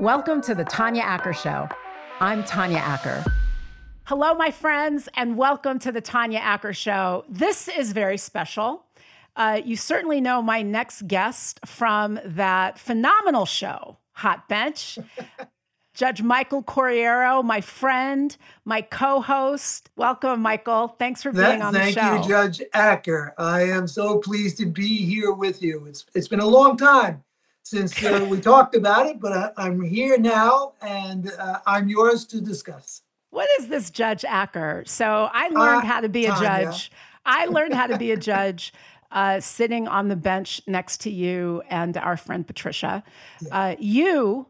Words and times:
Welcome 0.00 0.40
to 0.42 0.54
the 0.54 0.64
Tanya 0.64 1.02
Acker 1.02 1.34
Show. 1.34 1.68
I'm 2.20 2.42
Tanya 2.44 2.78
Acker. 2.78 3.22
Hello, 4.04 4.32
my 4.32 4.50
friends, 4.50 5.10
and 5.12 5.36
welcome 5.36 5.78
to 5.80 5.92
the 5.92 6.00
Tanya 6.00 6.38
Acker 6.38 6.72
Show. 6.72 7.26
This 7.28 7.68
is 7.68 7.92
very 7.92 8.16
special. 8.16 8.86
Uh, 9.36 9.60
you 9.62 9.76
certainly 9.76 10.22
know 10.22 10.40
my 10.40 10.62
next 10.62 11.06
guest 11.06 11.60
from 11.66 12.18
that 12.24 12.78
phenomenal 12.78 13.44
show, 13.44 13.98
Hot 14.12 14.48
Bench. 14.48 14.98
Judge 15.94 16.22
Michael 16.22 16.62
Corriero, 16.62 17.44
my 17.44 17.60
friend, 17.60 18.34
my 18.64 18.80
co-host. 18.80 19.90
Welcome, 19.96 20.40
Michael. 20.40 20.96
Thanks 20.98 21.22
for 21.22 21.30
being 21.30 21.44
that, 21.44 21.60
on 21.60 21.74
the 21.74 21.92
show. 21.92 22.00
Thank 22.00 22.24
you, 22.24 22.30
Judge 22.30 22.62
Acker. 22.72 23.34
I 23.36 23.64
am 23.64 23.86
so 23.86 24.18
pleased 24.18 24.56
to 24.60 24.66
be 24.66 25.04
here 25.04 25.32
with 25.32 25.62
you. 25.62 25.84
It's 25.84 26.06
it's 26.14 26.26
been 26.26 26.40
a 26.40 26.46
long 26.46 26.78
time 26.78 27.22
since 27.62 28.02
uh, 28.02 28.26
we 28.28 28.40
talked 28.40 28.74
about 28.74 29.06
it, 29.06 29.20
but 29.20 29.54
I, 29.56 29.66
am 29.66 29.82
here 29.82 30.18
now, 30.18 30.72
and 30.80 31.30
uh, 31.38 31.60
I'm 31.66 31.88
yours 31.88 32.24
to 32.26 32.40
discuss. 32.40 33.02
What 33.30 33.48
is 33.58 33.68
this 33.68 33.90
Judge 33.90 34.24
Acker? 34.24 34.82
So 34.86 35.28
I 35.32 35.48
learned 35.48 35.84
uh, 35.84 35.86
how 35.86 36.00
to 36.00 36.08
be 36.08 36.26
a 36.26 36.30
Tanya. 36.30 36.64
judge. 36.64 36.90
I 37.24 37.46
learned 37.46 37.74
how 37.74 37.86
to 37.86 37.98
be 37.98 38.12
a 38.12 38.16
judge. 38.16 38.72
Uh, 39.12 39.40
sitting 39.40 39.88
on 39.88 40.06
the 40.06 40.14
bench 40.14 40.62
next 40.68 41.00
to 41.00 41.10
you 41.10 41.60
and 41.68 41.96
our 41.96 42.16
friend 42.16 42.46
Patricia. 42.46 43.02
Yeah. 43.40 43.58
Uh, 43.60 43.76
you 43.76 44.46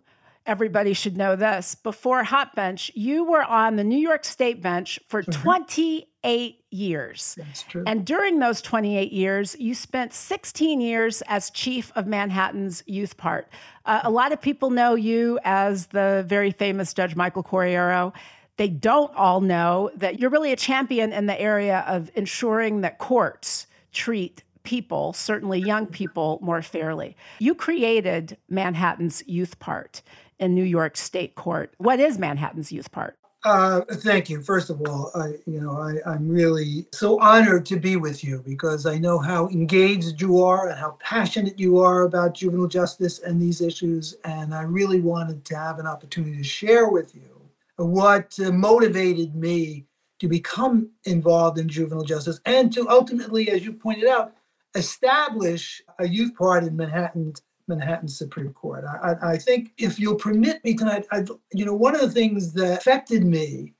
everybody 0.50 0.92
should 0.94 1.16
know 1.16 1.36
this. 1.36 1.76
Before 1.76 2.24
Hot 2.24 2.56
Bench, 2.56 2.90
you 2.96 3.22
were 3.22 3.44
on 3.44 3.76
the 3.76 3.84
New 3.84 3.96
York 3.96 4.24
State 4.24 4.60
bench 4.60 4.98
for 5.06 5.22
mm-hmm. 5.22 5.42
28 5.42 6.64
years. 6.72 7.36
That's 7.38 7.62
true. 7.62 7.84
And 7.86 8.04
during 8.04 8.40
those 8.40 8.60
28 8.60 9.12
years, 9.12 9.54
you 9.60 9.76
spent 9.76 10.12
16 10.12 10.80
years 10.80 11.22
as 11.28 11.50
chief 11.50 11.92
of 11.94 12.08
Manhattan's 12.08 12.82
youth 12.86 13.16
part. 13.16 13.48
Uh, 13.84 14.00
a 14.02 14.10
lot 14.10 14.32
of 14.32 14.42
people 14.42 14.70
know 14.70 14.96
you 14.96 15.38
as 15.44 15.86
the 15.86 16.24
very 16.26 16.50
famous 16.50 16.92
Judge 16.94 17.14
Michael 17.14 17.44
Corriero. 17.44 18.12
They 18.56 18.68
don't 18.68 19.14
all 19.14 19.40
know 19.40 19.92
that 19.94 20.18
you're 20.18 20.30
really 20.30 20.50
a 20.50 20.56
champion 20.56 21.12
in 21.12 21.26
the 21.26 21.40
area 21.40 21.84
of 21.86 22.10
ensuring 22.16 22.80
that 22.80 22.98
courts 22.98 23.68
treat 23.92 24.42
people, 24.64 25.12
certainly 25.12 25.60
young 25.60 25.86
people, 25.86 26.40
more 26.42 26.60
fairly. 26.60 27.16
You 27.38 27.54
created 27.54 28.36
Manhattan's 28.48 29.22
youth 29.26 29.60
part 29.60 30.02
in 30.40 30.54
New 30.54 30.64
York 30.64 30.96
State 30.96 31.36
Court. 31.36 31.72
What 31.78 32.00
is 32.00 32.18
Manhattan's 32.18 32.72
Youth 32.72 32.90
Part? 32.90 33.16
Uh, 33.42 33.80
thank 33.92 34.28
you. 34.28 34.42
First 34.42 34.68
of 34.68 34.82
all, 34.82 35.10
I, 35.14 35.28
you 35.46 35.60
know, 35.60 35.78
I, 35.80 36.10
I'm 36.10 36.28
really 36.28 36.86
so 36.92 37.18
honored 37.20 37.64
to 37.66 37.78
be 37.78 37.96
with 37.96 38.22
you 38.22 38.42
because 38.46 38.84
I 38.84 38.98
know 38.98 39.18
how 39.18 39.48
engaged 39.48 40.20
you 40.20 40.42
are 40.42 40.68
and 40.68 40.78
how 40.78 40.98
passionate 41.00 41.58
you 41.58 41.78
are 41.78 42.02
about 42.02 42.34
juvenile 42.34 42.66
justice 42.66 43.18
and 43.20 43.40
these 43.40 43.62
issues. 43.62 44.14
And 44.24 44.54
I 44.54 44.62
really 44.62 45.00
wanted 45.00 45.44
to 45.46 45.56
have 45.56 45.78
an 45.78 45.86
opportunity 45.86 46.36
to 46.36 46.44
share 46.44 46.88
with 46.88 47.14
you 47.14 47.40
what 47.76 48.38
uh, 48.44 48.52
motivated 48.52 49.34
me 49.34 49.86
to 50.18 50.28
become 50.28 50.90
involved 51.04 51.58
in 51.58 51.66
juvenile 51.66 52.04
justice 52.04 52.40
and 52.44 52.70
to 52.74 52.86
ultimately, 52.90 53.48
as 53.48 53.64
you 53.64 53.72
pointed 53.72 54.06
out, 54.06 54.34
establish 54.74 55.82
a 55.98 56.06
youth 56.06 56.34
part 56.36 56.62
in 56.62 56.76
Manhattan 56.76 57.32
Manhattan 57.70 58.08
Supreme 58.08 58.52
Court. 58.52 58.84
I, 58.84 59.12
I, 59.12 59.30
I 59.32 59.38
think 59.38 59.72
if 59.78 59.98
you'll 59.98 60.16
permit 60.16 60.62
me 60.64 60.74
tonight, 60.74 61.06
I'd, 61.10 61.28
you 61.52 61.64
know, 61.64 61.74
one 61.74 61.94
of 61.94 62.02
the 62.02 62.10
things 62.10 62.52
that 62.52 62.78
affected 62.78 63.24
me 63.24 63.72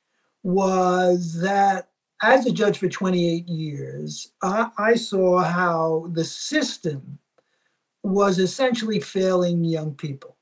was 0.42 1.38
that 1.41 1.91
as 2.22 2.46
a 2.46 2.52
judge 2.52 2.78
for 2.78 2.88
28 2.88 3.46
years, 3.48 4.33
I, 4.42 4.70
I 4.78 4.94
saw 4.94 5.42
how 5.42 6.06
the 6.12 6.24
system 6.24 7.18
was 8.02 8.38
essentially 8.38 9.00
failing 9.00 9.64
young 9.64 9.94
people. 9.94 10.36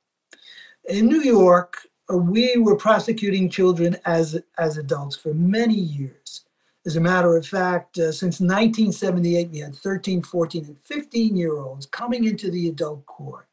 In 0.88 1.06
New 1.06 1.22
York, 1.22 1.88
we 2.08 2.56
were 2.56 2.76
prosecuting 2.76 3.50
children 3.50 3.96
as, 4.04 4.40
as 4.58 4.78
adults 4.78 5.16
for 5.16 5.34
many 5.34 5.74
years. 5.74 6.44
As 6.88 6.96
a 6.96 7.02
matter 7.02 7.36
of 7.36 7.46
fact, 7.46 7.98
uh, 7.98 8.10
since 8.10 8.40
1978, 8.40 9.50
we 9.50 9.58
had 9.58 9.74
13, 9.74 10.22
14, 10.22 10.64
and 10.64 10.80
15 10.80 11.36
year 11.36 11.58
olds 11.58 11.84
coming 11.84 12.24
into 12.24 12.50
the 12.50 12.66
adult 12.66 13.04
court, 13.04 13.46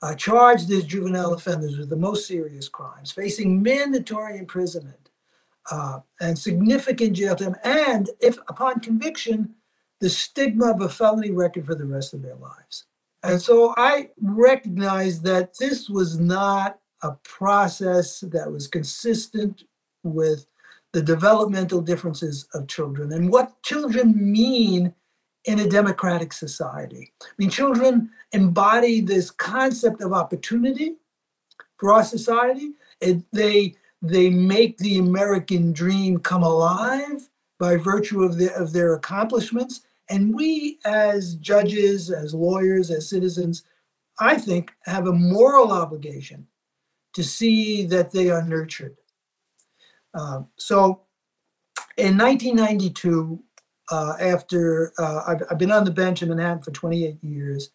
uh, 0.00 0.14
charged 0.14 0.70
as 0.70 0.84
juvenile 0.84 1.34
offenders 1.34 1.76
with 1.76 1.90
the 1.90 1.96
most 1.96 2.26
serious 2.26 2.70
crimes, 2.70 3.12
facing 3.12 3.62
mandatory 3.62 4.38
imprisonment 4.38 5.10
uh, 5.70 6.00
and 6.22 6.38
significant 6.38 7.12
jail 7.12 7.36
time, 7.36 7.54
and 7.64 8.08
if 8.18 8.38
upon 8.48 8.80
conviction, 8.80 9.54
the 10.00 10.08
stigma 10.08 10.70
of 10.70 10.80
a 10.80 10.88
felony 10.88 11.32
record 11.32 11.66
for 11.66 11.74
the 11.74 11.84
rest 11.84 12.14
of 12.14 12.22
their 12.22 12.36
lives. 12.36 12.86
And 13.22 13.42
so 13.42 13.74
I 13.76 14.08
recognized 14.22 15.22
that 15.24 15.58
this 15.58 15.90
was 15.90 16.18
not 16.18 16.78
a 17.02 17.10
process 17.24 18.20
that 18.20 18.50
was 18.50 18.68
consistent 18.68 19.64
with 20.02 20.46
the 20.94 21.02
developmental 21.02 21.80
differences 21.80 22.46
of 22.54 22.68
children 22.68 23.12
and 23.12 23.30
what 23.30 23.60
children 23.64 24.14
mean 24.16 24.94
in 25.44 25.58
a 25.58 25.68
democratic 25.68 26.32
society. 26.32 27.12
I 27.20 27.26
mean, 27.36 27.50
children 27.50 28.10
embody 28.30 29.00
this 29.00 29.32
concept 29.32 30.00
of 30.00 30.12
opportunity 30.12 30.94
for 31.78 31.92
our 31.92 32.04
society. 32.04 32.74
It, 33.00 33.24
they, 33.32 33.74
they 34.02 34.30
make 34.30 34.78
the 34.78 34.98
American 34.98 35.72
dream 35.72 36.20
come 36.20 36.44
alive 36.44 37.28
by 37.58 37.76
virtue 37.76 38.22
of, 38.22 38.38
the, 38.38 38.54
of 38.54 38.72
their 38.72 38.94
accomplishments. 38.94 39.80
And 40.08 40.32
we, 40.32 40.78
as 40.84 41.34
judges, 41.34 42.08
as 42.08 42.34
lawyers, 42.34 42.92
as 42.92 43.08
citizens, 43.08 43.64
I 44.20 44.36
think, 44.36 44.70
have 44.84 45.08
a 45.08 45.12
moral 45.12 45.72
obligation 45.72 46.46
to 47.14 47.24
see 47.24 47.84
that 47.86 48.12
they 48.12 48.30
are 48.30 48.44
nurtured 48.44 48.96
um, 50.14 50.48
so 50.56 51.02
in 51.96 52.16
1992, 52.16 53.42
uh, 53.90 54.14
after 54.18 54.92
uh, 54.98 55.22
I've, 55.26 55.42
I've, 55.50 55.58
been 55.58 55.70
on 55.70 55.84
the 55.84 55.90
bench 55.90 56.22
in 56.22 56.30
Manhattan 56.30 56.62
for 56.62 56.70
28 56.70 57.22
years, 57.22 57.70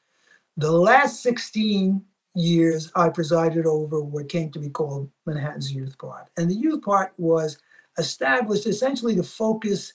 the 0.57 0.71
last 0.71 1.21
16 1.21 2.03
years 2.35 2.91
I 2.95 3.09
presided 3.09 3.65
over 3.65 4.01
what 4.01 4.29
came 4.29 4.51
to 4.51 4.59
be 4.59 4.69
called 4.69 5.09
Manhattan's 5.25 5.71
Youth 5.71 5.97
Part. 5.97 6.27
And 6.37 6.49
the 6.49 6.55
Youth 6.55 6.81
Part 6.81 7.13
was 7.17 7.59
established 7.97 8.65
essentially 8.65 9.15
to 9.15 9.23
focus 9.23 9.93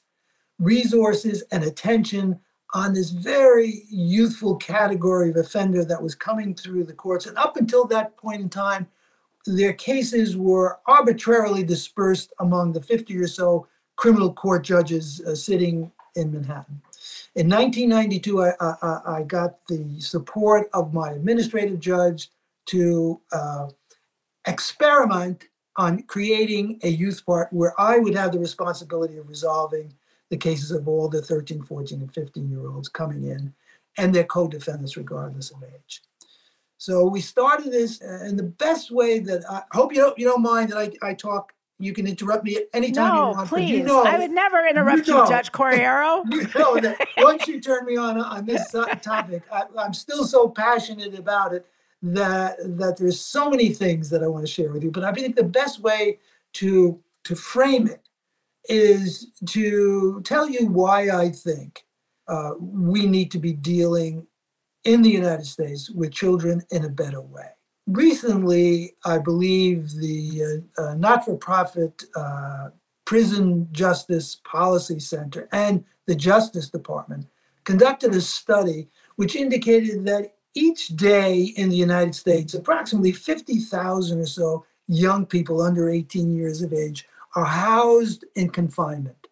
resources 0.58 1.42
and 1.50 1.64
attention 1.64 2.38
on 2.74 2.92
this 2.92 3.10
very 3.10 3.84
youthful 3.88 4.56
category 4.56 5.30
of 5.30 5.36
offender 5.36 5.84
that 5.84 6.02
was 6.02 6.14
coming 6.14 6.54
through 6.54 6.84
the 6.84 6.92
courts. 6.92 7.26
And 7.26 7.38
up 7.38 7.56
until 7.56 7.86
that 7.86 8.16
point 8.16 8.42
in 8.42 8.48
time, 8.48 8.86
their 9.46 9.72
cases 9.72 10.36
were 10.36 10.78
arbitrarily 10.86 11.62
dispersed 11.62 12.32
among 12.40 12.72
the 12.72 12.82
50 12.82 13.16
or 13.18 13.26
so 13.26 13.66
criminal 13.96 14.32
court 14.32 14.64
judges 14.64 15.20
uh, 15.20 15.34
sitting 15.34 15.92
in 16.16 16.32
Manhattan. 16.32 16.80
In 17.34 17.48
1992, 17.48 18.42
I, 18.42 18.52
I, 18.60 19.00
I, 19.06 19.22
got 19.24 19.66
the 19.66 20.00
support 20.00 20.68
of 20.72 20.94
my 20.94 21.10
administrative 21.10 21.80
judge 21.80 22.30
to 22.66 23.20
uh, 23.32 23.68
experiment 24.46 25.44
on 25.76 26.02
creating 26.02 26.78
a 26.84 26.88
youth 26.88 27.24
part 27.26 27.52
where 27.52 27.78
I 27.78 27.98
would 27.98 28.14
have 28.14 28.32
the 28.32 28.38
responsibility 28.38 29.18
of 29.18 29.28
resolving 29.28 29.92
the 30.30 30.36
cases 30.36 30.70
of 30.70 30.86
all 30.86 31.08
the 31.08 31.20
13, 31.20 31.62
14, 31.62 32.00
and 32.00 32.14
15 32.14 32.50
year 32.50 32.68
olds 32.68 32.88
coming 32.88 33.24
in 33.24 33.52
and 33.98 34.14
their 34.14 34.24
co 34.24 34.48
defendants, 34.48 34.96
regardless 34.96 35.50
of 35.50 35.62
age. 35.62 36.02
So 36.78 37.06
we 37.06 37.20
started 37.20 37.72
this 37.72 38.02
uh, 38.02 38.24
in 38.26 38.36
the 38.36 38.42
best 38.42 38.90
way 38.90 39.18
that 39.20 39.48
I 39.50 39.62
hope 39.72 39.94
you 39.94 40.00
don't 40.00 40.18
you 40.18 40.26
don't 40.26 40.42
mind 40.42 40.70
that 40.70 40.78
I, 40.78 40.90
I 41.02 41.14
talk. 41.14 41.52
You 41.78 41.92
can 41.92 42.06
interrupt 42.06 42.44
me 42.44 42.58
anytime 42.72 43.14
no, 43.14 43.30
you 43.30 43.36
want. 43.36 43.48
please. 43.48 43.70
You 43.70 43.84
know, 43.84 44.04
I 44.04 44.18
would 44.18 44.30
never 44.30 44.64
interrupt 44.66 45.08
you, 45.08 45.14
know, 45.14 45.22
you 45.24 45.28
Judge 45.28 45.50
Corriero. 45.50 46.22
you 46.30 46.48
know 46.54 46.78
that 46.78 46.96
once 47.18 47.48
you 47.48 47.60
turn 47.60 47.84
me 47.84 47.96
on 47.96 48.20
on 48.20 48.44
this 48.44 48.70
topic, 48.70 49.42
I, 49.52 49.64
I'm 49.78 49.92
still 49.94 50.24
so 50.24 50.48
passionate 50.48 51.18
about 51.18 51.52
it 51.52 51.66
that 52.02 52.56
that 52.78 52.96
there's 52.98 53.20
so 53.20 53.48
many 53.48 53.70
things 53.70 54.10
that 54.10 54.22
I 54.22 54.26
want 54.26 54.46
to 54.46 54.52
share 54.52 54.72
with 54.72 54.84
you. 54.84 54.90
But 54.90 55.04
I 55.04 55.12
think 55.12 55.36
the 55.36 55.42
best 55.42 55.80
way 55.80 56.18
to 56.54 57.00
to 57.24 57.34
frame 57.34 57.86
it 57.86 58.08
is 58.68 59.32
to 59.46 60.20
tell 60.22 60.48
you 60.48 60.66
why 60.66 61.10
I 61.10 61.30
think 61.30 61.84
uh, 62.28 62.52
we 62.58 63.06
need 63.06 63.30
to 63.32 63.38
be 63.38 63.52
dealing 63.52 64.26
in 64.84 65.02
the 65.02 65.10
United 65.10 65.46
States 65.46 65.90
with 65.90 66.12
children 66.12 66.62
in 66.70 66.84
a 66.84 66.88
better 66.88 67.20
way. 67.20 67.48
Recently, 67.86 68.96
I 69.04 69.18
believe 69.18 69.90
the 69.92 70.64
uh, 70.78 70.82
uh, 70.82 70.94
not 70.94 71.24
for 71.24 71.36
profit 71.36 72.04
uh, 72.16 72.70
Prison 73.04 73.68
Justice 73.72 74.40
Policy 74.44 75.00
Center 75.00 75.48
and 75.52 75.84
the 76.06 76.14
Justice 76.14 76.70
Department 76.70 77.26
conducted 77.64 78.14
a 78.14 78.20
study 78.20 78.88
which 79.16 79.36
indicated 79.36 80.04
that 80.06 80.34
each 80.54 80.88
day 80.88 81.52
in 81.56 81.68
the 81.68 81.76
United 81.76 82.14
States, 82.14 82.54
approximately 82.54 83.12
50,000 83.12 84.20
or 84.20 84.26
so 84.26 84.64
young 84.86 85.26
people 85.26 85.60
under 85.60 85.90
18 85.90 86.34
years 86.34 86.62
of 86.62 86.72
age 86.72 87.06
are 87.34 87.44
housed 87.44 88.24
in 88.36 88.48
confinement. 88.50 89.28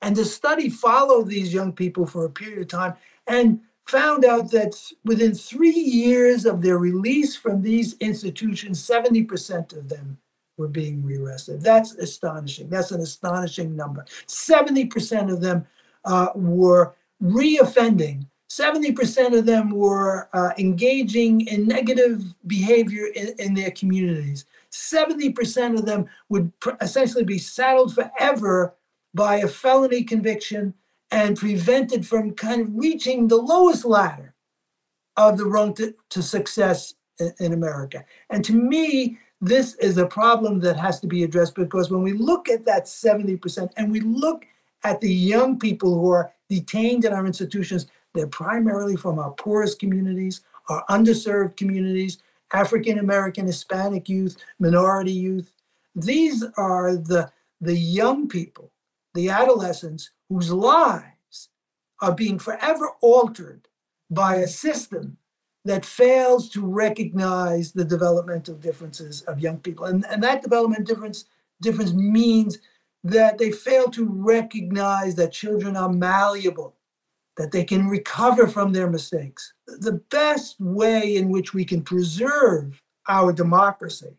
And 0.00 0.16
the 0.16 0.24
study 0.24 0.68
followed 0.68 1.28
these 1.28 1.52
young 1.52 1.72
people 1.72 2.06
for 2.06 2.24
a 2.24 2.30
period 2.30 2.60
of 2.60 2.68
time 2.68 2.94
and 3.26 3.60
found 3.86 4.24
out 4.24 4.50
that 4.50 4.80
within 5.04 5.34
three 5.34 5.70
years 5.70 6.46
of 6.46 6.62
their 6.62 6.78
release 6.78 7.36
from 7.36 7.62
these 7.62 7.94
institutions, 7.98 8.86
70% 8.86 9.76
of 9.76 9.88
them 9.88 10.18
were 10.56 10.68
being 10.68 11.04
rearrested. 11.04 11.60
That's 11.60 11.94
astonishing. 11.94 12.68
That's 12.68 12.90
an 12.92 13.00
astonishing 13.00 13.74
number. 13.74 14.04
70% 14.26 15.32
of 15.32 15.40
them 15.40 15.66
uh, 16.04 16.28
were 16.34 16.94
reoffending. 17.22 18.26
70% 18.48 19.38
of 19.38 19.46
them 19.46 19.70
were 19.70 20.28
uh, 20.34 20.50
engaging 20.58 21.46
in 21.46 21.66
negative 21.66 22.22
behavior 22.46 23.06
in, 23.14 23.34
in 23.38 23.54
their 23.54 23.70
communities. 23.70 24.44
70% 24.70 25.78
of 25.78 25.86
them 25.86 26.06
would 26.28 26.58
pr- 26.60 26.70
essentially 26.82 27.24
be 27.24 27.38
saddled 27.38 27.94
forever 27.94 28.74
by 29.14 29.36
a 29.36 29.48
felony 29.48 30.04
conviction 30.04 30.74
and 31.12 31.36
prevented 31.36 32.06
from 32.06 32.32
kind 32.32 32.62
of 32.62 32.68
reaching 32.74 33.28
the 33.28 33.36
lowest 33.36 33.84
ladder 33.84 34.34
of 35.16 35.36
the 35.36 35.44
rung 35.44 35.74
to, 35.74 35.94
to 36.08 36.22
success 36.22 36.94
in, 37.20 37.32
in 37.38 37.52
America. 37.52 38.02
And 38.30 38.42
to 38.46 38.54
me, 38.54 39.18
this 39.40 39.74
is 39.74 39.98
a 39.98 40.06
problem 40.06 40.60
that 40.60 40.76
has 40.76 41.00
to 41.00 41.06
be 41.06 41.22
addressed 41.22 41.54
because 41.54 41.90
when 41.90 42.02
we 42.02 42.12
look 42.12 42.48
at 42.48 42.64
that 42.64 42.86
70% 42.86 43.70
and 43.76 43.92
we 43.92 44.00
look 44.00 44.46
at 44.84 45.00
the 45.00 45.12
young 45.12 45.58
people 45.58 45.94
who 45.94 46.10
are 46.10 46.32
detained 46.48 47.04
in 47.04 47.12
our 47.12 47.26
institutions, 47.26 47.86
they're 48.14 48.26
primarily 48.26 48.96
from 48.96 49.18
our 49.18 49.32
poorest 49.32 49.78
communities, 49.78 50.40
our 50.70 50.84
underserved 50.88 51.56
communities, 51.56 52.18
African 52.54 52.98
American, 52.98 53.46
Hispanic 53.46 54.08
youth, 54.08 54.36
minority 54.58 55.12
youth. 55.12 55.52
These 55.94 56.44
are 56.56 56.96
the, 56.96 57.30
the 57.60 57.76
young 57.76 58.28
people, 58.28 58.71
the 59.14 59.28
adolescents 59.28 60.10
whose 60.28 60.50
lives 60.50 61.48
are 62.00 62.14
being 62.14 62.38
forever 62.38 62.90
altered 63.00 63.68
by 64.10 64.36
a 64.36 64.46
system 64.46 65.16
that 65.64 65.84
fails 65.84 66.48
to 66.50 66.66
recognize 66.66 67.72
the 67.72 67.84
developmental 67.84 68.54
differences 68.56 69.22
of 69.22 69.38
young 69.38 69.58
people. 69.58 69.84
And, 69.86 70.04
and 70.06 70.22
that 70.22 70.42
development 70.42 70.86
difference 70.86 71.26
difference 71.60 71.92
means 71.92 72.58
that 73.04 73.38
they 73.38 73.52
fail 73.52 73.88
to 73.90 74.04
recognize 74.04 75.14
that 75.14 75.32
children 75.32 75.76
are 75.76 75.88
malleable, 75.88 76.74
that 77.36 77.52
they 77.52 77.64
can 77.64 77.88
recover 77.88 78.48
from 78.48 78.72
their 78.72 78.90
mistakes. 78.90 79.52
The 79.66 80.00
best 80.10 80.60
way 80.60 81.16
in 81.16 81.28
which 81.28 81.54
we 81.54 81.64
can 81.64 81.82
preserve 81.82 82.82
our 83.08 83.32
democracy 83.32 84.16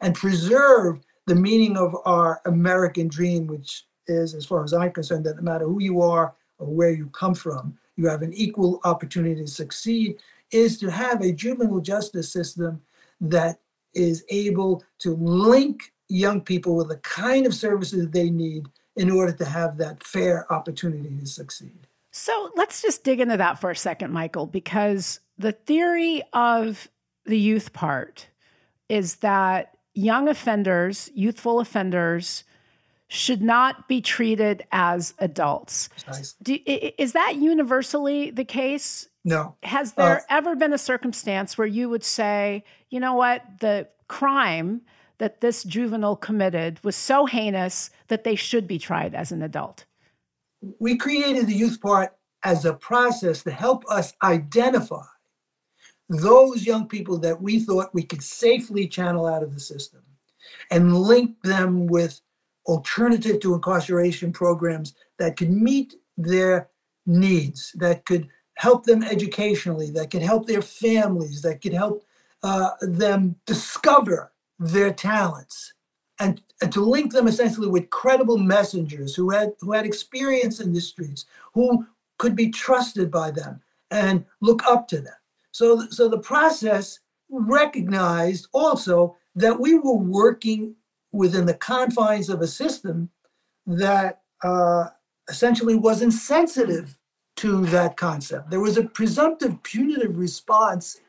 and 0.00 0.14
preserve 0.14 1.00
the 1.26 1.34
meaning 1.34 1.76
of 1.76 1.94
our 2.04 2.40
American 2.46 3.08
dream, 3.08 3.46
which 3.46 3.84
is, 4.08 4.34
as 4.34 4.44
far 4.44 4.64
as 4.64 4.72
I'm 4.72 4.92
concerned, 4.92 5.24
that 5.26 5.36
no 5.36 5.42
matter 5.42 5.64
who 5.64 5.80
you 5.80 6.00
are 6.00 6.34
or 6.58 6.66
where 6.66 6.90
you 6.90 7.06
come 7.08 7.34
from, 7.34 7.76
you 7.96 8.08
have 8.08 8.22
an 8.22 8.32
equal 8.34 8.80
opportunity 8.84 9.40
to 9.40 9.46
succeed, 9.46 10.16
is 10.50 10.78
to 10.78 10.90
have 10.90 11.22
a 11.22 11.32
juvenile 11.32 11.80
justice 11.80 12.30
system 12.32 12.80
that 13.20 13.58
is 13.94 14.24
able 14.28 14.84
to 14.98 15.14
link 15.14 15.92
young 16.08 16.40
people 16.40 16.76
with 16.76 16.88
the 16.88 16.98
kind 16.98 17.46
of 17.46 17.54
services 17.54 18.08
they 18.10 18.30
need 18.30 18.66
in 18.96 19.10
order 19.10 19.32
to 19.32 19.44
have 19.44 19.76
that 19.78 20.02
fair 20.02 20.50
opportunity 20.52 21.08
to 21.18 21.26
succeed. 21.26 21.86
So 22.12 22.50
let's 22.56 22.80
just 22.80 23.04
dig 23.04 23.20
into 23.20 23.36
that 23.36 23.60
for 23.60 23.70
a 23.70 23.76
second, 23.76 24.12
Michael, 24.12 24.46
because 24.46 25.20
the 25.36 25.52
theory 25.52 26.22
of 26.32 26.88
the 27.24 27.38
youth 27.38 27.72
part 27.72 28.28
is 28.88 29.16
that 29.16 29.76
young 29.94 30.28
offenders, 30.28 31.10
youthful 31.14 31.60
offenders, 31.60 32.44
should 33.08 33.42
not 33.42 33.88
be 33.88 34.00
treated 34.00 34.64
as 34.72 35.14
adults. 35.18 35.88
Do, 36.42 36.58
is 36.66 37.12
that 37.12 37.36
universally 37.36 38.30
the 38.30 38.44
case? 38.44 39.08
No. 39.24 39.56
Has 39.62 39.92
there 39.92 40.18
uh, 40.18 40.22
ever 40.28 40.56
been 40.56 40.72
a 40.72 40.78
circumstance 40.78 41.56
where 41.56 41.66
you 41.66 41.88
would 41.88 42.04
say, 42.04 42.64
you 42.90 43.00
know 43.00 43.14
what, 43.14 43.42
the 43.60 43.88
crime 44.08 44.82
that 45.18 45.40
this 45.40 45.64
juvenile 45.64 46.16
committed 46.16 46.82
was 46.84 46.96
so 46.96 47.26
heinous 47.26 47.90
that 48.08 48.24
they 48.24 48.34
should 48.34 48.66
be 48.66 48.78
tried 48.78 49.14
as 49.14 49.32
an 49.32 49.42
adult? 49.42 49.84
We 50.78 50.96
created 50.96 51.46
the 51.46 51.54
youth 51.54 51.80
part 51.80 52.16
as 52.42 52.64
a 52.64 52.74
process 52.74 53.42
to 53.44 53.50
help 53.50 53.84
us 53.88 54.14
identify 54.22 55.04
those 56.08 56.64
young 56.64 56.86
people 56.86 57.18
that 57.18 57.40
we 57.40 57.58
thought 57.60 57.94
we 57.94 58.04
could 58.04 58.22
safely 58.22 58.86
channel 58.86 59.26
out 59.26 59.42
of 59.42 59.54
the 59.54 59.60
system 59.60 60.02
and 60.70 60.96
link 60.96 61.36
them 61.42 61.86
with 61.86 62.20
alternative 62.66 63.40
to 63.40 63.54
incarceration 63.54 64.32
programs 64.32 64.94
that 65.18 65.36
could 65.36 65.50
meet 65.50 65.94
their 66.16 66.68
needs, 67.06 67.72
that 67.76 68.04
could 68.04 68.28
help 68.54 68.84
them 68.84 69.02
educationally, 69.02 69.90
that 69.90 70.10
could 70.10 70.22
help 70.22 70.46
their 70.46 70.62
families, 70.62 71.42
that 71.42 71.60
could 71.60 71.72
help 71.72 72.04
uh, 72.42 72.70
them 72.80 73.36
discover 73.46 74.32
their 74.58 74.92
talents, 74.92 75.74
and, 76.18 76.40
and 76.62 76.72
to 76.72 76.80
link 76.80 77.12
them 77.12 77.28
essentially 77.28 77.68
with 77.68 77.90
credible 77.90 78.38
messengers 78.38 79.14
who 79.14 79.30
had 79.30 79.52
who 79.60 79.72
had 79.72 79.84
experience 79.84 80.60
in 80.60 80.72
the 80.72 80.80
streets, 80.80 81.26
who 81.52 81.86
could 82.18 82.34
be 82.34 82.50
trusted 82.50 83.10
by 83.10 83.30
them 83.30 83.60
and 83.90 84.24
look 84.40 84.64
up 84.66 84.88
to 84.88 85.00
them. 85.00 85.14
So, 85.52 85.86
so 85.88 86.08
the 86.08 86.18
process 86.18 86.98
recognized 87.30 88.48
also 88.52 89.16
that 89.34 89.58
we 89.58 89.78
were 89.78 89.96
working 89.96 90.74
within 91.16 91.46
the 91.46 91.54
confines 91.54 92.28
of 92.28 92.40
a 92.40 92.46
system 92.46 93.10
that 93.66 94.20
uh, 94.42 94.88
essentially 95.28 95.74
was 95.74 96.02
insensitive 96.02 96.98
to 97.36 97.66
that 97.66 97.96
concept. 97.96 98.50
There 98.50 98.60
was 98.60 98.76
a 98.76 98.84
presumptive 98.84 99.62
punitive 99.62 100.16
response 100.16 101.00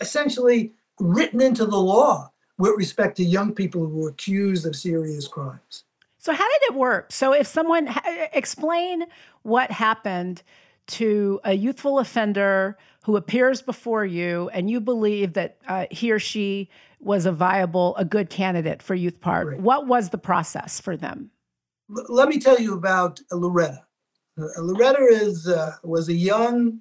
essentially 0.00 0.72
written 0.98 1.40
into 1.40 1.64
the 1.64 1.78
law 1.78 2.30
with 2.58 2.74
respect 2.76 3.16
to 3.16 3.24
young 3.24 3.54
people 3.54 3.86
who 3.86 4.02
were 4.02 4.10
accused 4.10 4.66
of 4.66 4.76
serious 4.76 5.26
crimes. 5.26 5.84
So, 6.18 6.34
how 6.34 6.46
did 6.46 6.62
it 6.70 6.74
work? 6.74 7.12
So, 7.12 7.32
if 7.32 7.46
someone 7.46 7.88
explain 8.32 9.06
what 9.42 9.70
happened 9.70 10.42
to 10.88 11.40
a 11.44 11.54
youthful 11.54 11.98
offender 11.98 12.76
who 13.10 13.16
appears 13.16 13.60
before 13.60 14.04
you 14.04 14.48
and 14.50 14.70
you 14.70 14.80
believe 14.80 15.32
that 15.32 15.56
uh, 15.66 15.84
he 15.90 16.12
or 16.12 16.20
she 16.20 16.68
was 17.00 17.26
a 17.26 17.32
viable, 17.32 17.96
a 17.96 18.04
good 18.04 18.30
candidate 18.30 18.80
for 18.80 18.94
Youth 18.94 19.20
Part. 19.20 19.48
Right. 19.48 19.60
What 19.60 19.88
was 19.88 20.10
the 20.10 20.18
process 20.18 20.80
for 20.80 20.96
them? 20.96 21.32
Let 21.88 22.28
me 22.28 22.38
tell 22.38 22.60
you 22.60 22.74
about 22.74 23.18
Loretta. 23.32 23.84
Uh, 24.38 24.44
Loretta 24.58 25.02
is 25.10 25.48
uh, 25.48 25.72
was 25.82 26.08
a 26.08 26.12
young, 26.12 26.78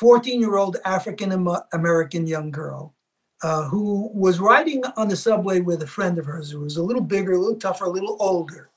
14-year-old 0.00 0.76
African 0.84 1.32
American 1.72 2.28
young 2.28 2.52
girl 2.52 2.94
uh, 3.42 3.64
who 3.64 4.12
was 4.14 4.38
riding 4.38 4.84
on 4.96 5.08
the 5.08 5.16
subway 5.16 5.58
with 5.58 5.82
a 5.82 5.86
friend 5.88 6.16
of 6.18 6.26
hers 6.26 6.52
who 6.52 6.60
was 6.60 6.76
a 6.76 6.82
little 6.84 7.02
bigger, 7.02 7.32
a 7.32 7.40
little 7.40 7.58
tougher, 7.58 7.86
a 7.86 7.90
little 7.90 8.16
older. 8.20 8.70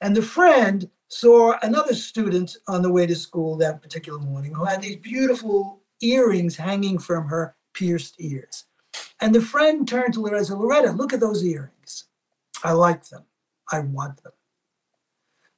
And 0.00 0.14
the 0.14 0.22
friend 0.22 0.88
saw 1.08 1.56
another 1.62 1.94
student 1.94 2.56
on 2.68 2.82
the 2.82 2.90
way 2.90 3.06
to 3.06 3.14
school 3.14 3.56
that 3.56 3.82
particular 3.82 4.18
morning 4.18 4.54
who 4.54 4.64
had 4.64 4.82
these 4.82 4.96
beautiful 4.96 5.80
earrings 6.00 6.56
hanging 6.56 6.98
from 6.98 7.26
her 7.26 7.56
pierced 7.72 8.16
ears. 8.18 8.64
And 9.20 9.34
the 9.34 9.40
friend 9.40 9.86
turned 9.86 10.14
to 10.14 10.20
Loretta 10.20 10.38
and 10.38 10.46
said, 10.46 10.58
Loretta, 10.58 10.92
look 10.92 11.12
at 11.12 11.20
those 11.20 11.44
earrings. 11.44 12.04
I 12.64 12.72
like 12.72 13.08
them. 13.08 13.24
I 13.70 13.80
want 13.80 14.22
them. 14.22 14.32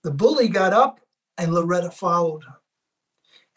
The 0.02 0.10
bully 0.10 0.48
got 0.48 0.72
up 0.72 1.00
and 1.38 1.52
Loretta 1.52 1.90
followed 1.90 2.44
her. 2.44 2.57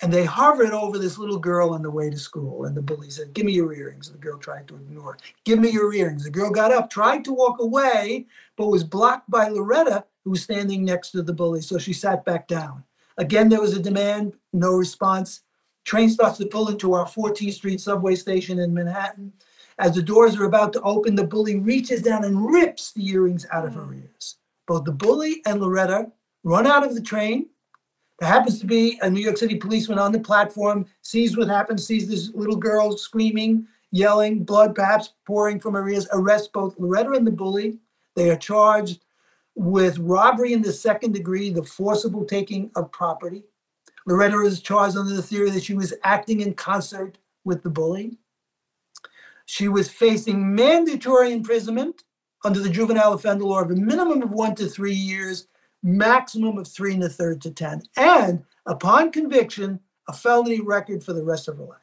And 0.02 0.12
they 0.12 0.26
hovered 0.26 0.72
over 0.72 0.98
this 0.98 1.18
little 1.18 1.38
girl 1.38 1.72
on 1.72 1.84
the 1.84 1.92
way 1.92 2.10
to 2.10 2.18
school. 2.18 2.66
And 2.66 2.76
the 2.76 2.82
bully 2.82 3.10
said, 3.10 3.34
Give 3.34 3.46
me 3.46 3.52
your 3.52 3.74
earrings. 3.74 4.12
The 4.12 4.18
girl 4.18 4.40
tried 4.40 4.68
to 4.70 4.76
ignore. 4.76 5.18
Give 5.46 5.60
me 5.60 5.70
your 5.70 5.94
earrings. 5.94 6.24
The 6.24 6.32
girl 6.32 6.50
got 6.50 6.72
up, 6.72 6.90
tried 6.90 7.24
to 7.26 7.34
walk 7.34 7.60
away, 7.60 8.26
but 8.58 8.68
was 8.68 8.84
blocked 8.84 9.30
by 9.30 9.48
Loretta, 9.48 10.06
who 10.24 10.32
was 10.32 10.42
standing 10.42 10.84
next 10.84 11.12
to 11.12 11.22
the 11.22 11.34
bully. 11.34 11.62
So 11.62 11.78
she 11.78 11.94
sat 11.94 12.26
back 12.26 12.48
down. 12.48 12.84
Again, 13.18 13.50
there 13.50 13.62
was 13.62 13.76
a 13.76 13.82
demand, 13.82 14.34
no 14.54 14.74
response. 14.74 15.42
Train 15.84 16.10
starts 16.10 16.38
to 16.38 16.46
pull 16.46 16.70
into 16.70 16.94
our 16.94 17.06
14th 17.06 17.54
Street 17.54 17.82
subway 17.82 18.16
station 18.16 18.60
in 18.60 18.74
Manhattan. 18.74 19.34
As 19.78 19.96
the 19.96 20.02
doors 20.02 20.36
are 20.36 20.46
about 20.46 20.74
to 20.74 20.82
open, 20.82 21.16
the 21.16 21.26
bully 21.26 21.58
reaches 21.58 22.02
down 22.02 22.24
and 22.24 22.52
rips 22.52 22.92
the 22.92 23.08
earrings 23.08 23.46
out 23.52 23.66
of 23.66 23.76
her 23.76 23.82
mm. 23.82 24.04
ears. 24.04 24.38
Both 24.68 24.86
the 24.86 24.92
bully 24.92 25.42
and 25.46 25.60
Loretta 25.60 26.12
run 26.44 26.68
out 26.68 26.86
of 26.86 26.96
the 26.96 27.02
train. 27.02 27.48
There 28.22 28.30
happens 28.30 28.60
to 28.60 28.68
be 28.68 29.00
a 29.02 29.10
New 29.10 29.20
York 29.20 29.36
City 29.36 29.56
policeman 29.56 29.98
on 29.98 30.12
the 30.12 30.20
platform, 30.20 30.86
sees 31.02 31.36
what 31.36 31.48
happens, 31.48 31.88
sees 31.88 32.08
this 32.08 32.32
little 32.36 32.56
girl 32.56 32.96
screaming, 32.96 33.66
yelling, 33.90 34.44
blood 34.44 34.76
perhaps 34.76 35.14
pouring 35.26 35.60
from 35.60 35.74
her 35.74 35.90
ears, 35.90 36.08
arrests 36.14 36.48
both 36.48 36.78
Loretta 36.78 37.14
and 37.14 37.26
the 37.26 37.32
bully. 37.32 37.80
They 38.16 38.30
are 38.30 38.38
charged 38.38 39.04
with 39.56 39.98
robbery 39.98 40.54
in 40.54 40.62
the 40.62 40.72
second 40.72 41.14
degree, 41.14 41.50
the 41.50 41.64
forcible 41.64 42.24
taking 42.24 42.70
of 42.76 42.92
property. 42.92 43.44
Loretta 44.06 44.40
is 44.42 44.62
charged 44.62 44.98
under 44.98 45.16
the 45.16 45.24
theory 45.24 45.50
that 45.50 45.64
she 45.64 45.74
was 45.74 45.92
acting 46.04 46.42
in 46.42 46.54
concert 46.54 47.18
with 47.44 47.64
the 47.64 47.72
bully. 47.72 48.20
She 49.48 49.68
was 49.68 49.90
facing 49.90 50.54
mandatory 50.54 51.34
imprisonment 51.34 52.04
under 52.46 52.60
the 52.60 52.70
juvenile 52.70 53.14
offender 53.14 53.46
law 53.46 53.62
of 53.62 53.72
a 53.72 53.76
minimum 53.76 54.22
of 54.22 54.30
one 54.30 54.54
to 54.56 54.68
three 54.68 54.94
years, 54.94 55.48
maximum 55.84 56.58
of 56.58 56.68
three 56.68 56.94
and 56.94 57.04
a 57.04 57.10
third 57.10 57.42
to 57.42 57.52
10. 57.52 57.84
And 57.98 58.44
upon 58.66 59.12
conviction, 59.12 59.80
a 60.08 60.14
felony 60.14 60.62
record 60.62 61.04
for 61.04 61.14
the 61.14 61.24
rest 61.24 61.48
of 61.48 61.58
her 61.58 61.64
life. 61.64 61.78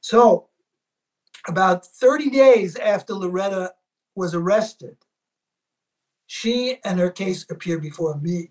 So, 0.00 0.48
about 1.46 1.86
30 1.86 2.30
days 2.30 2.76
after 2.76 3.14
Loretta 3.14 3.74
was 4.14 4.34
arrested, 4.34 4.96
she 6.26 6.78
and 6.84 6.98
her 6.98 7.10
case 7.10 7.46
appeared 7.50 7.82
before 7.82 8.18
me. 8.18 8.50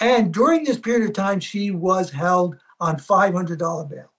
And 0.00 0.32
during 0.32 0.64
this 0.64 0.78
period 0.78 1.08
of 1.08 1.14
time, 1.14 1.40
she 1.40 1.70
was 1.70 2.10
held 2.10 2.56
on 2.80 2.96
$500 2.96 3.88
bail. 3.90 4.12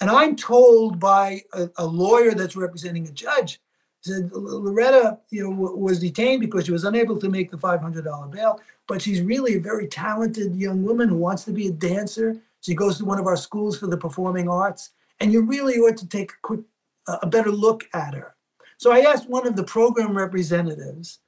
And 0.00 0.10
I'm 0.10 0.34
told 0.34 0.98
by 0.98 1.42
a, 1.52 1.68
a 1.76 1.86
lawyer 1.86 2.32
that's 2.32 2.56
representing 2.56 3.06
a 3.06 3.12
judge 3.12 3.60
said 4.02 4.30
Loretta, 4.32 5.18
you 5.30 5.44
know, 5.44 5.50
was 5.50 6.00
detained 6.00 6.40
because 6.40 6.66
she 6.66 6.72
was 6.72 6.84
unable 6.84 7.18
to 7.18 7.28
make 7.28 7.50
the 7.50 7.56
$500 7.56 8.30
bail, 8.30 8.60
but 8.88 9.00
she's 9.00 9.22
really 9.22 9.54
a 9.54 9.60
very 9.60 9.86
talented 9.86 10.54
young 10.56 10.82
woman 10.82 11.08
who 11.08 11.16
wants 11.16 11.44
to 11.44 11.52
be 11.52 11.68
a 11.68 11.72
dancer. 11.72 12.36
She 12.60 12.74
goes 12.74 12.98
to 12.98 13.04
one 13.04 13.20
of 13.20 13.26
our 13.26 13.36
schools 13.36 13.78
for 13.78 13.86
the 13.86 13.96
performing 13.96 14.48
arts, 14.48 14.90
and 15.20 15.32
you 15.32 15.42
really 15.42 15.76
ought 15.76 15.96
to 15.98 16.08
take 16.08 16.32
a 16.32 16.40
quick, 16.42 16.60
a 17.06 17.26
better 17.26 17.50
look 17.50 17.88
at 17.94 18.14
her. 18.14 18.34
So 18.76 18.90
I 18.92 19.00
asked 19.00 19.28
one 19.28 19.46
of 19.46 19.54
the 19.54 19.64
program 19.64 20.16
representatives 20.16 21.20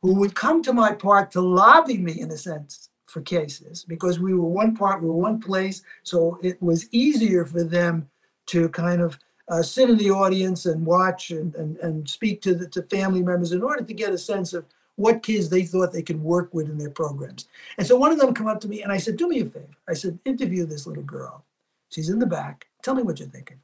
who 0.00 0.14
would 0.14 0.34
come 0.34 0.62
to 0.62 0.72
my 0.72 0.92
part 0.92 1.30
to 1.32 1.42
lobby 1.42 1.98
me, 1.98 2.20
in 2.20 2.30
a 2.30 2.36
sense, 2.38 2.88
for 3.04 3.20
cases 3.20 3.84
because 3.84 4.18
we 4.18 4.34
were 4.34 4.48
one 4.48 4.74
part, 4.74 5.02
we 5.02 5.08
were 5.08 5.14
one 5.14 5.40
place, 5.40 5.82
so 6.02 6.38
it 6.42 6.60
was 6.62 6.88
easier 6.92 7.44
for 7.44 7.62
them 7.62 8.08
to 8.46 8.68
kind 8.70 9.00
of 9.00 9.18
uh, 9.48 9.62
sit 9.62 9.90
in 9.90 9.96
the 9.96 10.10
audience 10.10 10.66
and 10.66 10.84
watch 10.84 11.30
and, 11.30 11.54
and, 11.54 11.76
and 11.78 12.08
speak 12.08 12.40
to 12.42 12.54
the 12.54 12.68
to 12.68 12.82
family 12.84 13.22
members 13.22 13.52
in 13.52 13.62
order 13.62 13.84
to 13.84 13.94
get 13.94 14.12
a 14.12 14.18
sense 14.18 14.52
of 14.52 14.64
what 14.96 15.22
kids 15.22 15.48
they 15.48 15.62
thought 15.62 15.92
they 15.92 16.02
could 16.02 16.20
work 16.20 16.52
with 16.52 16.68
in 16.68 16.78
their 16.78 16.90
programs. 16.90 17.48
And 17.78 17.86
so 17.86 17.96
one 17.96 18.12
of 18.12 18.18
them 18.18 18.34
come 18.34 18.48
up 18.48 18.60
to 18.60 18.68
me 18.68 18.82
and 18.82 18.90
I 18.90 18.96
said, 18.96 19.16
do 19.16 19.28
me 19.28 19.40
a 19.40 19.44
favor. 19.44 19.66
I 19.88 19.94
said, 19.94 20.18
interview 20.24 20.64
this 20.64 20.86
little 20.86 21.02
girl. 21.02 21.44
She's 21.90 22.08
in 22.08 22.18
the 22.18 22.26
back. 22.26 22.66
Tell 22.82 22.94
me 22.94 23.02
what 23.02 23.18
you're 23.18 23.28
thinking. 23.28 23.60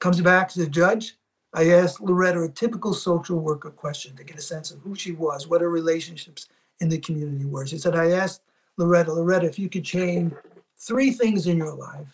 Comes 0.00 0.20
back 0.20 0.48
to 0.50 0.58
the 0.58 0.66
judge. 0.66 1.16
I 1.54 1.70
asked 1.70 2.00
Loretta 2.00 2.42
a 2.42 2.48
typical 2.48 2.94
social 2.94 3.38
worker 3.38 3.70
question 3.70 4.16
to 4.16 4.24
get 4.24 4.38
a 4.38 4.42
sense 4.42 4.70
of 4.70 4.80
who 4.80 4.94
she 4.94 5.12
was, 5.12 5.46
what 5.46 5.60
her 5.60 5.68
relationships 5.68 6.48
in 6.80 6.88
the 6.88 6.98
community 6.98 7.44
were. 7.44 7.66
She 7.66 7.76
said, 7.76 7.94
I 7.94 8.12
asked 8.12 8.40
Loretta, 8.78 9.12
Loretta, 9.12 9.46
if 9.46 9.58
you 9.58 9.68
could 9.68 9.84
change 9.84 10.32
three 10.78 11.10
things 11.10 11.46
in 11.46 11.58
your 11.58 11.74
life, 11.74 12.08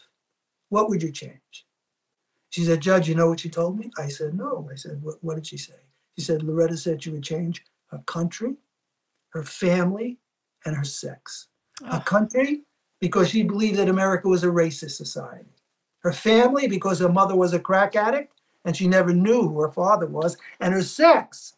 what 0.71 0.89
would 0.89 1.03
you 1.03 1.13
change? 1.13 1.67
She 2.51 2.65
said, 2.65 2.81
Judge, 2.81 3.09
you 3.09 3.15
know 3.15 3.29
what 3.29 3.41
she 3.41 3.51
told 3.51 3.79
me? 3.79 3.91
I 3.99 4.09
said, 4.09 4.35
No. 4.35 4.69
I 4.71 4.75
said, 4.75 5.03
What, 5.03 5.17
what 5.23 5.35
did 5.35 5.47
she 5.47 5.59
say? 5.59 5.75
She 6.17 6.25
said, 6.25 6.43
Loretta 6.43 6.77
said 6.77 7.03
she 7.03 7.11
would 7.11 7.23
change 7.23 7.65
her 7.89 7.99
country, 8.07 8.57
her 9.31 9.45
family, 9.45 10.19
and 10.65 10.77
her 10.77 10.85
sex. 10.85 11.49
Oh. 11.83 11.97
Her 11.97 12.01
country, 12.01 12.63
because 13.01 13.31
she 13.31 13.43
believed 13.43 13.79
that 13.79 13.89
America 13.89 14.29
was 14.29 14.45
a 14.45 14.49
racist 14.49 14.93
society. 14.93 15.55
Her 16.01 16.13
family, 16.13 16.67
because 16.69 16.99
her 16.99 17.09
mother 17.09 17.37
was 17.37 17.53
a 17.53 17.61
crack 17.61 17.97
addict 17.97 18.33
and 18.65 18.77
she 18.77 18.87
never 18.87 19.13
knew 19.13 19.49
who 19.49 19.61
her 19.61 19.71
father 19.71 20.07
was. 20.07 20.37
And 20.61 20.75
her 20.75 20.83
sex, 20.83 21.55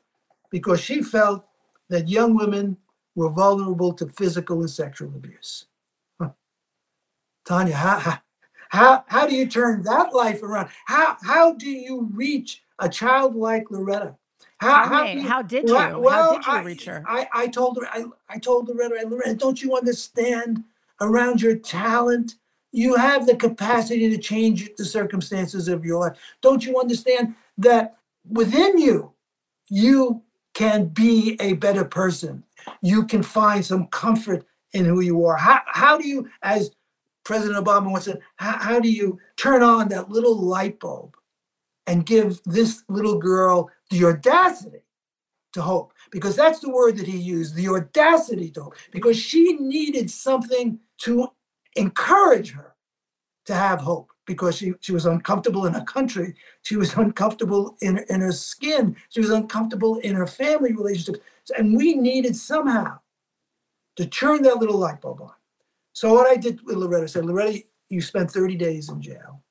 because 0.50 0.80
she 0.80 1.02
felt 1.02 1.46
that 1.88 2.08
young 2.08 2.36
women 2.36 2.76
were 3.14 3.30
vulnerable 3.30 3.92
to 3.94 4.06
physical 4.08 4.60
and 4.60 4.70
sexual 4.70 5.08
abuse. 5.08 5.66
Huh. 6.20 6.30
Tanya, 7.46 7.74
how, 7.74 8.18
how, 8.70 9.04
how 9.08 9.26
do 9.26 9.34
you 9.34 9.46
turn 9.46 9.82
that 9.82 10.14
life 10.14 10.44
around? 10.44 10.68
How, 10.86 11.16
how 11.22 11.54
do 11.54 11.68
you 11.68 12.08
reach 12.12 12.62
a 12.78 12.88
child 12.88 13.34
like 13.34 13.68
Loretta? 13.68 14.16
How, 14.58 14.86
how, 14.86 15.04
you, 15.04 15.22
how 15.22 15.42
did 15.42 15.68
you? 15.68 15.74
Well, 15.74 16.40
how 16.40 16.58
did 16.58 16.60
you 16.60 16.66
reach 16.66 16.84
her? 16.84 17.02
I, 17.06 17.26
I 17.32 17.46
told 17.48 17.78
her, 17.78 17.88
I, 17.90 18.04
I 18.28 18.38
told 18.38 18.68
Loretta, 18.68 19.08
Loretta, 19.08 19.34
don't 19.34 19.60
you 19.60 19.76
understand 19.76 20.62
around 21.00 21.42
your 21.42 21.56
talent? 21.56 22.36
You 22.70 22.94
have 22.94 23.26
the 23.26 23.34
capacity 23.34 24.08
to 24.08 24.18
change 24.18 24.70
the 24.76 24.84
circumstances 24.84 25.66
of 25.66 25.84
your 25.84 25.98
life. 25.98 26.18
Don't 26.40 26.64
you 26.64 26.78
understand 26.78 27.34
that 27.58 27.96
within 28.28 28.78
you, 28.78 29.12
you 29.68 30.22
can 30.54 30.86
be 30.86 31.36
a 31.40 31.54
better 31.54 31.84
person? 31.84 32.44
You 32.82 33.04
can 33.04 33.24
find 33.24 33.64
some 33.64 33.88
comfort 33.88 34.46
in 34.72 34.84
who 34.84 35.00
you 35.00 35.24
are. 35.24 35.36
How, 35.36 35.62
how 35.66 35.98
do 35.98 36.06
you, 36.06 36.28
as 36.42 36.70
President 37.24 37.64
Obama 37.64 37.90
once 37.90 38.04
said, 38.04 38.20
how, 38.36 38.80
do 38.80 38.90
you 38.90 39.18
turn 39.36 39.62
on 39.62 39.88
that 39.88 40.10
little 40.10 40.36
light 40.36 40.80
bulb 40.80 41.16
and 41.86 42.06
give 42.06 42.40
this 42.44 42.82
little 42.88 43.18
girl 43.18 43.70
the 43.90 44.04
audacity 44.04 44.82
to 45.52 45.62
hope? 45.62 45.92
Because 46.10 46.36
that's 46.36 46.60
the 46.60 46.70
word 46.70 46.96
that 46.96 47.06
he 47.06 47.18
used, 47.18 47.54
the 47.54 47.68
audacity 47.68 48.50
to 48.52 48.64
hope, 48.64 48.76
because 48.90 49.18
she 49.18 49.54
needed 49.54 50.10
something 50.10 50.78
to 50.98 51.28
encourage 51.76 52.52
her 52.52 52.74
to 53.46 53.54
have 53.54 53.80
hope 53.80 54.12
because 54.26 54.56
she, 54.56 54.72
she 54.80 54.92
was 54.92 55.06
uncomfortable 55.06 55.66
in 55.66 55.74
her 55.74 55.84
country. 55.84 56.34
She 56.62 56.76
was 56.76 56.94
uncomfortable 56.96 57.76
in, 57.82 57.98
in 58.08 58.20
her 58.20 58.32
skin. 58.32 58.96
She 59.08 59.20
was 59.20 59.30
uncomfortable 59.30 59.96
in 59.98 60.14
her 60.14 60.26
family 60.26 60.72
relationships. 60.72 61.18
And 61.58 61.76
we 61.76 61.94
needed 61.94 62.36
somehow 62.36 63.00
to 63.96 64.06
turn 64.06 64.42
that 64.42 64.58
little 64.58 64.78
light 64.78 65.00
bulb 65.00 65.20
on. 65.20 65.32
So 66.00 66.14
what 66.14 66.26
I 66.26 66.36
did 66.36 66.62
with 66.62 66.76
Loretta 66.76 67.04
I 67.04 67.06
said, 67.08 67.26
Loretta, 67.26 67.62
you 67.90 68.00
spent 68.00 68.30
30 68.30 68.56
days 68.56 68.88
in 68.88 69.02
jail. 69.02 69.42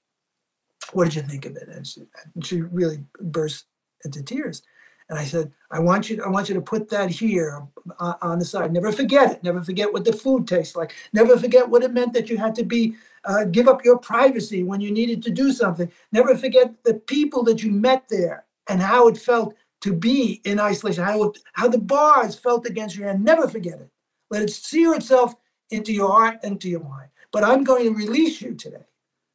What 0.94 1.04
did 1.04 1.14
you 1.14 1.22
think 1.22 1.46
of 1.46 1.56
it? 1.56 1.68
And 1.68 1.86
she, 1.86 2.02
and 2.34 2.44
she 2.44 2.62
really 2.62 3.04
burst 3.22 3.66
into 4.04 4.24
tears. 4.24 4.64
And 5.10 5.20
I 5.20 5.26
said, 5.26 5.52
I 5.70 5.80
want 5.80 6.10
you, 6.10 6.24
I 6.24 6.28
want 6.28 6.50
you 6.50 6.56
to 6.56 6.62
put 6.62 6.90
that 6.90 7.12
here 7.12 7.68
on 8.00 8.40
the 8.40 8.46
side. 8.46 8.74
Never 8.74 8.92
forget 8.92 9.32
it. 9.32 9.44
Never 9.44 9.62
forget 9.62 9.94
what 9.94 10.06
the 10.06 10.12
food 10.12 10.48
tastes 10.48 10.76
like. 10.76 10.96
Never 11.14 11.38
forget 11.38 11.70
what 11.70 11.84
it 11.84 11.94
meant 11.94 12.14
that 12.14 12.32
you 12.32 12.38
had 12.40 12.56
to 12.56 12.64
be 12.64 12.96
uh, 13.26 13.44
give 13.44 13.68
up 13.68 13.86
your 13.86 14.00
privacy 14.00 14.64
when 14.64 14.82
you 14.82 14.90
needed 14.90 15.22
to 15.22 15.30
do 15.30 15.52
something. 15.52 15.92
Never 16.12 16.36
forget 16.36 16.74
the 16.84 16.96
people 16.96 17.44
that 17.44 17.62
you 17.62 17.72
met 17.72 18.06
there 18.10 18.46
and 18.68 18.82
how 18.82 19.08
it 19.08 19.20
felt 19.20 19.54
to 19.82 19.94
be 19.94 20.42
in 20.46 20.60
isolation. 20.60 21.04
How 21.04 21.32
how 21.54 21.68
the 21.68 21.78
bars 21.78 22.34
felt 22.34 22.66
against 22.66 22.96
you. 22.96 23.08
And 23.08 23.24
never 23.24 23.48
forget 23.48 23.80
it. 23.80 23.92
Let 24.32 24.42
it 24.42 24.50
sear 24.50 24.96
itself 24.96 25.36
into 25.72 25.94
your 25.94 26.10
heart 26.10 26.40
and 26.44 26.60
to 26.62 26.70
your 26.70 26.84
mind. 26.84 27.10
But 27.32 27.44
I'm 27.44 27.64
going 27.64 27.84
to 27.86 27.94
release 27.94 28.42
you 28.42 28.56
today. 28.56 28.86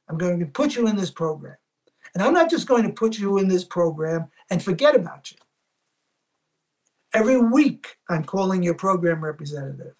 I'm 0.09 0.19
going 0.19 0.41
to 0.41 0.47
put 0.47 0.76
you 0.76 0.87
in 0.88 0.97
this 0.97 1.11
program. 1.11 1.57
And 2.14 2.23
I'm 2.23 2.35
not 2.35 2.50
just 2.50 2.69
going 2.69 2.85
to 2.85 2.93
put 2.93 3.19
you 3.19 3.38
in 3.38 3.49
this 3.49 3.64
program 3.64 4.29
and 4.50 4.62
forget 4.62 4.95
about 4.95 5.33
you. 5.33 5.38
Every 7.12 7.38
week, 7.38 7.97
I'm 8.09 8.25
calling 8.25 8.62
your 8.62 8.75
program 8.75 9.25
representative. 9.25 9.95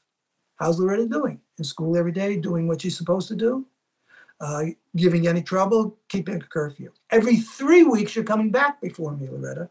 How's 0.57 0.79
Loretta 0.79 1.07
doing? 1.09 1.41
In 1.59 1.65
school 1.65 1.97
every 1.97 2.13
day, 2.13 2.37
doing 2.37 2.69
what 2.69 2.83
she's 2.83 2.97
supposed 2.97 3.29
to 3.29 3.37
do? 3.37 3.67
Uh, 4.41 4.65
giving 4.97 5.27
any 5.27 5.43
trouble, 5.43 5.97
keeping 6.09 6.37
a 6.37 6.41
curfew. 6.41 6.93
Every 7.11 7.37
three 7.37 7.85
weeks, 7.85 8.15
you're 8.15 8.25
coming 8.25 8.51
back 8.51 8.81
before 8.81 9.17
me, 9.17 9.29
Loretta, 9.29 9.71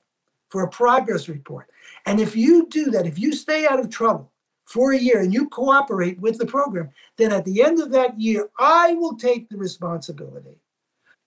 for 0.50 0.64
a 0.64 0.70
progress 0.70 1.28
report. 1.28 1.70
And 2.06 2.20
if 2.20 2.36
you 2.36 2.68
do 2.68 2.86
that, 2.92 3.06
if 3.06 3.20
you 3.20 3.34
stay 3.34 3.68
out 3.68 3.80
of 3.80 3.90
trouble 3.90 4.33
for 4.74 4.92
a 4.92 4.98
year 4.98 5.22
and 5.22 5.32
you 5.32 5.48
cooperate 5.50 6.20
with 6.20 6.40
the 6.40 6.48
program, 6.48 6.90
then 7.18 7.32
at 7.32 7.46
the 7.46 7.62
end 7.62 7.80
of 7.80 7.92
that 7.92 8.20
year, 8.20 8.50
I 8.58 8.94
will 8.94 9.16
take 9.16 9.48
the 9.48 9.58
responsibility. 9.58 10.58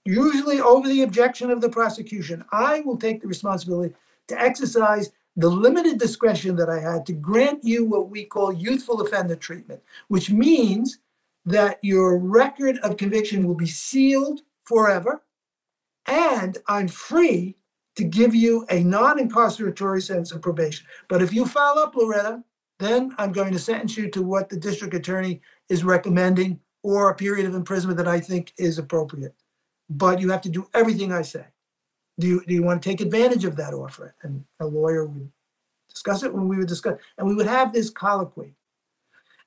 Usually 0.05 0.61
over 0.61 0.89
the 0.89 1.05
objection 1.05 1.53
of 1.53 1.61
the 1.61 1.69
prosecution, 1.69 2.45
I 2.51 2.81
will 2.81 2.97
take 2.97 3.23
the 3.23 3.29
responsibility 3.29 3.95
to 4.27 4.41
exercise 4.41 5.13
the 5.37 5.49
limited 5.49 5.97
discretion 5.97 6.57
that 6.57 6.69
I 6.69 6.81
had 6.81 7.07
to 7.07 7.13
grant 7.13 7.63
you 7.63 7.85
what 7.85 8.09
we 8.11 8.25
call 8.25 8.53
youthful 8.53 9.01
offender 9.01 9.37
treatment, 9.37 9.81
which 10.09 10.29
means 10.29 10.99
that 11.45 11.79
your 11.83 12.19
record 12.19 12.79
of 12.79 12.97
conviction 12.97 13.47
will 13.47 13.55
be 13.55 13.69
sealed 13.69 14.41
forever, 14.65 15.23
and 16.07 16.59
I'm 16.67 16.89
free 16.89 17.55
to 17.95 18.03
give 18.03 18.35
you 18.35 18.67
a 18.71 18.83
non 18.83 19.21
incarceratory 19.21 20.03
sentence 20.03 20.33
of 20.33 20.43
probation. 20.43 20.85
But 21.09 21.23
if 21.23 21.33
you 21.33 21.47
foul 21.47 21.79
up, 21.79 21.95
Loretta, 21.95 22.43
then 22.79 23.15
I'm 23.19 23.33
going 23.33 23.53
to 23.53 23.59
sentence 23.59 23.97
you 23.97 24.11
to 24.11 24.23
what 24.23 24.49
the 24.49 24.57
district 24.57 24.95
attorney 24.95 25.41
is 25.69 25.85
recommending 25.85 26.61
or 26.83 27.11
a 27.11 27.15
period 27.15 27.47
of 27.47 27.55
imprisonment 27.55 27.99
that 27.99 28.09
I 28.09 28.21
think 28.21 28.53
is 28.59 28.79
appropriate. 28.79 29.35
But 29.89 30.21
you 30.21 30.31
have 30.31 30.43
to 30.43 30.49
do 30.49 30.69
everything 30.75 31.13
I 31.13 31.23
say 31.23 31.47
do 32.19 32.27
you, 32.27 32.45
do 32.47 32.55
you 32.55 32.63
want 32.63 32.83
to 32.83 32.89
take 32.89 33.01
advantage 33.01 33.45
of 33.45 33.57
that 33.57 33.75
offer? 33.75 34.15
And 34.23 34.45
a 34.61 34.67
lawyer 34.67 35.05
would 35.05 35.31
discuss 35.89 36.23
it 36.23 36.33
when 36.33 36.49
we 36.49 36.57
would 36.57 36.69
discuss, 36.69 36.99
and 37.19 37.29
we 37.29 37.35
would 37.35 37.47
have 37.47 37.73
this 37.73 37.91
colloquy. 37.91 38.55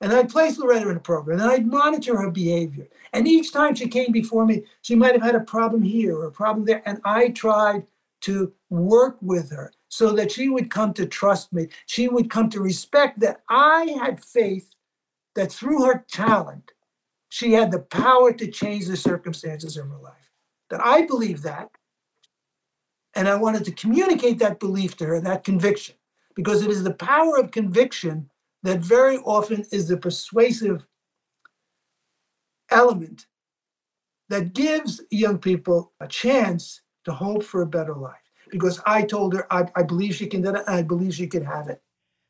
And 0.02 0.14
I'd 0.14 0.30
place 0.30 0.58
Loretta 0.58 0.90
in 0.90 0.98
a 0.98 1.00
program, 1.00 1.40
and 1.40 1.50
I'd 1.50 1.68
monitor 1.68 2.16
her 2.18 2.32
behavior. 2.32 2.88
And 3.12 3.28
each 3.28 3.52
time 3.52 3.76
she 3.76 3.88
came 3.88 4.12
before 4.12 4.46
me, 4.46 4.64
she 4.82 4.96
might 4.96 5.14
have 5.14 5.22
had 5.22 5.36
a 5.36 5.42
problem 5.42 5.82
here 5.82 6.16
or 6.16 6.26
a 6.26 6.32
problem 6.32 6.66
there, 6.66 6.82
and 6.86 7.02
I 7.04 7.30
tried 7.30 7.86
to 8.22 8.54
work 8.70 9.18
with 9.22 9.50
her 9.52 9.72
so 9.90 10.14
that 10.14 10.32
she 10.32 10.48
would 10.50 10.70
come 10.70 10.94
to 10.94 11.06
trust 11.06 11.52
me. 11.52 11.68
She 11.88 12.08
would 12.08 12.30
come 12.30 12.50
to 12.52 12.62
respect 12.62 13.20
that 13.20 13.42
I 13.50 13.98
had 14.02 14.24
faith 14.24 14.74
that 15.36 15.52
through 15.52 15.86
her 15.86 16.06
talent, 16.10 16.72
she 17.30 17.54
had 17.54 17.72
the 17.72 17.80
power 17.80 18.32
to 18.34 18.48
change 18.50 18.88
the 18.88 18.98
circumstances 18.98 19.78
of 19.78 19.88
her 19.90 19.98
life. 19.98 20.32
That 20.70 20.82
I 20.84 21.06
believe 21.06 21.42
that, 21.42 21.70
and 23.16 23.28
I 23.28 23.36
wanted 23.36 23.66
to 23.66 23.72
communicate 23.72 24.40
that 24.40 24.60
belief 24.60 24.96
to 24.98 25.06
her, 25.06 25.20
that 25.22 25.44
conviction, 25.44 25.96
because 26.36 26.62
it 26.62 26.70
is 26.70 26.84
the 26.84 26.94
power 26.94 27.38
of 27.38 27.52
conviction 27.52 28.30
that 28.64 28.80
very 28.80 29.18
often 29.18 29.66
is 29.72 29.88
the 29.88 29.98
persuasive 29.98 30.88
element 32.70 33.26
that 34.30 34.54
gives 34.54 35.02
young 35.10 35.40
people 35.40 35.92
a 36.00 36.08
chance 36.08 36.82
to 37.06 37.12
hope 37.12 37.44
for 37.44 37.64
a 37.64 37.68
better 37.68 37.96
life. 37.96 38.29
Because 38.50 38.82
I 38.86 39.04
told 39.04 39.34
her 39.34 39.52
I, 39.52 39.66
I 39.76 39.84
believe 39.84 40.16
she 40.16 40.28
can 40.28 40.42
do 40.42 40.50
it, 40.50 40.64
and 40.68 40.76
I 40.76 40.82
believe 40.82 41.14
she 41.14 41.28
can 41.28 41.46
have 41.46 41.68
it. 41.68 41.82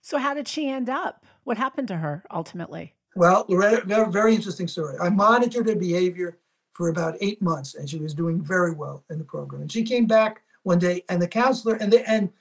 So, 0.01 0.17
how 0.17 0.33
did 0.33 0.47
she 0.47 0.69
end 0.69 0.89
up? 0.89 1.25
What 1.43 1.57
happened 1.57 1.87
to 1.89 1.97
her 1.97 2.23
ultimately? 2.31 2.95
Well, 3.15 3.45
Loretta, 3.49 3.85
very, 3.85 4.11
very 4.11 4.35
interesting 4.35 4.67
story. 4.67 4.97
I 4.99 5.09
monitored 5.09 5.67
her 5.67 5.75
behavior 5.75 6.37
for 6.73 6.89
about 6.89 7.17
eight 7.19 7.41
months, 7.41 7.75
and 7.75 7.89
she 7.89 7.97
was 7.97 8.13
doing 8.13 8.41
very 8.41 8.73
well 8.73 9.03
in 9.09 9.17
the 9.17 9.25
program. 9.25 9.61
And 9.61 9.71
she 9.71 9.83
came 9.83 10.05
back 10.05 10.41
one 10.63 10.79
day, 10.79 11.03
and 11.09 11.21
the 11.21 11.27
counselor, 11.27 11.75
and 11.75 11.91
the, 11.91 12.09
and 12.09 12.31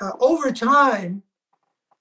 uh, 0.00 0.12
over 0.20 0.52
time, 0.52 1.22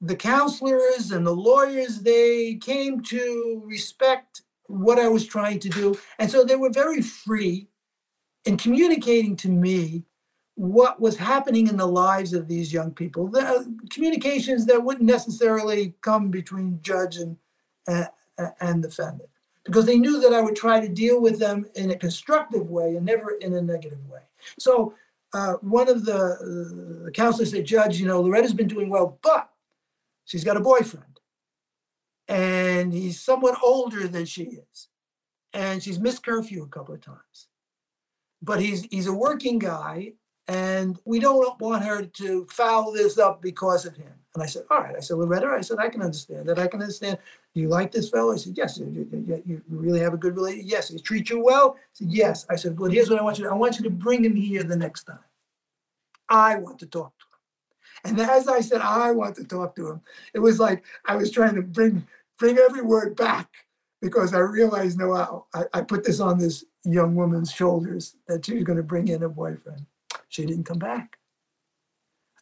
the 0.01 0.15
counselors 0.15 1.11
and 1.11 1.25
the 1.25 1.35
lawyers 1.35 2.01
they 2.01 2.55
came 2.55 3.01
to 3.03 3.61
respect 3.65 4.43
what 4.67 4.99
I 4.99 5.07
was 5.07 5.25
trying 5.25 5.59
to 5.59 5.69
do, 5.69 5.97
and 6.19 6.29
so 6.29 6.43
they 6.43 6.55
were 6.55 6.69
very 6.69 7.01
free 7.01 7.67
in 8.45 8.57
communicating 8.57 9.35
to 9.37 9.49
me 9.49 10.03
what 10.59 10.99
was 10.99 11.15
happening 11.15 11.67
in 11.67 11.77
the 11.77 11.87
lives 11.87 12.33
of 12.33 12.49
these 12.49 12.73
young 12.73 12.91
people. 12.91 13.29
The 13.29 13.47
uh, 13.47 13.63
communications 13.89 14.65
that 14.65 14.83
wouldn't 14.83 15.05
necessarily 15.05 15.93
come 16.01 16.29
between 16.29 16.79
judge 16.81 17.15
and 17.15 17.37
uh, 17.87 18.07
and 18.59 18.83
defendant, 18.83 19.29
because 19.63 19.85
they 19.85 19.97
knew 19.97 20.19
that 20.19 20.33
I 20.33 20.41
would 20.41 20.57
try 20.57 20.81
to 20.81 20.89
deal 20.89 21.21
with 21.21 21.39
them 21.39 21.65
in 21.75 21.91
a 21.91 21.95
constructive 21.95 22.69
way 22.69 22.95
and 22.95 23.05
never 23.05 23.31
in 23.39 23.53
a 23.53 23.61
negative 23.61 24.05
way. 24.09 24.23
So 24.57 24.93
uh, 25.33 25.53
one 25.61 25.87
of 25.87 26.03
the, 26.03 26.21
uh, 26.21 27.05
the 27.05 27.11
counselors 27.11 27.51
said, 27.51 27.65
Judge, 27.65 27.97
you 27.97 28.07
know, 28.07 28.21
Loretta's 28.21 28.53
been 28.53 28.67
doing 28.67 28.89
well, 28.89 29.17
but 29.21 29.49
she's 30.25 30.43
got 30.43 30.57
a 30.57 30.61
boyfriend, 30.61 31.21
and 32.27 32.93
he's 32.93 33.17
somewhat 33.21 33.57
older 33.63 34.09
than 34.09 34.25
she 34.25 34.43
is, 34.43 34.89
and 35.53 35.81
she's 35.81 35.99
missed 35.99 36.25
curfew 36.25 36.63
a 36.63 36.67
couple 36.67 36.93
of 36.93 37.01
times. 37.01 37.47
But 38.41 38.59
he's 38.59 38.81
he's 38.91 39.07
a 39.07 39.13
working 39.13 39.59
guy, 39.59 40.13
and 40.49 40.99
we 41.05 41.19
don't 41.19 41.61
want 41.61 41.83
her 41.83 42.03
to 42.03 42.47
foul 42.49 42.91
this 42.91 43.19
up 43.19 43.39
because 43.39 43.85
of 43.85 43.95
him. 43.95 44.11
And 44.33 44.41
I 44.41 44.47
said, 44.47 44.63
all 44.71 44.79
right. 44.79 44.95
I 44.95 44.99
said, 44.99 45.17
Loretta, 45.17 45.45
I 45.45 45.61
said, 45.61 45.77
I 45.77 45.89
can 45.89 46.01
understand 46.01 46.49
that. 46.49 46.57
I 46.57 46.65
can 46.65 46.81
understand. 46.81 47.19
Do 47.53 47.61
you 47.61 47.67
like 47.67 47.91
this 47.91 48.09
fellow? 48.09 48.33
I 48.33 48.37
said, 48.37 48.57
yes. 48.57 48.79
You, 48.79 49.07
you, 49.11 49.43
you 49.45 49.61
really 49.69 49.99
have 49.99 50.15
a 50.15 50.17
good 50.17 50.35
relationship? 50.35 50.71
Yes. 50.71 50.89
He 50.89 50.99
treats 50.99 51.29
you 51.29 51.43
well? 51.43 51.75
I 51.77 51.81
said, 51.93 52.07
yes. 52.09 52.47
I 52.49 52.55
said, 52.55 52.79
well, 52.79 52.89
here's 52.89 53.11
what 53.11 53.19
I 53.19 53.23
want 53.23 53.37
you 53.37 53.43
to. 53.43 53.51
I 53.51 53.53
want 53.53 53.77
you 53.77 53.83
to 53.83 53.91
bring 53.91 54.25
him 54.25 54.35
here 54.35 54.63
the 54.63 54.75
next 54.75 55.03
time. 55.03 55.19
I 56.29 56.55
want 56.55 56.79
to 56.79 56.87
talk 56.87 57.13
to 57.19 58.09
him. 58.09 58.17
And 58.17 58.29
as 58.29 58.47
I 58.47 58.61
said, 58.61 58.81
I 58.81 59.11
want 59.11 59.35
to 59.35 59.43
talk 59.43 59.75
to 59.75 59.87
him, 59.87 60.01
it 60.33 60.39
was 60.39 60.59
like 60.59 60.83
I 61.05 61.15
was 61.15 61.29
trying 61.29 61.53
to 61.55 61.61
bring 61.61 62.07
bring 62.39 62.57
every 62.57 62.81
word 62.81 63.15
back 63.15 63.49
because 64.01 64.33
I 64.33 64.39
realized, 64.39 64.97
no, 64.97 65.45
I, 65.53 65.63
I 65.73 65.81
put 65.81 66.05
this 66.05 66.19
on 66.19 66.39
this 66.39 66.63
young 66.85 67.13
woman's 67.13 67.51
shoulders 67.51 68.15
that 68.27 68.45
she 68.45 68.55
was 68.55 68.63
going 68.63 68.77
to 68.77 68.83
bring 68.83 69.09
in 69.09 69.23
a 69.23 69.29
boyfriend. 69.29 69.85
She 70.29 70.45
didn't 70.45 70.63
come 70.65 70.79
back. 70.79 71.17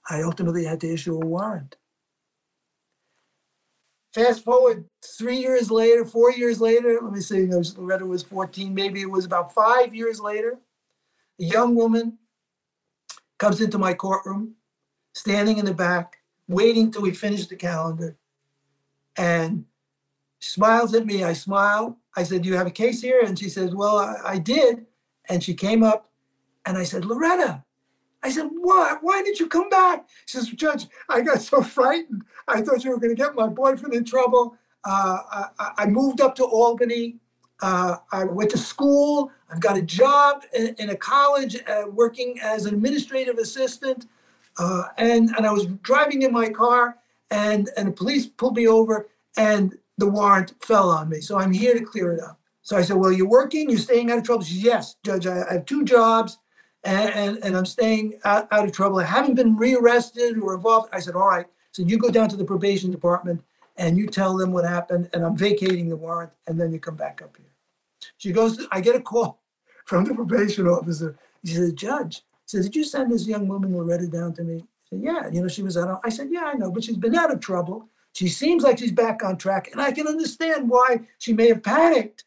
I 0.09 0.21
ultimately 0.21 0.63
had 0.65 0.79
to 0.81 0.93
issue 0.93 1.15
a 1.15 1.25
warrant. 1.25 1.75
Fast 4.13 4.43
forward 4.43 4.85
three 5.17 5.37
years 5.37 5.69
later, 5.69 6.05
four 6.05 6.31
years 6.31 6.61
later, 6.61 6.99
let 7.01 7.13
me 7.13 7.19
see, 7.19 7.45
Loretta 7.45 8.05
was 8.05 8.23
14, 8.23 8.73
maybe 8.73 9.01
it 9.01 9.09
was 9.09 9.25
about 9.25 9.53
five 9.53 9.93
years 9.93 10.19
later, 10.19 10.59
a 11.39 11.43
young 11.43 11.75
woman 11.75 12.17
comes 13.37 13.61
into 13.61 13.77
my 13.77 13.93
courtroom, 13.93 14.55
standing 15.13 15.57
in 15.57 15.65
the 15.65 15.73
back, 15.73 16.17
waiting 16.47 16.89
till 16.89 17.03
we 17.03 17.11
finish 17.11 17.47
the 17.47 17.55
calendar, 17.55 18.17
and 19.17 19.65
smiles 20.39 20.93
at 20.93 21.05
me. 21.05 21.23
I 21.23 21.33
smile. 21.33 21.99
I 22.15 22.23
said, 22.23 22.41
Do 22.41 22.49
you 22.49 22.55
have 22.55 22.67
a 22.67 22.71
case 22.71 23.01
here? 23.01 23.21
And 23.23 23.37
she 23.37 23.49
says, 23.49 23.75
Well, 23.75 23.97
I, 23.97 24.15
I 24.25 24.37
did. 24.39 24.87
And 25.29 25.43
she 25.43 25.53
came 25.53 25.83
up 25.83 26.09
and 26.65 26.77
I 26.77 26.83
said, 26.83 27.05
Loretta, 27.05 27.63
I 28.23 28.29
said, 28.29 28.49
What? 28.51 28.99
Why 29.01 29.21
did 29.23 29.39
you 29.39 29.47
come 29.47 29.69
back? 29.69 30.07
She 30.25 30.37
says, 30.37 30.49
Judge, 30.49 30.87
I 31.09 31.21
got 31.21 31.41
so 31.41 31.61
frightened. 31.61 32.23
I 32.47 32.61
thought 32.61 32.83
you 32.83 32.91
were 32.91 32.99
going 32.99 33.15
to 33.15 33.21
get 33.21 33.35
my 33.35 33.47
boyfriend 33.47 33.93
in 33.93 34.05
trouble. 34.05 34.57
Uh, 34.83 35.47
I, 35.59 35.71
I, 35.79 35.85
moved 35.85 36.21
up 36.21 36.35
to 36.35 36.45
Albany. 36.45 37.17
Uh, 37.61 37.97
I 38.11 38.23
went 38.23 38.51
to 38.51 38.57
school. 38.57 39.31
I've 39.51 39.59
got 39.59 39.77
a 39.77 39.81
job 39.81 40.43
in, 40.57 40.75
in 40.77 40.91
a 40.91 40.95
college 40.95 41.57
uh, 41.67 41.83
working 41.91 42.39
as 42.41 42.65
an 42.65 42.73
administrative 42.75 43.37
assistant. 43.37 44.07
Uh, 44.57 44.83
and, 44.97 45.29
and 45.35 45.45
I 45.45 45.51
was 45.51 45.65
driving 45.83 46.21
in 46.21 46.31
my 46.31 46.49
car, 46.49 46.97
and, 47.31 47.69
and 47.75 47.89
the 47.89 47.91
police 47.91 48.27
pulled 48.27 48.55
me 48.55 48.67
over, 48.67 49.09
and 49.35 49.77
the 49.97 50.07
warrant 50.07 50.53
fell 50.63 50.89
on 50.89 51.09
me. 51.09 51.19
So 51.19 51.37
I'm 51.37 51.51
here 51.51 51.73
to 51.73 51.83
clear 51.83 52.13
it 52.13 52.21
up. 52.21 52.39
So 52.61 52.77
I 52.77 52.81
said, 52.81 52.97
Well, 52.97 53.11
you're 53.11 53.27
working, 53.27 53.69
you're 53.69 53.79
staying 53.79 54.11
out 54.11 54.17
of 54.17 54.23
trouble. 54.23 54.43
She 54.43 54.55
said, 54.55 54.63
Yes, 54.63 54.95
Judge, 55.03 55.27
I, 55.27 55.43
I 55.49 55.53
have 55.53 55.65
two 55.65 55.83
jobs 55.83 56.37
and, 56.83 57.09
and, 57.13 57.43
and 57.43 57.57
I'm 57.57 57.65
staying 57.65 58.19
out, 58.23 58.47
out 58.51 58.65
of 58.65 58.71
trouble. 58.71 58.99
I 58.99 59.03
haven't 59.03 59.35
been 59.35 59.57
rearrested 59.57 60.37
or 60.39 60.55
involved. 60.55 60.89
I 60.93 60.99
said, 60.99 61.15
all 61.15 61.27
right. 61.27 61.45
So 61.71 61.83
you 61.83 61.97
go 61.97 62.09
down 62.09 62.29
to 62.29 62.35
the 62.35 62.45
probation 62.45 62.91
department 62.91 63.41
and 63.77 63.97
you 63.97 64.07
tell 64.07 64.35
them 64.35 64.51
what 64.51 64.65
happened, 64.65 65.09
and 65.13 65.23
I'm 65.23 65.37
vacating 65.37 65.87
the 65.87 65.95
warrant, 65.95 66.31
and 66.47 66.59
then 66.59 66.71
you 66.71 66.79
come 66.79 66.95
back 66.95 67.21
up 67.21 67.37
here. 67.37 67.45
She 68.17 68.31
goes, 68.31 68.65
I 68.71 68.81
get 68.81 68.95
a 68.95 69.01
call 69.01 69.39
from 69.85 70.03
the 70.03 70.15
probation 70.15 70.67
officer. 70.67 71.17
He 71.43 71.49
says, 71.49 71.73
Judge, 71.73 72.23
says, 72.45 72.65
did 72.65 72.75
you 72.75 72.83
send 72.83 73.11
this 73.11 73.27
young 73.27 73.47
woman 73.47 73.75
Loretta 73.75 74.07
down 74.07 74.33
to 74.33 74.43
me? 74.43 74.57
I 74.57 74.89
said, 74.89 75.01
yeah, 75.01 75.29
you 75.31 75.41
know, 75.41 75.47
she 75.47 75.61
was 75.61 75.77
out. 75.77 76.01
I 76.03 76.09
said, 76.09 76.29
yeah, 76.31 76.45
I 76.45 76.53
know, 76.53 76.71
but 76.71 76.83
she's 76.83 76.97
been 76.97 77.15
out 77.15 77.31
of 77.31 77.39
trouble. 77.39 77.87
She 78.13 78.27
seems 78.27 78.63
like 78.63 78.79
she's 78.79 78.91
back 78.91 79.23
on 79.23 79.37
track, 79.37 79.69
and 79.71 79.81
I 79.81 79.91
can 79.91 80.07
understand 80.07 80.69
why 80.69 81.01
she 81.19 81.33
may 81.33 81.49
have 81.49 81.61
panicked 81.61 82.23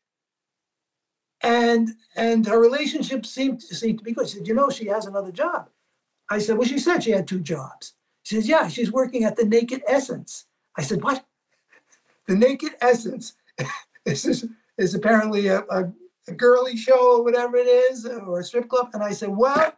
and 1.42 1.90
and 2.16 2.46
her 2.46 2.60
relationship 2.60 3.24
seemed 3.24 3.62
seemed 3.62 3.98
to 3.98 4.04
be 4.04 4.12
good. 4.12 4.28
She 4.28 4.38
said, 4.38 4.48
"You 4.48 4.54
know, 4.54 4.70
she 4.70 4.86
has 4.86 5.06
another 5.06 5.32
job." 5.32 5.70
I 6.28 6.38
said, 6.38 6.58
"Well, 6.58 6.68
she 6.68 6.78
said 6.78 7.02
she 7.02 7.12
had 7.12 7.26
two 7.26 7.40
jobs." 7.40 7.94
She 8.22 8.34
says, 8.36 8.48
"Yeah, 8.48 8.68
she's 8.68 8.92
working 8.92 9.24
at 9.24 9.36
the 9.36 9.44
Naked 9.44 9.82
Essence." 9.86 10.46
I 10.76 10.82
said, 10.82 11.02
"What?" 11.02 11.24
The 12.26 12.36
Naked 12.36 12.72
Essence 12.80 13.34
is 14.04 14.46
is 14.78 14.94
apparently 14.94 15.48
a, 15.48 15.60
a, 15.70 15.92
a 16.28 16.32
girly 16.32 16.76
show 16.76 17.16
or 17.16 17.24
whatever 17.24 17.56
it 17.56 17.66
is, 17.66 18.06
or 18.06 18.40
a 18.40 18.44
strip 18.44 18.68
club. 18.68 18.90
And 18.92 19.02
I 19.02 19.12
said, 19.12 19.30
"Well," 19.30 19.74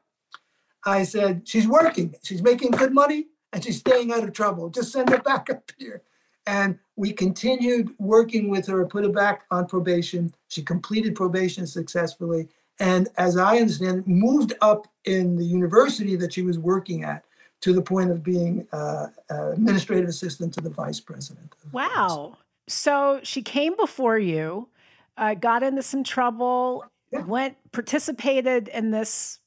I 0.85 1.05
said, 1.05 1.49
"She's 1.49 1.69
working. 1.69 2.15
She's 2.23 2.43
making 2.43 2.73
good 2.73 2.93
money, 2.93 3.29
and 3.53 3.63
she's 3.63 3.79
staying 3.79 4.13
out 4.13 4.25
of 4.25 4.33
trouble. 4.33 4.69
Just 4.69 4.93
send 4.93 5.11
her 5.11 5.19
back 5.19 5.49
up 5.49 5.71
here." 5.79 6.03
And 6.47 6.79
we 6.97 7.13
continued 7.13 7.91
working 7.99 8.49
with 8.49 8.67
her, 8.67 8.85
put 8.87 9.05
her 9.05 9.11
back 9.11 9.45
on 9.51 9.67
probation. 9.67 10.33
She 10.49 10.63
completed 10.63 11.15
probation 11.15 11.67
successfully. 11.67 12.49
And 12.81 13.09
as 13.17 13.37
I 13.37 13.59
understand 13.59 14.07
moved 14.07 14.55
up 14.61 14.89
in 15.05 15.37
the 15.37 15.45
university 15.45 16.17
that 16.17 16.33
she 16.33 16.43
was 16.43 16.59
working 16.59 17.05
at 17.05 17.25
to 17.61 17.73
the 17.73 17.83
point 17.83 18.11
of 18.11 18.25
being 18.25 18.67
uh, 18.73 19.07
uh, 19.31 19.53
administrative 19.53 20.09
assistant 20.09 20.53
to 20.55 20.61
the 20.61 20.71
vice 20.71 20.99
president. 20.99 21.55
Wow. 21.71 22.37
So 22.67 23.21
she 23.23 23.41
came 23.41 23.77
before 23.77 24.19
you, 24.19 24.69
uh, 25.17 25.35
got 25.35 25.63
into 25.63 25.83
some 25.83 26.03
trouble, 26.03 26.85
yeah. 27.13 27.25
went, 27.25 27.57
participated 27.71 28.69
in 28.69 28.91
this 28.91 29.39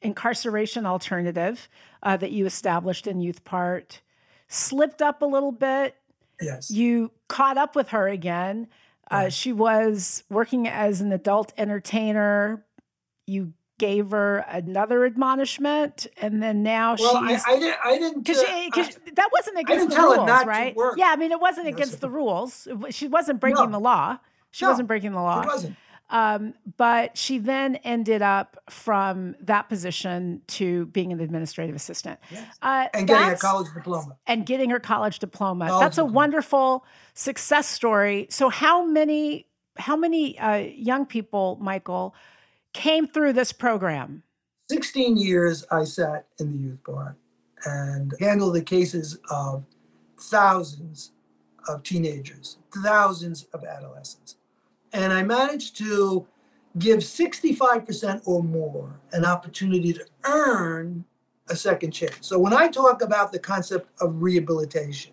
incarceration 0.00 0.86
alternative 0.86 1.68
uh, 2.02 2.16
that 2.16 2.32
you 2.32 2.46
established 2.46 3.06
in 3.06 3.20
Youth 3.20 3.44
Part, 3.44 4.00
slipped 4.48 5.02
up 5.02 5.20
a 5.20 5.26
little 5.26 5.52
bit, 5.52 5.96
Yes. 6.40 6.70
You 6.70 7.10
caught 7.28 7.56
up 7.56 7.74
with 7.74 7.88
her 7.88 8.08
again. 8.08 8.68
Uh, 9.10 9.28
she 9.28 9.52
was 9.52 10.24
working 10.28 10.66
as 10.66 11.00
an 11.00 11.12
adult 11.12 11.52
entertainer. 11.56 12.64
You 13.26 13.52
gave 13.78 14.10
her 14.10 14.38
another 14.48 15.04
admonishment, 15.04 16.06
and 16.20 16.42
then 16.42 16.62
now 16.62 16.96
well, 16.98 17.26
she's. 17.28 17.44
I, 17.46 17.52
I 17.52 17.58
didn't. 17.58 17.78
I 17.84 17.98
didn't. 17.98 18.24
Because 18.24 18.96
uh, 18.96 19.10
that 19.14 19.28
wasn't 19.32 19.58
against 19.58 19.90
the 19.90 20.02
rules, 20.02 20.28
right? 20.46 20.74
Yeah, 20.96 21.06
I 21.08 21.16
mean, 21.16 21.32
it 21.32 21.40
wasn't 21.40 21.68
against 21.68 22.00
the 22.00 22.10
rules. 22.10 22.66
She 22.90 23.06
wasn't 23.06 23.40
breaking 23.40 23.66
no. 23.66 23.72
the 23.72 23.80
law. 23.80 24.18
She 24.50 24.64
no, 24.64 24.70
wasn't 24.70 24.88
breaking 24.88 25.12
the 25.12 25.22
law. 25.22 25.42
She 25.42 25.48
wasn't. 25.48 25.76
Um, 26.08 26.54
but 26.76 27.16
she 27.18 27.38
then 27.38 27.76
ended 27.76 28.22
up 28.22 28.58
from 28.70 29.34
that 29.40 29.68
position 29.68 30.42
to 30.48 30.86
being 30.86 31.12
an 31.12 31.20
administrative 31.20 31.74
assistant. 31.74 32.20
Yes. 32.30 32.56
Uh, 32.62 32.86
and 32.94 33.08
getting 33.08 33.32
a 33.32 33.36
college 33.36 33.72
diploma. 33.74 34.16
And 34.26 34.46
getting 34.46 34.70
her 34.70 34.78
college 34.78 35.18
diploma. 35.18 35.68
College 35.68 35.82
that's 35.82 35.96
diploma. 35.96 36.12
a 36.12 36.14
wonderful 36.14 36.84
success 37.14 37.66
story. 37.66 38.28
So 38.30 38.48
how 38.48 38.84
many 38.84 39.46
how 39.78 39.96
many 39.96 40.38
uh, 40.38 40.56
young 40.56 41.04
people, 41.04 41.58
Michael, 41.60 42.14
came 42.72 43.06
through 43.06 43.32
this 43.34 43.52
program? 43.52 44.22
16 44.70 45.16
years 45.16 45.64
I 45.70 45.84
sat 45.84 46.26
in 46.38 46.52
the 46.52 46.58
youth 46.58 46.82
part 46.84 47.16
and 47.64 48.14
handled 48.20 48.54
the 48.54 48.62
cases 48.62 49.18
of 49.30 49.64
thousands 50.18 51.12
of 51.68 51.82
teenagers, 51.82 52.58
thousands 52.72 53.44
of 53.52 53.64
adolescents 53.64 54.36
and 54.92 55.12
I 55.12 55.22
managed 55.22 55.76
to 55.78 56.26
give 56.78 57.00
65% 57.00 58.22
or 58.24 58.42
more 58.42 59.00
an 59.12 59.24
opportunity 59.24 59.92
to 59.92 60.04
earn 60.24 61.04
a 61.48 61.56
second 61.56 61.92
chance. 61.92 62.18
So 62.20 62.38
when 62.38 62.52
I 62.52 62.68
talk 62.68 63.02
about 63.02 63.32
the 63.32 63.38
concept 63.38 63.88
of 64.00 64.20
rehabilitation, 64.22 65.12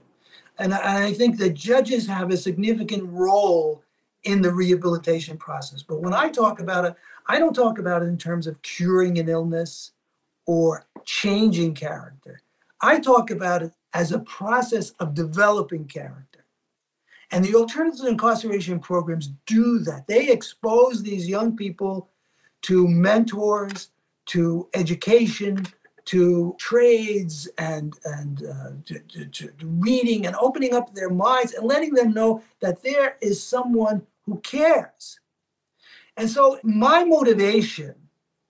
and 0.60 0.74
I, 0.74 1.12
think 1.14 1.38
that 1.40 1.56
judges 1.56 2.06
have 2.08 2.32
a 2.32 2.38
significant 2.38 3.10
role 3.12 3.82
in 4.24 4.42
the 4.42 4.52
rehabilitation 4.52 5.38
process. 5.38 5.82
But 5.82 6.02
when 6.02 6.14
I 6.14 6.30
talk 6.30 6.60
about 6.60 6.86
it, 6.86 6.96
I 7.28 7.40
don't 7.40 7.56
talk 7.56 7.80
about 7.80 8.04
it 8.04 8.06
in 8.06 8.18
terms 8.18 8.46
of 8.46 8.62
curing 8.62 9.18
an 9.18 9.30
illness 9.30 9.92
or 10.46 10.86
changing 11.06 11.74
character. 11.74 12.42
I 12.82 13.00
talk 13.00 13.32
about 13.32 13.64
it 13.64 13.74
as 13.94 14.12
a 14.12 14.20
process 14.20 14.92
of 15.00 15.14
developing 15.14 15.86
character. 15.86 16.33
And 17.34 17.44
the 17.44 17.56
alternative 17.56 18.06
incarceration 18.06 18.80
programs 18.80 19.32
do 19.48 19.80
that. 19.80 20.06
They 20.06 20.30
expose 20.30 21.02
these 21.02 21.28
young 21.28 21.58
people 21.58 22.12
to 22.62 22.88
mentors, 22.88 23.90
to 24.28 24.70
education, 24.76 25.66
to 26.06 26.56
trades 26.60 27.50
and 27.58 27.96
and 28.06 28.46
uh, 28.46 28.72
to, 28.86 29.00
to, 29.00 29.26
to, 29.26 29.52
reading 29.64 30.28
and 30.28 30.36
opening 30.36 30.76
up 30.76 30.94
their 30.94 31.10
minds 31.10 31.54
and 31.54 31.66
letting 31.66 31.96
them 31.96 32.14
know 32.14 32.44
that 32.60 32.84
there 32.84 33.18
is 33.20 33.42
someone 33.42 34.04
who 34.28 34.40
cares. 34.42 35.20
And 36.18 36.30
so 36.30 36.60
my 36.62 37.04
motivation 37.04 37.96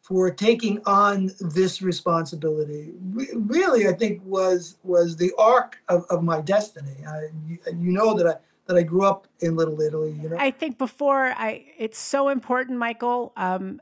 for 0.02 0.30
taking 0.30 0.82
on 0.86 1.32
this 1.40 1.82
responsibility 1.82 2.92
really 3.34 3.88
i 3.88 3.94
think 3.94 4.22
was 4.26 4.76
was 4.84 5.16
the 5.16 5.32
arc 5.38 5.78
of, 5.88 6.06
of 6.10 6.22
my 6.22 6.42
destiny 6.42 6.98
I, 7.08 7.30
you, 7.68 7.92
know 7.94 8.14
that 8.16 8.28
i 8.28 8.36
that 8.66 8.78
i 8.78 8.84
grew 8.84 9.04
up 9.04 9.28
in 9.40 9.56
little 9.56 9.80
italy 9.82 10.18
you 10.22 10.30
know 10.30 10.38
i 10.40 10.52
think 10.52 10.78
before 10.78 11.34
i 11.38 11.64
it's 11.78 11.98
so 11.98 12.30
important 12.30 12.78
michael 12.78 13.34
um, 13.38 13.82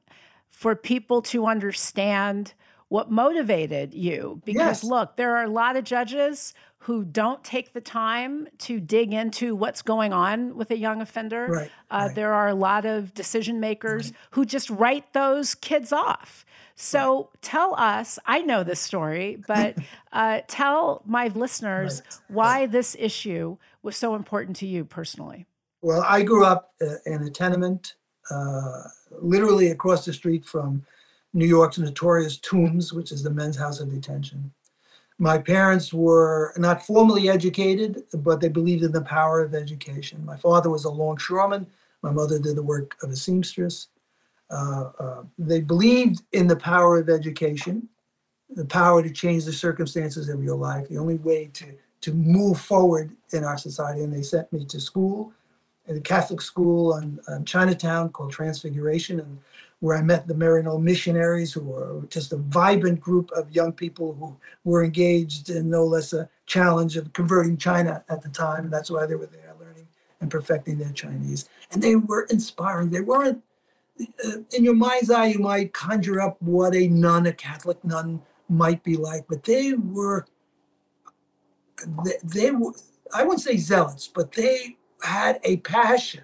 for 0.49 0.75
people 0.75 1.21
to 1.21 1.45
understand 1.45 2.53
what 2.89 3.09
motivated 3.09 3.93
you 3.93 4.41
because 4.45 4.83
yes. 4.83 4.83
look 4.83 5.15
there 5.15 5.35
are 5.37 5.45
a 5.45 5.49
lot 5.49 5.75
of 5.75 5.83
judges 5.83 6.53
who 6.85 7.05
don't 7.05 7.43
take 7.43 7.73
the 7.73 7.81
time 7.81 8.47
to 8.57 8.79
dig 8.79 9.13
into 9.13 9.53
what's 9.53 9.83
going 9.83 10.11
on 10.11 10.57
with 10.57 10.71
a 10.71 10.77
young 10.77 10.99
offender 10.99 11.45
right, 11.47 11.71
uh, 11.91 12.05
right. 12.07 12.15
there 12.15 12.33
are 12.33 12.47
a 12.47 12.55
lot 12.55 12.85
of 12.85 13.13
decision 13.13 13.59
makers 13.59 14.07
right. 14.07 14.15
who 14.31 14.45
just 14.45 14.69
write 14.69 15.13
those 15.13 15.55
kids 15.55 15.93
off 15.93 16.43
so 16.75 17.29
tell 17.41 17.75
us 17.75 18.17
i 18.25 18.41
know 18.41 18.63
this 18.63 18.79
story 18.79 19.41
but 19.47 19.77
uh, 20.11 20.41
tell 20.47 21.01
my 21.05 21.27
listeners 21.29 22.01
why 22.27 22.65
this 22.65 22.95
issue 22.99 23.55
was 23.83 23.97
so 23.97 24.15
important 24.15 24.55
to 24.55 24.67
you 24.67 24.85
personally 24.85 25.45
well 25.81 26.03
i 26.07 26.21
grew 26.21 26.45
up 26.45 26.73
uh, 26.81 26.95
in 27.05 27.23
a 27.23 27.29
tenement 27.29 27.95
uh, 28.29 28.83
literally 29.19 29.67
across 29.69 30.05
the 30.05 30.13
street 30.13 30.45
from 30.45 30.85
New 31.33 31.45
York's 31.45 31.77
notorious 31.77 32.37
Tombs, 32.37 32.91
which 32.91 33.11
is 33.11 33.23
the 33.23 33.29
men's 33.29 33.57
house 33.57 33.79
of 33.79 33.91
detention. 33.91 34.51
My 35.17 35.37
parents 35.37 35.93
were 35.93 36.53
not 36.57 36.85
formally 36.85 37.29
educated, 37.29 38.03
but 38.13 38.41
they 38.41 38.49
believed 38.49 38.83
in 38.83 38.91
the 38.91 39.01
power 39.01 39.41
of 39.41 39.53
education. 39.53 40.25
My 40.25 40.37
father 40.37 40.69
was 40.69 40.85
a 40.85 40.89
longshoreman. 40.89 41.67
My 42.01 42.11
mother 42.11 42.39
did 42.39 42.55
the 42.55 42.63
work 42.63 42.97
of 43.03 43.11
a 43.11 43.15
seamstress. 43.15 43.87
Uh, 44.49 44.89
uh, 44.99 45.23
they 45.37 45.61
believed 45.61 46.23
in 46.33 46.47
the 46.47 46.55
power 46.55 46.97
of 46.97 47.07
education, 47.07 47.87
the 48.49 48.65
power 48.65 49.01
to 49.01 49.11
change 49.11 49.45
the 49.45 49.53
circumstances 49.53 50.27
of 50.27 50.43
your 50.43 50.57
life, 50.57 50.89
the 50.89 50.97
only 50.97 51.15
way 51.15 51.49
to, 51.53 51.65
to 52.01 52.13
move 52.13 52.59
forward 52.59 53.15
in 53.31 53.43
our 53.43 53.57
society. 53.57 54.03
And 54.03 54.13
they 54.13 54.23
sent 54.23 54.51
me 54.51 54.65
to 54.65 54.79
school, 54.79 55.31
a 55.87 55.99
Catholic 55.99 56.41
school 56.41 56.97
in, 56.97 57.19
in 57.27 57.45
Chinatown 57.45 58.09
called 58.09 58.31
Transfiguration. 58.31 59.19
And 59.19 59.39
where 59.81 59.97
I 59.97 60.01
met 60.03 60.27
the 60.27 60.35
Maryknoll 60.35 60.81
missionaries, 60.81 61.51
who 61.51 61.61
were 61.61 62.03
just 62.09 62.31
a 62.33 62.37
vibrant 62.37 63.01
group 63.01 63.31
of 63.31 63.51
young 63.51 63.73
people 63.73 64.13
who 64.13 64.37
were 64.63 64.83
engaged 64.83 65.49
in 65.49 65.69
no 65.69 65.83
less 65.83 66.13
a 66.13 66.29
challenge 66.45 66.97
of 66.97 67.11
converting 67.13 67.57
China 67.57 68.03
at 68.07 68.21
the 68.21 68.29
time. 68.29 68.65
And 68.65 68.73
that's 68.73 68.91
why 68.91 69.07
they 69.07 69.15
were 69.15 69.25
there, 69.25 69.55
learning 69.59 69.87
and 70.21 70.29
perfecting 70.29 70.77
their 70.77 70.91
Chinese. 70.91 71.49
And 71.71 71.81
they 71.81 71.95
were 71.95 72.27
inspiring. 72.29 72.91
They 72.91 73.01
weren't, 73.01 73.43
uh, 74.23 74.37
in 74.51 74.63
your 74.63 74.75
mind's 74.75 75.09
eye, 75.09 75.27
you 75.27 75.39
might 75.39 75.73
conjure 75.73 76.21
up 76.21 76.39
what 76.41 76.75
a 76.75 76.87
nun, 76.87 77.25
a 77.25 77.33
Catholic 77.33 77.83
nun, 77.83 78.21
might 78.49 78.83
be 78.83 78.97
like, 78.97 79.25
but 79.27 79.43
they 79.43 79.73
were, 79.73 80.27
they, 82.23 82.51
were, 82.51 82.73
I 83.13 83.23
wouldn't 83.23 83.41
say 83.41 83.57
zealots, 83.57 84.07
but 84.07 84.31
they 84.31 84.77
had 85.03 85.39
a 85.43 85.57
passion. 85.57 86.23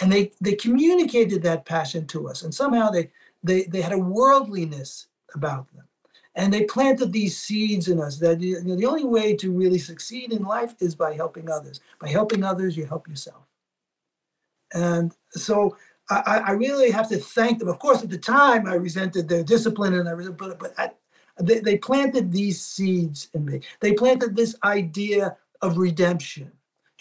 And 0.00 0.10
they 0.10 0.32
they 0.40 0.54
communicated 0.54 1.42
that 1.42 1.64
passion 1.64 2.06
to 2.08 2.28
us. 2.28 2.42
And 2.42 2.52
somehow 2.52 2.90
they 2.90 3.10
they 3.44 3.64
they 3.64 3.80
had 3.80 3.92
a 3.92 3.98
worldliness 3.98 5.06
about 5.34 5.72
them. 5.74 5.86
And 6.34 6.52
they 6.52 6.64
planted 6.64 7.12
these 7.12 7.38
seeds 7.38 7.88
in 7.88 8.00
us 8.00 8.18
that 8.18 8.40
you 8.40 8.62
know, 8.64 8.74
the 8.74 8.86
only 8.86 9.04
way 9.04 9.36
to 9.36 9.52
really 9.52 9.78
succeed 9.78 10.32
in 10.32 10.42
life 10.42 10.74
is 10.80 10.94
by 10.94 11.14
helping 11.14 11.50
others. 11.50 11.80
By 12.00 12.08
helping 12.08 12.42
others 12.42 12.76
you 12.76 12.86
help 12.86 13.06
yourself. 13.06 13.44
And 14.72 15.14
so 15.30 15.76
I, 16.10 16.42
I 16.46 16.50
really 16.52 16.90
have 16.90 17.08
to 17.10 17.18
thank 17.18 17.58
them. 17.58 17.68
Of 17.68 17.78
course, 17.78 18.02
at 18.02 18.10
the 18.10 18.18
time, 18.18 18.66
I 18.66 18.74
resented 18.74 19.28
their 19.28 19.44
discipline, 19.44 19.94
and 19.94 20.08
I 20.08 20.12
resented, 20.12 20.38
but 20.38 20.58
but 20.58 20.74
I, 20.78 20.90
they, 21.40 21.60
they 21.60 21.78
planted 21.78 22.30
these 22.30 22.64
seeds 22.64 23.28
in 23.34 23.44
me. 23.44 23.60
They 23.80 23.92
planted 23.92 24.36
this 24.36 24.56
idea 24.64 25.36
of 25.60 25.78
redemption, 25.78 26.52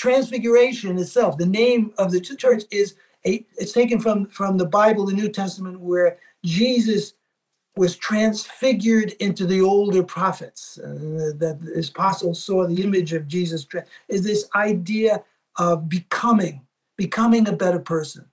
Transfiguration 0.02 0.98
itself, 0.98 1.38
the 1.38 1.46
name 1.46 1.94
of 2.00 2.12
the 2.12 2.20
church 2.20 2.63
is 2.72 2.96
a, 3.24 3.46
it's 3.60 3.72
taken 3.72 4.00
from 4.00 4.26
from 4.30 4.58
the 4.58 4.65
Bible, 4.65 5.06
the 5.06 5.13
New 5.13 5.30
Testament, 5.30 5.80
where 5.80 6.17
Jesus 6.44 7.13
was 7.76 7.98
transfigured 7.98 9.12
into 9.20 9.46
the 9.46 9.62
older 9.62 10.02
prophets. 10.02 10.80
Uh, 10.80 11.38
that 11.38 11.60
his 11.76 11.89
apostles 11.89 12.44
saw 12.44 12.65
the 12.65 12.82
image 12.82 13.13
of 13.13 13.28
Jesus. 13.28 13.67
Is 14.10 14.24
this 14.24 14.50
idea 14.56 15.24
of 15.60 15.88
becoming, 15.88 16.65
becoming 16.98 17.48
a 17.48 17.54
better 17.54 17.78
person, 17.78 18.26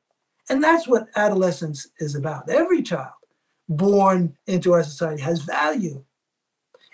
and 0.49 0.65
that's 0.65 0.89
what 0.89 1.09
adolescence 1.17 1.89
is 1.99 2.15
about. 2.15 2.49
Every 2.49 2.81
child 2.81 3.13
born 3.69 4.37
into 4.47 4.73
our 4.73 4.83
society 4.83 5.23
has 5.23 5.43
value. 5.43 6.05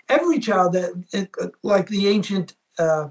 Every 0.09 0.39
child 0.39 0.73
that, 0.73 1.29
like 1.63 1.87
the 1.87 2.07
ancient. 2.07 2.55
Uh, 2.77 3.09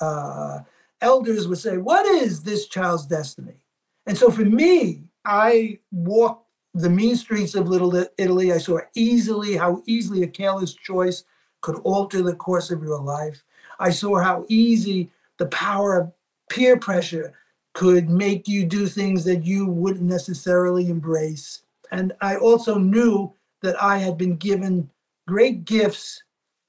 uh, 0.00 0.60
elders 1.00 1.48
would 1.48 1.58
say, 1.58 1.76
What 1.78 2.06
is 2.06 2.42
this 2.42 2.66
child's 2.66 3.06
destiny? 3.06 3.64
And 4.06 4.16
so 4.16 4.30
for 4.30 4.44
me, 4.44 5.04
I 5.24 5.78
walked 5.92 6.46
the 6.74 6.90
mean 6.90 7.16
streets 7.16 7.54
of 7.54 7.68
Little 7.68 7.94
Italy. 8.16 8.52
I 8.52 8.58
saw 8.58 8.80
easily 8.94 9.56
how 9.56 9.82
easily 9.86 10.22
a 10.22 10.28
careless 10.28 10.74
choice 10.74 11.24
could 11.60 11.76
alter 11.80 12.22
the 12.22 12.34
course 12.34 12.70
of 12.70 12.82
your 12.82 13.00
life. 13.00 13.42
I 13.78 13.90
saw 13.90 14.18
how 14.18 14.46
easy 14.48 15.10
the 15.38 15.46
power 15.46 15.98
of 15.98 16.12
peer 16.48 16.78
pressure 16.78 17.34
could 17.74 18.08
make 18.08 18.48
you 18.48 18.64
do 18.64 18.86
things 18.86 19.24
that 19.24 19.44
you 19.44 19.66
wouldn't 19.66 20.04
necessarily 20.04 20.88
embrace. 20.88 21.62
And 21.90 22.12
I 22.20 22.36
also 22.36 22.78
knew 22.78 23.34
that 23.62 23.82
I 23.82 23.98
had 23.98 24.16
been 24.16 24.36
given 24.36 24.90
great 25.26 25.64
gifts 25.64 26.22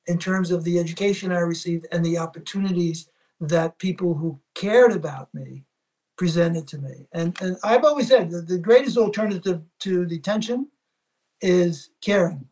in 0.08 0.18
terms 0.18 0.52
of 0.52 0.64
the 0.64 0.80
education 0.80 1.32
I 1.32 1.40
received 1.40 1.88
and 1.92 2.04
the 2.04 2.18
opportunities 2.18 3.08
that 3.40 3.78
people 3.78 4.14
who 4.14 4.40
cared 4.56 4.92
about 4.92 5.34
me 5.34 5.64
presented 6.18 6.68
to 6.68 6.78
me. 6.78 7.08
And, 7.14 7.36
and 7.42 7.58
I've 7.64 7.84
always 7.84 8.08
said 8.08 8.30
that 8.32 8.48
the 8.48 8.58
greatest 8.58 8.98
alternative 8.98 9.62
to 9.80 10.06
detention 10.06 10.68
is 11.42 11.90
caring, 12.02 12.46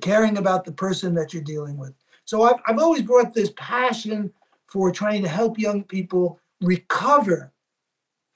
caring 0.00 0.38
about 0.38 0.64
the 0.64 0.72
person 0.72 1.14
that 1.14 1.32
you're 1.32 1.42
dealing 1.42 1.76
with. 1.76 1.94
So 2.24 2.42
I've, 2.42 2.60
I've 2.66 2.78
always 2.78 3.02
brought 3.02 3.34
this 3.34 3.52
passion 3.56 4.32
for 4.66 4.90
trying 4.90 5.22
to 5.22 5.28
help 5.28 5.58
young 5.58 5.84
people 5.84 6.40
recover 6.60 7.52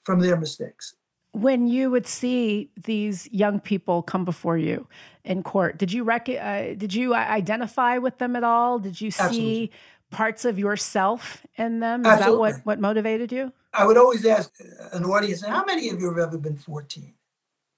from 0.03 0.19
their 0.19 0.37
mistakes. 0.37 0.95
When 1.31 1.67
you 1.67 1.91
would 1.91 2.07
see 2.07 2.71
these 2.83 3.31
young 3.31 3.59
people 3.59 4.01
come 4.01 4.25
before 4.25 4.57
you 4.57 4.87
in 5.23 5.43
court, 5.43 5.77
did 5.77 5.91
you 5.91 6.03
rec- 6.03 6.29
uh, 6.29 6.73
did 6.75 6.93
you 6.93 7.13
identify 7.13 7.97
with 7.99 8.17
them 8.17 8.35
at 8.35 8.43
all? 8.43 8.79
Did 8.79 8.99
you 8.99 9.11
see 9.11 9.23
Absolutely 9.23 9.71
parts 10.11 10.45
of 10.45 10.57
yourself 10.59 11.45
in 11.57 11.79
them? 11.79 12.01
Is 12.01 12.07
Absolutely. 12.07 12.51
that 12.51 12.65
what, 12.65 12.65
what 12.65 12.79
motivated 12.79 13.31
you? 13.31 13.51
I 13.73 13.85
would 13.85 13.97
always 13.97 14.25
ask 14.25 14.53
an 14.93 15.05
audience, 15.05 15.45
how 15.45 15.65
many 15.65 15.89
of 15.89 15.99
you 15.99 16.07
have 16.07 16.17
ever 16.17 16.37
been 16.37 16.57
14? 16.57 17.13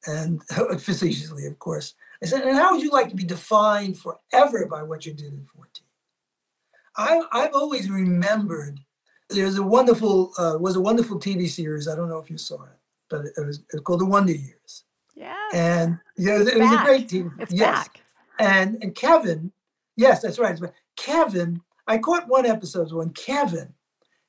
And 0.05 0.43
facetiously, 0.81 1.45
of 1.45 1.59
course. 1.59 1.95
I 2.23 2.25
said, 2.25 2.43
and 2.43 2.55
how 2.55 2.73
would 2.73 2.81
you 2.81 2.91
like 2.91 3.09
to 3.09 3.15
be 3.15 3.23
defined 3.23 3.97
forever 3.97 4.65
by 4.65 4.83
what 4.83 5.05
you 5.05 5.13
did 5.13 5.33
in 5.33 5.45
14? 5.53 5.85
I, 6.97 7.21
I've 7.31 7.53
always 7.53 7.89
remembered 7.89 8.79
there's 9.29 9.57
a 9.57 9.63
wonderful 9.63 10.33
uh, 10.37 10.57
was 10.59 10.75
a 10.75 10.81
wonderful 10.81 11.19
TV 11.19 11.47
series. 11.47 11.87
I 11.87 11.95
don't 11.95 12.09
know 12.09 12.17
if 12.17 12.29
you 12.29 12.37
saw 12.37 12.63
it, 12.63 12.78
but 13.09 13.25
it 13.25 13.45
was, 13.45 13.59
it 13.59 13.73
was 13.73 13.81
called 13.81 14.01
The 14.01 14.05
Wonder 14.05 14.33
Years. 14.33 14.83
Yeah. 15.15 15.35
And 15.53 15.99
yeah, 16.17 16.35
it 16.35 16.39
was, 16.39 16.47
it 16.47 16.59
was 16.59 16.71
a 16.71 16.83
great 16.83 17.09
team. 17.09 17.33
It's 17.39 17.53
yes. 17.53 17.87
back. 17.87 18.01
And 18.39 18.81
and 18.81 18.95
Kevin, 18.95 19.51
yes, 19.97 20.21
that's 20.21 20.39
right. 20.39 20.57
Kevin 20.95 21.61
I 21.89 21.97
caught 21.97 22.27
one 22.27 22.45
episode 22.45 22.91
when 22.93 23.09
Kevin 23.09 23.73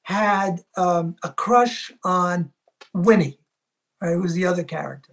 had 0.05 0.65
um, 0.79 1.15
a 1.23 1.29
crush 1.29 1.93
on 2.05 2.51
Winnie, 2.95 3.39
right? 4.01 4.15
Who 4.15 4.23
was 4.23 4.33
the 4.33 4.47
other 4.47 4.65
character. 4.65 5.13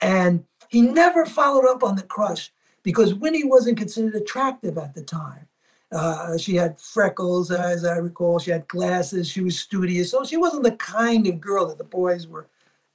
And 0.00 0.44
he 0.68 0.82
never 0.82 1.24
followed 1.24 1.70
up 1.70 1.84
on 1.84 1.94
the 1.94 2.02
crush 2.02 2.52
because 2.82 3.14
Winnie 3.14 3.44
wasn't 3.44 3.78
considered 3.78 4.16
attractive 4.16 4.76
at 4.76 4.92
the 4.94 5.02
time. 5.02 5.46
Uh, 5.92 6.36
she 6.36 6.56
had 6.56 6.80
freckles, 6.80 7.52
as 7.52 7.84
I 7.84 7.98
recall. 7.98 8.40
She 8.40 8.50
had 8.50 8.66
glasses. 8.66 9.28
She 9.28 9.40
was 9.40 9.56
studious. 9.56 10.10
So 10.10 10.24
she 10.24 10.36
wasn't 10.36 10.64
the 10.64 10.72
kind 10.72 11.28
of 11.28 11.40
girl 11.40 11.66
that 11.66 11.78
the 11.78 11.84
boys 11.84 12.26
were, 12.26 12.48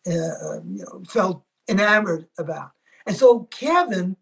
uh, 0.07 0.62
you 0.65 0.83
know, 0.83 1.03
felt 1.07 1.43
enamored 1.67 2.27
about. 2.38 2.71
And 3.05 3.15
so 3.15 3.47
Kevin 3.51 4.17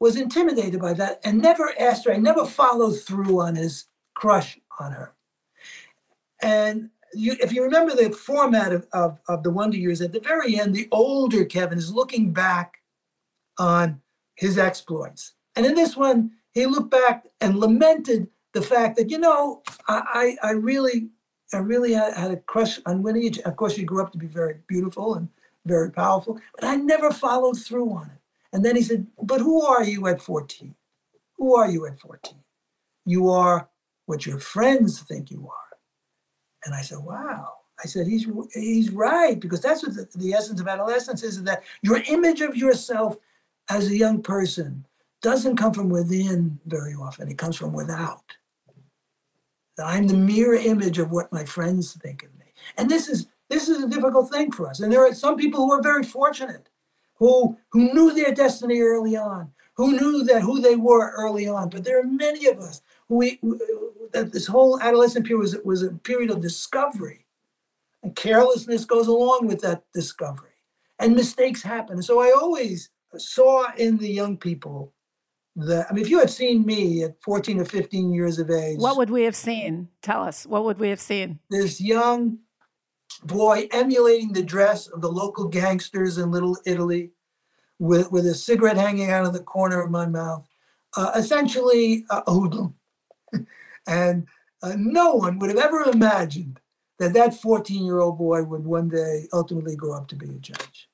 was 0.00 0.16
intimidated 0.16 0.80
by 0.80 0.92
that 0.94 1.20
and 1.24 1.40
never 1.42 1.72
asked 1.78 2.04
her, 2.04 2.12
I 2.12 2.18
never 2.18 2.44
followed 2.44 3.00
through 3.00 3.40
on 3.40 3.56
his 3.56 3.86
crush 4.14 4.58
on 4.78 4.92
her. 4.92 5.14
And 6.40 6.90
you, 7.14 7.36
if 7.40 7.52
you 7.52 7.62
remember 7.64 7.94
the 7.94 8.10
format 8.10 8.72
of, 8.72 8.86
of, 8.92 9.18
of 9.28 9.42
the 9.42 9.50
Wonder 9.50 9.76
Years, 9.76 10.00
at 10.00 10.12
the 10.12 10.20
very 10.20 10.58
end, 10.58 10.74
the 10.74 10.88
older 10.92 11.44
Kevin 11.44 11.78
is 11.78 11.92
looking 11.92 12.32
back 12.32 12.78
on 13.58 14.00
his 14.36 14.56
exploits. 14.58 15.34
And 15.56 15.66
in 15.66 15.74
this 15.74 15.96
one, 15.96 16.30
he 16.52 16.66
looked 16.66 16.90
back 16.90 17.26
and 17.40 17.58
lamented 17.58 18.28
the 18.54 18.62
fact 18.62 18.96
that, 18.96 19.10
you 19.10 19.18
know, 19.18 19.62
I, 19.88 20.36
I, 20.42 20.48
I 20.48 20.50
really, 20.52 21.08
I 21.52 21.58
really 21.58 21.92
had, 21.92 22.30
a 22.30 22.36
crush 22.36 22.78
on 22.86 23.02
Winnie. 23.02 23.32
Of 23.44 23.56
course, 23.56 23.74
she 23.74 23.84
grew 23.84 24.02
up 24.02 24.12
to 24.12 24.18
be 24.18 24.26
very 24.26 24.56
beautiful 24.66 25.14
and 25.14 25.28
very 25.64 25.90
powerful, 25.90 26.38
but 26.54 26.64
I 26.64 26.76
never 26.76 27.10
followed 27.10 27.58
through 27.58 27.90
on 27.90 28.06
it. 28.06 28.20
And 28.52 28.64
then 28.64 28.76
he 28.76 28.82
said, 28.82 29.06
But 29.22 29.40
who 29.40 29.62
are 29.62 29.84
you 29.84 30.06
at 30.06 30.20
14? 30.20 30.74
Who 31.36 31.56
are 31.56 31.70
you 31.70 31.86
at 31.86 32.00
14? 32.00 32.34
You 33.06 33.30
are 33.30 33.68
what 34.06 34.26
your 34.26 34.38
friends 34.38 35.00
think 35.00 35.30
you 35.30 35.48
are. 35.48 35.78
And 36.64 36.74
I 36.74 36.82
said, 36.82 36.98
Wow. 36.98 37.54
I 37.82 37.86
said, 37.86 38.08
he's 38.08 38.26
he's 38.52 38.90
right 38.90 39.38
because 39.38 39.60
that's 39.60 39.84
what 39.84 39.94
the, 39.94 40.08
the 40.16 40.32
essence 40.32 40.60
of 40.60 40.66
adolescence 40.66 41.22
is, 41.22 41.36
is 41.36 41.44
that 41.44 41.62
your 41.82 42.02
image 42.08 42.40
of 42.40 42.56
yourself 42.56 43.16
as 43.70 43.88
a 43.88 43.96
young 43.96 44.20
person 44.20 44.84
doesn't 45.22 45.56
come 45.56 45.72
from 45.72 45.88
within 45.88 46.58
very 46.66 46.94
often. 46.94 47.28
It 47.28 47.38
comes 47.38 47.56
from 47.56 47.72
without. 47.72 48.36
I'm 49.86 50.06
the 50.06 50.14
mirror 50.14 50.54
image 50.54 50.98
of 50.98 51.10
what 51.10 51.32
my 51.32 51.44
friends 51.44 51.92
think 51.94 52.22
of 52.22 52.34
me. 52.38 52.46
And 52.76 52.90
this 52.90 53.08
is 53.08 53.26
this 53.48 53.68
is 53.68 53.82
a 53.82 53.88
difficult 53.88 54.30
thing 54.30 54.52
for 54.52 54.68
us. 54.68 54.80
And 54.80 54.92
there 54.92 55.06
are 55.06 55.14
some 55.14 55.36
people 55.36 55.60
who 55.64 55.72
are 55.72 55.82
very 55.82 56.04
fortunate, 56.04 56.68
who 57.14 57.56
who 57.70 57.92
knew 57.92 58.12
their 58.12 58.32
destiny 58.34 58.80
early 58.80 59.16
on, 59.16 59.50
who 59.74 59.92
knew 59.92 60.24
that 60.24 60.42
who 60.42 60.60
they 60.60 60.76
were 60.76 61.12
early 61.12 61.48
on. 61.48 61.70
But 61.70 61.84
there 61.84 62.00
are 62.00 62.06
many 62.06 62.46
of 62.46 62.58
us 62.58 62.82
who 63.08 63.16
we 63.16 63.40
that 64.12 64.32
this 64.32 64.46
whole 64.46 64.80
adolescent 64.80 65.26
period 65.26 65.40
was 65.40 65.56
was 65.64 65.82
a 65.82 65.90
period 65.90 66.30
of 66.30 66.40
discovery. 66.40 67.26
And 68.02 68.14
carelessness 68.14 68.84
goes 68.84 69.08
along 69.08 69.46
with 69.46 69.60
that 69.62 69.82
discovery. 69.92 70.50
And 71.00 71.14
mistakes 71.14 71.62
happen. 71.62 71.96
And 71.96 72.04
so 72.04 72.20
I 72.20 72.32
always 72.32 72.90
saw 73.16 73.72
in 73.76 73.98
the 73.98 74.08
young 74.08 74.36
people 74.36 74.92
that 75.58 75.86
I 75.90 75.92
mean, 75.92 76.04
if 76.04 76.10
you 76.10 76.18
had 76.18 76.30
seen 76.30 76.64
me 76.64 77.02
at 77.02 77.20
14 77.22 77.60
or 77.60 77.64
15 77.64 78.12
years 78.12 78.38
of 78.38 78.50
age, 78.50 78.78
what 78.78 78.96
would 78.96 79.10
we 79.10 79.22
have 79.24 79.36
seen? 79.36 79.88
Tell 80.02 80.22
us, 80.22 80.46
what 80.46 80.64
would 80.64 80.78
we 80.78 80.88
have 80.88 81.00
seen? 81.00 81.40
This 81.50 81.80
young 81.80 82.38
boy 83.24 83.68
emulating 83.72 84.32
the 84.32 84.42
dress 84.42 84.86
of 84.86 85.00
the 85.00 85.10
local 85.10 85.48
gangsters 85.48 86.18
in 86.18 86.30
Little 86.30 86.56
Italy, 86.64 87.10
with, 87.78 88.10
with 88.12 88.26
a 88.26 88.34
cigarette 88.34 88.76
hanging 88.76 89.10
out 89.10 89.26
of 89.26 89.32
the 89.32 89.42
corner 89.42 89.80
of 89.80 89.90
my 89.90 90.06
mouth, 90.06 90.46
uh, 90.96 91.12
essentially 91.14 92.04
a 92.10 92.22
hoodlum. 92.30 92.74
and 93.86 94.26
uh, 94.62 94.74
no 94.76 95.14
one 95.14 95.38
would 95.38 95.50
have 95.50 95.58
ever 95.58 95.82
imagined 95.90 96.60
that 96.98 97.12
that 97.12 97.34
14 97.34 97.84
year 97.84 98.00
old 98.00 98.18
boy 98.18 98.42
would 98.42 98.64
one 98.64 98.88
day 98.88 99.28
ultimately 99.32 99.76
grow 99.76 99.96
up 99.96 100.08
to 100.08 100.16
be 100.16 100.28
a 100.28 100.38
judge. 100.38 100.87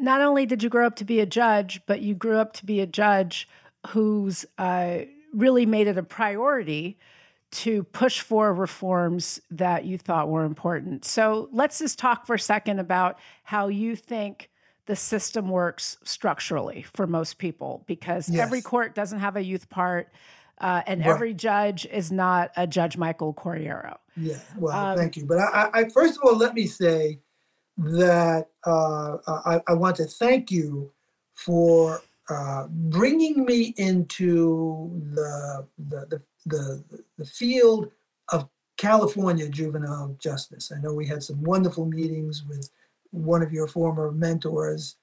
Not 0.00 0.20
only 0.20 0.46
did 0.46 0.62
you 0.62 0.68
grow 0.68 0.86
up 0.86 0.96
to 0.96 1.04
be 1.04 1.20
a 1.20 1.26
judge, 1.26 1.80
but 1.86 2.00
you 2.00 2.14
grew 2.14 2.38
up 2.38 2.52
to 2.54 2.66
be 2.66 2.80
a 2.80 2.86
judge 2.86 3.48
who's 3.88 4.44
uh, 4.58 4.98
really 5.32 5.66
made 5.66 5.86
it 5.86 5.98
a 5.98 6.02
priority 6.02 6.98
to 7.50 7.82
push 7.84 8.20
for 8.20 8.52
reforms 8.52 9.40
that 9.50 9.84
you 9.84 9.96
thought 9.96 10.28
were 10.28 10.44
important. 10.44 11.04
So 11.04 11.48
let's 11.52 11.78
just 11.78 11.98
talk 11.98 12.26
for 12.26 12.34
a 12.34 12.38
second 12.40 12.78
about 12.78 13.18
how 13.42 13.68
you 13.68 13.96
think 13.96 14.50
the 14.86 14.96
system 14.96 15.48
works 15.48 15.96
structurally 16.02 16.84
for 16.94 17.06
most 17.06 17.38
people, 17.38 17.84
because 17.86 18.28
yes. 18.28 18.40
every 18.40 18.60
court 18.60 18.94
doesn't 18.94 19.18
have 19.18 19.36
a 19.36 19.44
youth 19.44 19.68
part. 19.68 20.12
Uh, 20.60 20.82
and 20.88 21.00
right. 21.00 21.08
every 21.08 21.32
judge 21.34 21.86
is 21.86 22.10
not 22.10 22.50
a 22.56 22.66
Judge 22.66 22.96
Michael 22.96 23.32
Corriero. 23.32 23.96
Yeah, 24.16 24.38
well, 24.56 24.76
um, 24.76 24.98
thank 24.98 25.16
you. 25.16 25.24
But 25.24 25.38
I, 25.38 25.70
I, 25.72 25.88
first 25.88 26.16
of 26.16 26.24
all, 26.24 26.36
let 26.36 26.52
me 26.52 26.66
say 26.66 27.20
that 27.78 28.48
uh, 28.66 29.18
I, 29.26 29.60
I, 29.68 29.74
want 29.74 29.96
to 29.96 30.04
thank 30.04 30.50
you 30.50 30.90
for 31.34 32.00
uh, 32.28 32.66
bringing 32.68 33.44
me 33.44 33.72
into 33.76 34.90
the, 35.14 35.64
the, 35.88 36.06
the, 36.06 36.22
the, 36.46 36.84
the 37.18 37.24
field 37.24 37.90
of 38.30 38.48
California 38.76 39.48
juvenile 39.48 40.16
justice. 40.20 40.72
I 40.74 40.80
know 40.80 40.92
we 40.92 41.06
had 41.06 41.22
some 41.22 41.42
wonderful 41.42 41.86
meetings 41.86 42.44
with 42.44 42.68
one 43.10 43.42
of 43.42 43.52
your 43.52 43.68
former 43.68 44.10
mentors, 44.10 44.96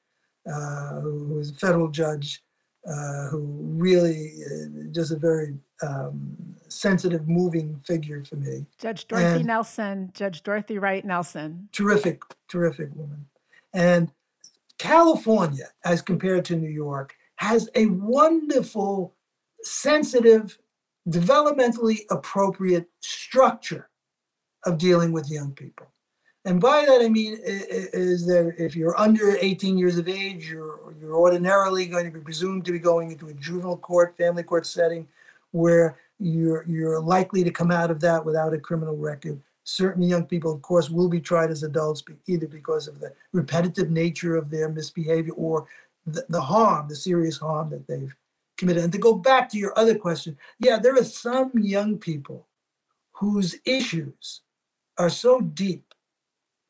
uh, 0.51 0.99
who 0.99 1.27
was 1.33 1.51
a 1.51 1.55
federal 1.55 1.88
judge, 1.88 2.43
uh, 2.88 3.29
who 3.29 3.39
really 3.77 4.33
uh, 4.45 4.91
just 4.91 5.11
a 5.11 5.17
very 5.17 5.55
um, 5.81 6.55
sensitive, 6.67 7.28
moving 7.28 7.82
figure 7.86 8.23
for 8.23 8.36
me. 8.36 8.65
Judge 8.80 9.08
Dorothy 9.08 9.38
and 9.38 9.45
Nelson, 9.45 10.12
Judge 10.13 10.43
Dorothy 10.43 10.78
Wright 10.80 11.06
Nelson. 11.06 11.69
Terrific, 11.71 12.21
terrific 12.47 12.89
woman. 12.95 13.25
And 13.73 14.12
California, 14.78 15.67
as 15.84 16.01
compared 16.01 16.45
to 16.45 16.56
New 16.56 16.69
York, 16.69 17.15
has 17.38 17.69
a 17.75 17.88
wonderful, 17.88 19.13
sensitive, 19.62 20.58
developmentally 21.10 21.99
appropriate 22.10 22.89
structure 23.01 23.89
of 24.65 24.78
dealing 24.78 25.12
with 25.12 25.30
young 25.30 25.51
people. 25.51 25.88
And 26.45 26.62
by 26.62 26.86
that 26.86 27.01
I 27.01 27.10
mean 27.10 27.39
is 27.43 28.28
that 28.28 28.54
if 28.60 28.75
you're 28.75 28.97
under 28.99 29.36
18 29.36 29.78
years 29.80 29.97
of 29.97 30.08
age, 30.08 30.47
you're 30.47 30.93
you're 31.01 31.15
ordinarily 31.15 31.88
going 31.88 32.06
to 32.06 32.12
be 32.12 32.19
presumed 32.19 32.65
to 32.65 32.71
be 32.71 32.80
going 32.80 33.12
into 33.12 33.28
a 33.28 33.34
juvenile 33.34 33.78
court, 33.78 34.15
family 34.15 34.43
court 34.43 34.67
setting, 34.67 35.08
where 35.51 35.97
you're 36.19 36.65
you're 36.67 36.99
likely 36.99 37.43
to 37.43 37.51
come 37.51 37.71
out 37.71 37.91
of 37.91 37.99
that 38.01 38.23
without 38.23 38.54
a 38.54 38.60
criminal 38.60 38.97
record. 38.97 39.41
Certain 39.63 40.04
young 40.04 40.25
people, 40.25 40.54
of 40.54 40.62
course, 40.62 40.89
will 40.89 41.10
be 41.10 41.19
tried 41.19 41.49
as 41.49 41.63
adults, 41.63 42.04
either 42.28 42.47
because 42.47 42.88
of 42.88 42.99
the 42.99 43.13
repetitive 43.34 43.89
nature 43.89 44.36
of 44.36 44.49
their 44.49 44.69
misbehavior 44.69 45.34
or 45.34 45.67
the, 46.06 46.23
the 46.30 46.41
harm, 46.41 46.88
the 46.88 46.95
serious 46.95 47.38
harm 47.38 47.71
that 47.71 47.88
they've 47.88 48.15
committed. 48.58 48.84
And 48.84 48.93
to 48.93 48.99
go 48.99 49.15
back 49.15 49.49
to 49.49 49.58
your 49.58 49.78
other 49.78 49.95
question, 49.95 50.38
yeah, 50.60 50.78
there 50.78 50.95
are 50.95 51.04
some 51.04 51.51
young 51.56 51.97
people 51.97 52.47
whose 53.13 53.56
issues 53.65 54.41
are 54.97 55.10
so 55.10 55.41
deep 55.41 55.93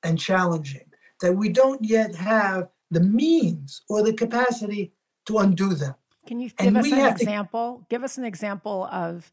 and 0.03 0.17
challenging 0.17 0.86
that 1.21 1.34
we 1.34 1.49
don't 1.49 1.84
yet 1.84 2.15
have 2.15 2.69
the 2.91 3.01
means 3.01 3.81
or 3.89 4.03
the 4.03 4.13
capacity 4.13 4.93
to 5.25 5.39
undo 5.39 5.73
them. 5.73 5.95
Can 6.25 6.39
you 6.39 6.49
give 6.49 6.67
and 6.67 6.77
us 6.77 6.91
an 6.91 7.05
example? 7.05 7.79
To... 7.79 7.85
Give 7.89 8.03
us 8.03 8.17
an 8.17 8.25
example 8.25 8.88
of 8.91 9.31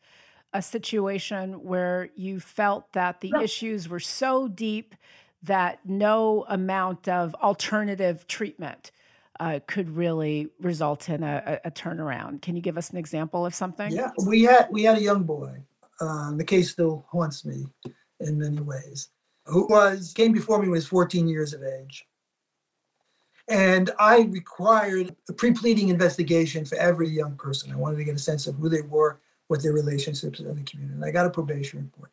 a 0.53 0.63
situation 0.63 1.65
where 1.65 2.11
you 2.15 2.41
felt 2.41 2.93
that 2.93 3.21
the 3.21 3.33
issues 3.43 3.89
were 3.89 4.01
so 4.01 4.49
deep 4.49 4.95
that 5.43 5.81
no 5.85 6.45
amount 6.49 7.09
of 7.09 7.35
alternative 7.37 8.27
treatment 8.27 8.93
uh, 9.41 9.61
could 9.67 9.91
really 9.97 10.49
result 10.61 11.09
in 11.09 11.23
a, 11.23 11.59
a, 11.65 11.71
turnaround. 11.71 12.43
Can 12.43 12.55
you 12.55 12.63
give 12.63 12.79
us 12.79 12.91
an 12.91 12.99
example 12.99 13.45
of 13.45 13.55
something? 13.55 13.91
Yeah, 13.91 14.11
we 14.25 14.43
had 14.43 14.69
we 14.71 14.85
had 14.85 14.99
a 14.99 15.03
young 15.03 15.25
boy. 15.25 15.57
Uh, 16.01 16.33
the 16.37 16.45
case 16.45 16.71
still 16.71 17.05
haunts 17.11 17.45
me 17.45 17.67
in 18.21 18.39
many 18.39 18.61
ways. 18.61 19.09
Who 19.47 19.67
was 19.67 20.13
came 20.15 20.33
before 20.33 20.59
me 20.59 20.69
when 20.69 20.69
he 20.69 20.79
was 20.79 20.87
14 20.87 21.27
years 21.27 21.55
of 21.55 21.63
age, 21.63 22.07
and 23.49 23.91
I 23.99 24.21
required 24.23 25.15
a 25.29 25.33
pre-pleading 25.33 25.89
investigation 25.89 26.65
for 26.65 26.77
every 26.77 27.09
young 27.09 27.37
person. 27.37 27.73
I 27.73 27.77
wanted 27.77 27.97
to 27.99 28.05
get 28.05 28.15
a 28.15 28.21
sense 28.21 28.47
of 28.47 28.57
who 28.57 28.69
they 28.69 28.83
were, 28.83 29.21
what 29.49 29.63
their 29.63 29.73
relationships 29.73 30.41
in 30.41 30.47
the 30.47 30.63
community. 30.63 30.95
And 30.95 31.05
I 31.05 31.11
got 31.11 31.27
a 31.27 31.31
probation 31.31 31.81
report, 31.81 32.11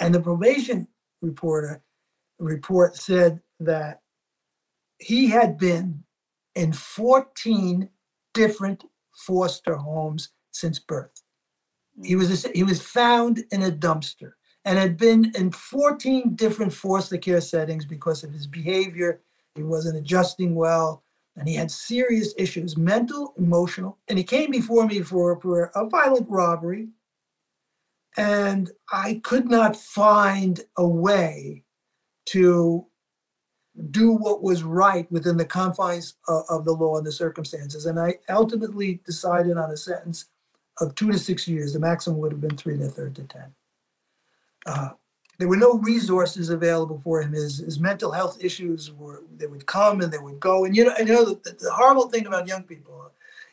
and 0.00 0.14
the 0.14 0.20
probation 0.20 0.88
reporter 1.22 1.82
report 2.38 2.96
said 2.96 3.40
that 3.60 4.00
he 4.98 5.28
had 5.28 5.58
been 5.58 6.04
in 6.54 6.72
14 6.72 7.88
different 8.32 8.84
foster 9.12 9.76
homes 9.76 10.30
since 10.50 10.78
birth. 10.78 11.22
He 12.02 12.16
was 12.16 12.44
he 12.54 12.64
was 12.64 12.82
found 12.82 13.44
in 13.52 13.62
a 13.62 13.70
dumpster 13.70 14.32
and 14.64 14.78
had 14.78 14.96
been 14.96 15.32
in 15.36 15.52
14 15.52 16.34
different 16.34 16.72
foster 16.72 17.18
care 17.18 17.40
settings 17.40 17.84
because 17.84 18.24
of 18.24 18.32
his 18.32 18.46
behavior. 18.46 19.20
He 19.54 19.62
wasn't 19.62 19.96
adjusting 19.96 20.54
well, 20.54 21.04
and 21.36 21.48
he 21.48 21.54
had 21.54 21.70
serious 21.70 22.34
issues, 22.36 22.76
mental, 22.76 23.34
emotional. 23.38 23.98
And 24.08 24.18
he 24.18 24.24
came 24.24 24.50
before 24.50 24.86
me 24.86 25.00
for, 25.00 25.40
for 25.40 25.70
a 25.74 25.88
violent 25.88 26.26
robbery, 26.28 26.88
and 28.16 28.70
I 28.92 29.20
could 29.24 29.48
not 29.48 29.76
find 29.76 30.60
a 30.76 30.86
way 30.86 31.64
to 32.26 32.86
do 33.90 34.12
what 34.12 34.42
was 34.42 34.62
right 34.62 35.10
within 35.10 35.36
the 35.36 35.44
confines 35.44 36.14
of, 36.28 36.44
of, 36.48 36.64
the 36.64 36.72
law 36.72 36.96
and 36.96 37.06
the 37.06 37.12
circumstances. 37.12 37.86
And 37.86 37.98
I 37.98 38.18
ultimately 38.28 39.00
decided 39.04 39.56
on 39.56 39.72
a 39.72 39.76
sentence 39.76 40.26
of 40.80 40.94
two 40.94 41.10
to 41.10 41.18
six 41.18 41.48
years. 41.48 41.72
The 41.72 41.80
maximum 41.80 42.20
would 42.20 42.30
have 42.30 42.40
been 42.40 42.56
three 42.56 42.74
and 42.74 42.84
a 42.84 42.88
third 42.88 43.16
to 43.16 43.24
10. 43.24 43.54
Uh, 44.66 44.90
there 45.38 45.48
were 45.48 45.56
no 45.56 45.78
resources 45.78 46.50
available 46.50 47.00
for 47.02 47.22
him. 47.22 47.32
His, 47.32 47.58
his 47.58 47.80
mental 47.80 48.12
health 48.12 48.42
issues 48.42 48.92
were, 48.92 49.22
they 49.36 49.46
would 49.46 49.66
come 49.66 50.00
and 50.00 50.12
they 50.12 50.18
would 50.18 50.40
go. 50.40 50.64
And 50.64 50.76
you 50.76 50.84
know, 50.84 50.94
you 50.98 51.04
know 51.06 51.24
the, 51.24 51.56
the 51.58 51.72
horrible 51.72 52.08
thing 52.08 52.26
about 52.26 52.46
young 52.46 52.62
people 52.62 53.12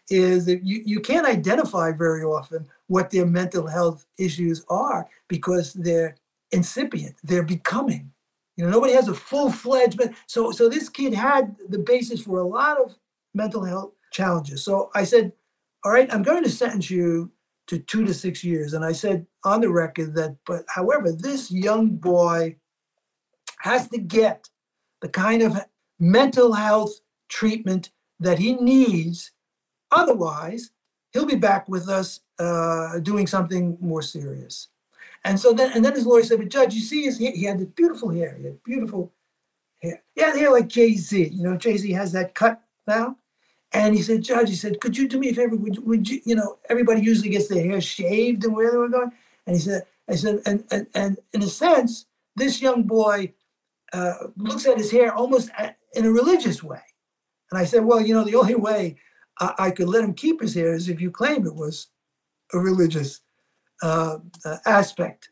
is 0.09 0.45
that 0.45 0.63
you, 0.63 0.81
you 0.85 0.99
can't 0.99 1.25
identify 1.25 1.91
very 1.91 2.23
often 2.23 2.67
what 2.87 3.09
their 3.09 3.25
mental 3.25 3.67
health 3.67 4.05
issues 4.17 4.65
are 4.69 5.07
because 5.27 5.73
they're 5.73 6.15
incipient, 6.51 7.15
they're 7.23 7.43
becoming. 7.43 8.11
You 8.57 8.65
know, 8.65 8.71
nobody 8.71 8.93
has 8.93 9.07
a 9.07 9.13
full-fledged, 9.13 9.97
but 9.97 10.11
so 10.27 10.51
so 10.51 10.67
this 10.67 10.89
kid 10.89 11.13
had 11.13 11.55
the 11.69 11.79
basis 11.79 12.21
for 12.21 12.39
a 12.39 12.47
lot 12.47 12.79
of 12.79 12.95
mental 13.33 13.63
health 13.63 13.93
challenges. 14.11 14.63
So 14.63 14.91
I 14.93 15.03
said, 15.05 15.31
all 15.83 15.91
right, 15.91 16.13
I'm 16.13 16.23
going 16.23 16.43
to 16.43 16.49
sentence 16.49 16.89
you 16.89 17.31
to 17.71 17.79
two 17.79 18.03
to 18.03 18.13
six 18.13 18.43
years. 18.43 18.73
And 18.73 18.83
I 18.83 18.91
said 18.91 19.25
on 19.45 19.61
the 19.61 19.69
record 19.69 20.13
that, 20.15 20.35
but 20.45 20.65
however, 20.67 21.13
this 21.13 21.49
young 21.49 21.91
boy 21.91 22.57
has 23.59 23.87
to 23.91 23.97
get 23.97 24.49
the 25.01 25.07
kind 25.07 25.41
of 25.41 25.57
mental 25.97 26.51
health 26.51 26.91
treatment 27.29 27.91
that 28.19 28.37
he 28.39 28.55
needs. 28.55 29.31
Otherwise, 29.89 30.71
he'll 31.13 31.25
be 31.25 31.37
back 31.37 31.69
with 31.69 31.87
us 31.87 32.19
uh, 32.39 32.99
doing 32.99 33.25
something 33.25 33.77
more 33.79 34.01
serious. 34.01 34.67
And 35.23 35.39
so 35.39 35.53
then, 35.53 35.71
and 35.71 35.85
then 35.85 35.95
his 35.95 36.05
lawyer 36.05 36.23
said, 36.23 36.39
but 36.39 36.49
Judge, 36.49 36.73
you 36.73 36.81
see, 36.81 37.03
his, 37.03 37.19
he 37.19 37.45
had 37.45 37.57
this 37.57 37.69
beautiful 37.69 38.09
hair. 38.09 38.35
He 38.37 38.47
had 38.47 38.63
beautiful 38.65 39.13
hair. 39.81 40.03
Had 40.17 40.35
hair 40.35 40.51
like 40.51 40.67
Jay 40.67 40.95
Z. 40.95 41.29
You 41.31 41.43
know, 41.43 41.55
Jay 41.55 41.77
Z 41.77 41.89
has 41.93 42.11
that 42.11 42.35
cut 42.35 42.61
now. 42.85 43.15
And 43.73 43.95
he 43.95 44.01
said, 44.01 44.21
Judge, 44.21 44.49
he 44.49 44.55
said, 44.55 44.81
could 44.81 44.97
you 44.97 45.07
do 45.07 45.19
me 45.19 45.29
a 45.29 45.33
favor? 45.33 45.55
Would, 45.55 45.85
would 45.85 46.09
you, 46.09 46.19
you 46.25 46.35
know, 46.35 46.57
everybody 46.69 47.01
usually 47.01 47.29
gets 47.29 47.47
their 47.47 47.63
hair 47.63 47.79
shaved 47.79 48.43
and 48.43 48.53
where 48.53 48.71
they 48.71 48.77
were 48.77 48.89
going. 48.89 49.11
And 49.47 49.55
he 49.55 49.61
said, 49.61 49.85
I 50.09 50.15
said, 50.15 50.41
and, 50.45 50.63
and, 50.71 50.87
and 50.93 51.17
in 51.33 51.41
a 51.41 51.47
sense, 51.47 52.05
this 52.35 52.61
young 52.61 52.83
boy 52.83 53.33
uh, 53.93 54.13
looks 54.35 54.65
at 54.65 54.77
his 54.77 54.91
hair 54.91 55.13
almost 55.13 55.49
in 55.93 56.05
a 56.05 56.11
religious 56.11 56.61
way. 56.61 56.81
And 57.49 57.59
I 57.59 57.65
said, 57.65 57.85
well, 57.85 58.01
you 58.01 58.13
know, 58.13 58.23
the 58.23 58.35
only 58.35 58.55
way 58.55 58.97
I, 59.39 59.53
I 59.57 59.71
could 59.71 59.87
let 59.87 60.03
him 60.03 60.13
keep 60.13 60.41
his 60.41 60.53
hair 60.53 60.73
is 60.73 60.89
if 60.89 60.99
you 60.99 61.11
claim 61.11 61.45
it 61.45 61.55
was 61.55 61.87
a 62.53 62.59
religious 62.59 63.21
uh, 63.81 64.17
uh, 64.45 64.57
aspect 64.65 65.29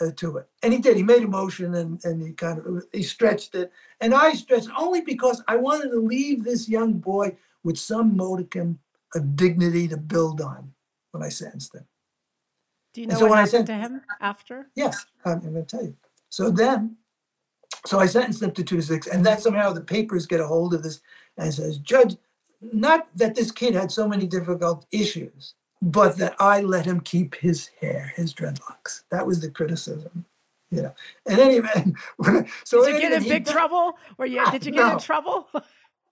uh, 0.00 0.10
to 0.16 0.38
it. 0.38 0.48
And 0.62 0.72
he 0.72 0.78
did. 0.78 0.96
He 0.96 1.02
made 1.02 1.22
a 1.22 1.28
motion 1.28 1.74
and, 1.74 2.02
and 2.04 2.22
he 2.22 2.32
kind 2.32 2.58
of 2.58 2.84
he 2.92 3.02
stretched 3.02 3.54
it. 3.54 3.72
And 4.00 4.14
I 4.14 4.32
stretched 4.34 4.68
only 4.78 5.00
because 5.00 5.42
I 5.48 5.56
wanted 5.56 5.90
to 5.90 6.00
leave 6.00 6.44
this 6.44 6.68
young 6.68 6.94
boy 6.94 7.36
with 7.64 7.78
some 7.78 8.16
modicum 8.16 8.78
of 9.14 9.36
dignity 9.36 9.88
to 9.88 9.96
build 9.96 10.40
on 10.40 10.72
when 11.12 11.22
I 11.22 11.28
sentenced 11.28 11.74
him. 11.74 11.86
Do 12.92 13.00
you 13.00 13.06
know 13.06 13.18
so 13.18 13.26
what 13.26 13.38
happened 13.38 13.66
to 13.66 13.74
him 13.74 14.02
after? 14.20 14.68
Yes, 14.74 15.06
I'm, 15.24 15.40
going 15.40 15.54
to 15.54 15.62
tell 15.62 15.82
you. 15.82 15.96
So 16.28 16.50
then, 16.50 16.96
so 17.86 18.00
I 18.00 18.06
sentenced 18.06 18.42
him 18.42 18.52
to 18.52 18.64
two 18.64 18.76
to 18.76 18.82
six, 18.82 19.06
and 19.06 19.24
then 19.24 19.38
somehow 19.38 19.72
the 19.72 19.80
papers 19.80 20.26
get 20.26 20.40
a 20.40 20.46
hold 20.46 20.74
of 20.74 20.82
this 20.82 21.00
and 21.36 21.52
says, 21.52 21.78
Judge, 21.78 22.16
not 22.60 23.08
that 23.16 23.34
this 23.34 23.52
kid 23.52 23.74
had 23.74 23.92
so 23.92 24.08
many 24.08 24.26
difficult 24.26 24.86
issues, 24.90 25.54
but 25.80 26.16
that 26.18 26.34
I 26.40 26.60
let 26.60 26.84
him 26.84 27.00
keep 27.00 27.36
his 27.36 27.70
hair, 27.80 28.12
his 28.16 28.34
dreadlocks. 28.34 29.04
That 29.10 29.26
was 29.26 29.40
the 29.40 29.50
criticism. 29.50 30.24
You 30.72 30.82
know, 30.82 30.94
and 31.26 31.40
anyway, 31.40 31.92
so 32.64 32.80
ah, 32.80 32.84
did 32.84 32.94
you 32.94 33.00
get 33.00 33.12
in 33.12 33.28
big 33.28 33.44
trouble? 33.44 33.98
Were 34.18 34.26
you? 34.26 34.48
Did 34.52 34.64
you 34.64 34.70
get 34.70 34.86
no. 34.86 34.92
in 34.92 34.98
trouble? 35.00 35.48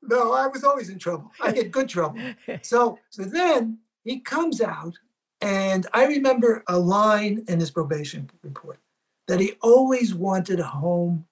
No, 0.02 0.32
I 0.32 0.46
was 0.46 0.64
always 0.64 0.88
in 0.88 0.98
trouble. 0.98 1.30
I 1.40 1.52
get 1.52 1.70
good 1.70 1.88
trouble. 1.88 2.20
So, 2.62 2.98
so 3.11 3.24
then 3.24 3.78
he 4.04 4.20
comes 4.20 4.61
out, 4.61 4.94
and 5.40 5.87
I 5.92 6.06
remember 6.06 6.62
a 6.68 6.78
line 6.78 7.44
in 7.48 7.61
his 7.61 7.70
probation 7.70 8.30
report 8.42 8.78
that 9.26 9.40
he 9.40 9.52
always 9.62 10.14
wanted 10.14 10.61
a 10.61 10.64
home 10.64 11.26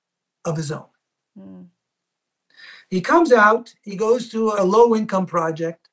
of 0.44 0.56
his 0.56 0.70
own. 0.70 0.86
Mm. 1.38 1.66
He 2.88 3.00
comes 3.00 3.32
out, 3.32 3.74
he 3.82 3.96
goes 3.96 4.28
to 4.30 4.54
a 4.58 4.62
low 4.62 4.94
income 4.94 5.26
project. 5.26 5.88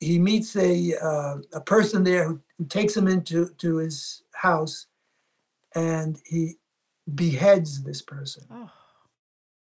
He 0.00 0.18
meets 0.18 0.56
a, 0.56 0.94
uh, 1.00 1.36
a 1.52 1.60
person 1.60 2.02
there 2.02 2.24
who, 2.26 2.40
takes 2.68 2.96
him 2.96 3.08
into 3.08 3.48
to 3.58 3.78
his 3.78 4.22
house 4.34 4.86
and 5.74 6.20
he 6.24 6.58
beheads 7.12 7.82
this 7.82 8.00
person 8.00 8.44
oh. 8.52 8.70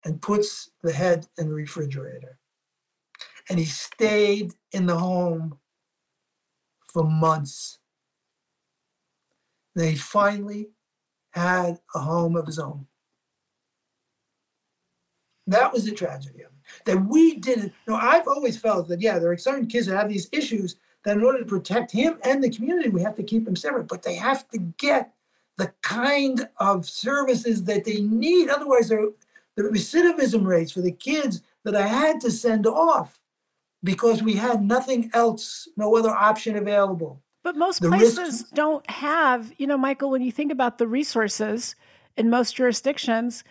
and 0.05 0.21
puts 0.21 0.71
the 0.83 0.93
head 0.93 1.27
in 1.39 1.49
the 1.49 1.55
refrigerator 1.55 2.39
and 3.51 3.59
he 3.59 3.65
stayed 3.65 4.55
in 4.71 4.87
the 4.87 4.97
home 4.97 5.59
for 6.87 7.03
months. 7.03 7.79
Then 9.75 9.91
he 9.91 9.97
finally 9.97 10.71
had 11.33 11.81
a 11.95 11.99
home 11.99 12.37
of 12.37 12.47
his 12.47 12.61
own. 12.61 12.87
That 15.49 15.73
was 15.73 15.85
the 15.85 15.91
tragedy 15.91 16.43
of 16.43 16.53
it. 16.53 16.85
That 16.85 17.07
we 17.09 17.35
didn't. 17.35 17.73
You 17.87 17.93
know, 17.93 17.97
I've 17.97 18.29
always 18.29 18.57
felt 18.57 18.87
that 18.89 19.01
yeah, 19.01 19.19
there 19.19 19.33
are 19.33 19.37
certain 19.37 19.67
kids 19.67 19.89
that 19.89 19.97
have 19.97 20.09
these 20.09 20.29
issues 20.31 20.77
that 21.05 21.17
in 21.17 21.25
order 21.25 21.41
to 21.41 21.45
protect 21.45 21.91
him 21.91 22.19
and 22.23 22.43
the 22.43 22.51
community, 22.51 22.89
we 22.89 23.03
have 23.03 23.17
to 23.17 23.25
keep 23.25 23.45
them 23.45 23.57
separate. 23.57 23.89
But 23.89 24.05
they 24.05 24.15
have 24.15 24.49
to 24.51 24.59
get 24.59 25.13
the 25.57 25.73
kind 25.83 26.49
of 26.59 26.89
services 26.89 27.65
that 27.65 27.85
they 27.85 28.01
need. 28.01 28.49
Otherwise, 28.49 28.91
the 28.91 29.13
recidivism 29.59 30.47
rates 30.47 30.71
for 30.71 30.83
the 30.83 30.93
kids 30.93 31.43
that 31.65 31.75
I 31.75 31.87
had 31.87 32.21
to 32.21 32.31
send 32.31 32.67
off 32.67 33.20
because 33.83 34.23
we 34.23 34.35
had 34.35 34.63
nothing 34.63 35.11
else, 35.15 35.69
no 35.77 35.97
other 35.97 36.11
option 36.11 36.57
available. 36.57 37.23
But 37.43 37.57
most 37.57 37.81
the 37.81 37.89
places 37.89 38.19
risks- 38.19 38.51
don't 38.51 38.89
have, 38.91 39.53
you 39.57 39.67
know, 39.67 39.79
Michael, 39.79 40.11
when 40.11 40.23
you 40.23 40.33
think 40.33 40.53
about 40.53 40.79
the 40.79 40.87
resources 40.87 41.75
in 42.17 42.29
most 42.29 42.57
jurisdictions, 42.57 43.45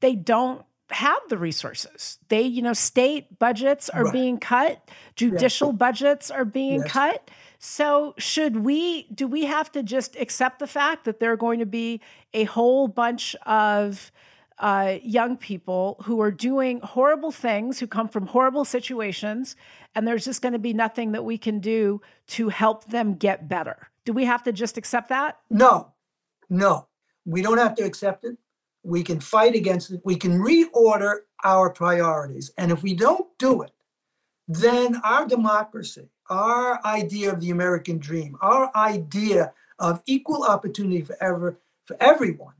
they 0.00 0.14
don't 0.14 0.64
have 0.90 1.20
the 1.28 1.38
resources. 1.38 2.18
They, 2.28 2.42
you 2.42 2.62
know, 2.62 2.72
state 2.72 3.38
budgets 3.38 3.88
are 3.90 4.04
right. 4.04 4.12
being 4.12 4.38
cut, 4.38 4.88
judicial 5.16 5.72
budgets 5.72 6.30
are 6.30 6.44
being 6.44 6.80
yes. 6.80 6.90
cut. 6.90 7.30
So, 7.60 8.14
should 8.18 8.58
we, 8.64 9.04
do 9.14 9.26
we 9.26 9.44
have 9.44 9.70
to 9.72 9.82
just 9.82 10.16
accept 10.16 10.60
the 10.60 10.66
fact 10.66 11.04
that 11.04 11.20
there 11.20 11.32
are 11.32 11.36
going 11.36 11.58
to 11.58 11.66
be 11.66 12.00
a 12.32 12.44
whole 12.44 12.88
bunch 12.88 13.34
of 13.46 14.12
uh, 14.60 14.98
young 15.02 15.36
people 15.36 15.96
who 16.04 16.20
are 16.20 16.30
doing 16.30 16.80
horrible 16.80 17.30
things, 17.30 17.78
who 17.78 17.86
come 17.86 18.08
from 18.08 18.26
horrible 18.26 18.64
situations, 18.64 19.56
and 19.94 20.06
there's 20.06 20.24
just 20.24 20.42
going 20.42 20.52
to 20.52 20.58
be 20.58 20.72
nothing 20.72 21.12
that 21.12 21.24
we 21.24 21.38
can 21.38 21.60
do 21.60 22.00
to 22.26 22.48
help 22.48 22.84
them 22.86 23.14
get 23.14 23.48
better. 23.48 23.88
Do 24.04 24.12
we 24.12 24.24
have 24.24 24.42
to 24.44 24.52
just 24.52 24.76
accept 24.76 25.08
that? 25.10 25.38
No, 25.50 25.92
no. 26.48 26.88
We 27.24 27.42
don't 27.42 27.58
have 27.58 27.74
to 27.76 27.84
accept 27.84 28.24
it. 28.24 28.38
We 28.82 29.02
can 29.02 29.20
fight 29.20 29.54
against 29.54 29.90
it. 29.90 30.00
We 30.04 30.16
can 30.16 30.40
reorder 30.40 31.18
our 31.44 31.70
priorities. 31.70 32.50
And 32.56 32.72
if 32.72 32.82
we 32.82 32.94
don't 32.94 33.26
do 33.38 33.62
it, 33.62 33.72
then 34.46 35.00
our 35.04 35.26
democracy, 35.26 36.08
our 36.30 36.84
idea 36.86 37.32
of 37.32 37.40
the 37.40 37.50
American 37.50 37.98
dream, 37.98 38.36
our 38.40 38.70
idea 38.74 39.52
of 39.78 40.02
equal 40.06 40.42
opportunity 40.42 41.02
for, 41.02 41.16
ever, 41.22 41.58
for 41.84 41.96
everyone 42.00 42.54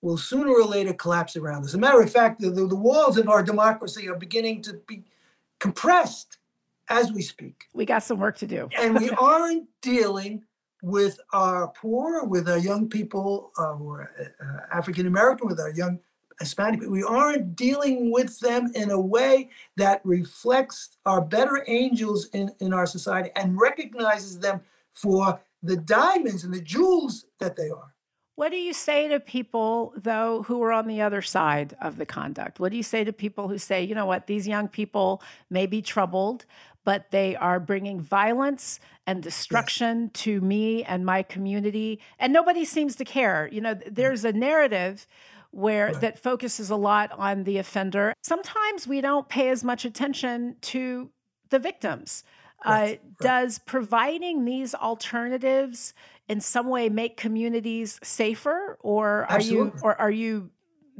will 0.00 0.16
sooner 0.16 0.50
or 0.50 0.64
later 0.64 0.92
collapse 0.92 1.36
around 1.36 1.62
us. 1.62 1.68
As 1.68 1.74
a 1.74 1.78
matter 1.78 2.00
of 2.00 2.10
fact, 2.10 2.40
the, 2.40 2.50
the 2.50 2.76
walls 2.76 3.18
of 3.18 3.28
our 3.28 3.42
democracy 3.42 4.08
are 4.08 4.16
beginning 4.16 4.62
to 4.62 4.74
be 4.86 5.02
compressed 5.58 6.38
as 6.88 7.12
we 7.12 7.22
speak. 7.22 7.66
We 7.74 7.84
got 7.84 8.02
some 8.02 8.18
work 8.18 8.38
to 8.38 8.46
do. 8.46 8.68
and 8.78 8.98
we 8.98 9.10
aren't 9.20 9.68
dealing 9.82 10.44
with 10.82 11.18
our 11.32 11.68
poor, 11.68 12.24
with 12.24 12.48
our 12.48 12.58
young 12.58 12.88
people 12.88 13.50
uh, 13.58 13.74
who 13.74 13.90
are 13.90 14.10
uh, 14.40 14.76
African 14.76 15.06
American, 15.06 15.48
with 15.48 15.58
our 15.58 15.70
young 15.70 15.98
Hispanic. 16.38 16.80
people. 16.80 16.92
We 16.92 17.02
aren't 17.02 17.56
dealing 17.56 18.12
with 18.12 18.38
them 18.38 18.70
in 18.74 18.90
a 18.90 19.00
way 19.00 19.50
that 19.76 20.00
reflects 20.04 20.96
our 21.04 21.20
better 21.20 21.64
angels 21.66 22.28
in, 22.32 22.52
in 22.60 22.72
our 22.72 22.86
society 22.86 23.30
and 23.34 23.60
recognizes 23.60 24.38
them 24.38 24.60
for 24.92 25.40
the 25.62 25.76
diamonds 25.76 26.44
and 26.44 26.54
the 26.54 26.60
jewels 26.60 27.26
that 27.40 27.56
they 27.56 27.70
are. 27.70 27.92
What 28.38 28.52
do 28.52 28.56
you 28.56 28.72
say 28.72 29.08
to 29.08 29.18
people, 29.18 29.92
though, 29.96 30.44
who 30.44 30.62
are 30.62 30.72
on 30.72 30.86
the 30.86 31.00
other 31.00 31.22
side 31.22 31.76
of 31.80 31.96
the 31.96 32.06
conduct? 32.06 32.60
What 32.60 32.70
do 32.70 32.76
you 32.76 32.84
say 32.84 33.02
to 33.02 33.12
people 33.12 33.48
who 33.48 33.58
say, 33.58 33.82
you 33.82 33.96
know 33.96 34.06
what, 34.06 34.28
these 34.28 34.46
young 34.46 34.68
people 34.68 35.20
may 35.50 35.66
be 35.66 35.82
troubled, 35.82 36.44
but 36.84 37.10
they 37.10 37.34
are 37.34 37.58
bringing 37.58 38.00
violence 38.00 38.78
and 39.08 39.24
destruction 39.24 40.02
yes. 40.02 40.22
to 40.22 40.40
me 40.40 40.84
and 40.84 41.04
my 41.04 41.24
community, 41.24 41.98
and 42.20 42.32
nobody 42.32 42.64
seems 42.64 42.94
to 42.94 43.04
care? 43.04 43.48
You 43.50 43.60
know, 43.60 43.74
there's 43.90 44.24
a 44.24 44.32
narrative 44.32 45.08
where 45.50 45.86
right. 45.86 46.00
that 46.00 46.16
focuses 46.20 46.70
a 46.70 46.76
lot 46.76 47.10
on 47.18 47.42
the 47.42 47.58
offender. 47.58 48.14
Sometimes 48.22 48.86
we 48.86 49.00
don't 49.00 49.28
pay 49.28 49.48
as 49.48 49.64
much 49.64 49.84
attention 49.84 50.54
to 50.60 51.10
the 51.50 51.58
victims. 51.58 52.22
Right. 52.64 52.72
Uh, 52.72 52.80
right. 52.82 53.00
Does 53.20 53.58
providing 53.58 54.44
these 54.44 54.76
alternatives 54.76 55.92
in 56.28 56.40
some 56.40 56.68
way 56.68 56.88
make 56.88 57.16
communities 57.16 57.98
safer, 58.02 58.78
or 58.80 59.22
are 59.24 59.36
Absolutely. 59.36 59.78
you 59.78 59.82
or 59.82 60.00
are 60.00 60.10
you 60.10 60.50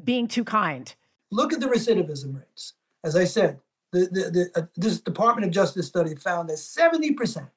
being 0.03 0.27
too 0.27 0.45
kind? 0.45 0.95
Look 1.31 1.53
at 1.53 1.61
the 1.61 1.67
recidivism 1.67 2.35
rates. 2.35 2.75
As 3.05 3.15
I 3.15 3.25
said, 3.25 3.61
the, 3.93 4.01
the, 4.01 4.51
the 4.55 4.63
uh, 4.63 4.67
this 4.77 5.01
Department 5.01 5.47
of 5.47 5.51
Justice 5.51 5.87
study 5.87 6.15
found 6.15 6.49
that 6.49 6.57
70% 6.57 7.49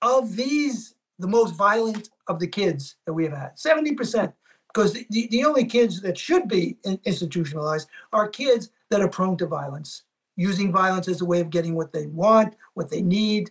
of 0.00 0.36
these, 0.36 0.94
the 1.18 1.28
most 1.28 1.54
violent 1.54 2.10
of 2.28 2.38
the 2.38 2.46
kids 2.46 2.96
that 3.06 3.12
we 3.12 3.24
have 3.24 3.32
had, 3.32 3.56
70%, 3.56 4.32
because 4.72 4.92
the, 4.92 5.28
the 5.28 5.44
only 5.44 5.64
kids 5.64 6.00
that 6.00 6.18
should 6.18 6.48
be 6.48 6.76
institutionalized 7.04 7.88
are 8.12 8.28
kids 8.28 8.70
that 8.90 9.00
are 9.00 9.08
prone 9.08 9.36
to 9.36 9.46
violence, 9.46 10.02
using 10.36 10.72
violence 10.72 11.08
as 11.08 11.20
a 11.20 11.24
way 11.24 11.40
of 11.40 11.50
getting 11.50 11.74
what 11.74 11.92
they 11.92 12.06
want, 12.06 12.56
what 12.74 12.90
they 12.90 13.02
need, 13.02 13.50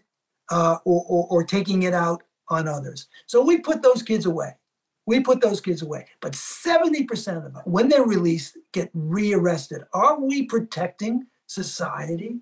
uh, 0.50 0.78
or, 0.84 1.06
or, 1.08 1.28
or 1.30 1.44
taking 1.44 1.84
it 1.84 1.94
out 1.94 2.24
on 2.52 2.68
others. 2.68 3.08
So 3.26 3.42
we 3.44 3.58
put 3.60 3.82
those 3.82 4.04
kids 4.04 4.26
away. 4.26 4.56
We 5.08 5.22
put 5.22 5.42
those 5.42 5.62
kids 5.62 5.82
away. 5.82 6.06
But 6.22 6.34
70% 6.34 7.38
of 7.38 7.44
them, 7.44 7.56
when 7.66 7.90
they're 7.90 8.04
released, 8.04 8.58
get 8.72 8.92
rearrested. 8.94 9.84
Are 9.94 10.20
we 10.20 10.44
protecting 10.44 11.24
society 11.48 12.42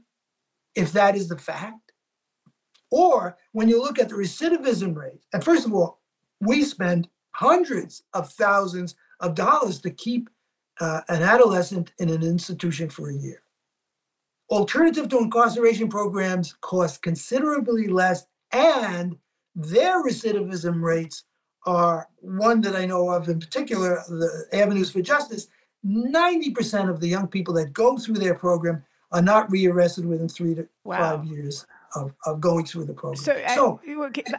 if 0.76 0.92
that 0.92 1.16
is 1.16 1.30
the 1.30 1.38
fact? 1.38 1.94
Or 2.92 3.38
when 3.54 3.70
you 3.70 3.82
look 3.82 4.00
at 4.00 4.10
the 4.10 4.16
recidivism 4.16 4.96
rate, 4.96 5.22
and 5.32 5.44
first 5.44 5.66
of 5.66 5.74
all, 5.74 6.02
we 6.42 6.64
spend 6.64 7.08
hundreds 7.32 8.04
of 8.14 8.32
thousands 8.32 8.96
of 9.20 9.36
dollars 9.36 9.80
to 9.82 9.92
keep 9.92 10.30
uh, 10.80 11.02
an 11.08 11.22
adolescent 11.22 11.92
in 12.00 12.10
an 12.10 12.24
institution 12.24 12.90
for 12.90 13.10
a 13.10 13.14
year. 13.14 13.42
Alternative 14.50 15.08
to 15.08 15.20
incarceration 15.20 15.90
programs 15.90 16.56
cost 16.62 17.04
considerably 17.04 17.88
less, 17.88 18.26
and 18.52 19.16
their 19.60 20.04
recidivism 20.04 20.82
rates 20.82 21.24
are 21.66 22.08
one 22.22 22.62
that 22.62 22.76
I 22.76 22.86
know 22.86 23.10
of 23.10 23.28
in 23.28 23.40
particular, 23.40 24.02
the 24.08 24.48
Avenues 24.54 24.90
for 24.92 25.02
Justice. 25.02 25.48
90% 25.86 26.90
of 26.90 27.00
the 27.00 27.08
young 27.08 27.28
people 27.28 27.54
that 27.56 27.74
go 27.74 27.98
through 27.98 28.16
their 28.16 28.36
program 28.36 28.84
are 29.12 29.22
not 29.22 29.50
rearrested 29.52 30.06
within 30.06 30.30
three 30.30 30.56
to 30.56 30.68
wow. 30.84 31.18
five 31.18 31.26
years 31.26 31.66
of, 31.96 32.14
of 32.26 32.40
going 32.40 32.66
through 32.66 32.86
the 32.86 32.94
program. 32.94 33.22
So, 33.22 33.34
uh, 33.34 33.56
so 33.56 33.80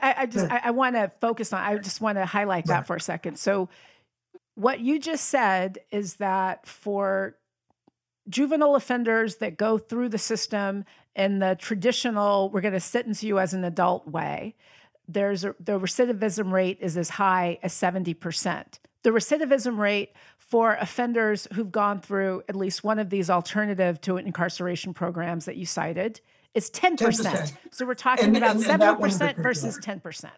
I, 0.03 0.15
I, 0.19 0.27
just 0.27 0.51
I, 0.51 0.61
I 0.65 0.71
want 0.71 0.97
to 0.97 1.11
focus 1.21 1.53
on. 1.53 1.63
I 1.63 1.77
just 1.79 2.01
want 2.01 2.19
to 2.19 2.27
highlight 2.27 2.67
that 2.67 2.87
for 2.87 2.97
a 2.97 3.01
second. 3.01 3.39
So, 3.39 3.69
what 4.55 4.81
you 4.81 4.99
just 5.01 5.27
said 5.27 5.79
is 5.91 6.17
that 6.17 6.67
for 6.67 7.37
juvenile 8.29 8.77
offenders 8.77 9.37
that 9.37 9.57
go 9.57 9.79
through 9.79 10.11
the 10.11 10.19
system 10.19 10.85
in 11.17 11.41
the 11.41 11.57
traditional, 11.59 12.51
we're 12.51 12.61
going 12.61 12.75
to 12.75 12.81
sentence 12.81 13.23
you 13.23 13.39
as 13.39 13.55
an 13.55 13.65
adult 13.65 14.07
way. 14.07 14.55
There's 15.13 15.45
a, 15.45 15.55
the 15.59 15.79
recidivism 15.79 16.53
rate 16.53 16.79
is 16.81 16.97
as 16.97 17.11
high 17.11 17.59
as 17.63 17.73
70%. 17.73 18.79
The 19.03 19.11
recidivism 19.11 19.79
rate 19.79 20.13
for 20.39 20.75
offenders 20.75 21.49
who've 21.55 21.71
gone 21.73 22.01
through 22.01 22.43
at 22.49 22.57
least 22.57 22.85
one 22.85 22.99
of 22.99 23.11
these 23.11 23.31
alternative 23.31 24.01
to 24.03 24.19
incarceration 24.19 24.95
programs 24.95 25.47
that 25.47 25.57
you 25.57 25.67
cited 25.67 26.21
is 26.55 26.71
10%. 26.71 26.97
10%. 26.97 27.57
So 27.71 27.87
we're 27.87 27.95
talking 27.95 28.27
and, 28.27 28.37
about 28.37 28.57
and, 28.57 28.65
7% 28.65 29.21
and 29.35 29.37
versus 29.43 29.79
10%. 29.79 30.31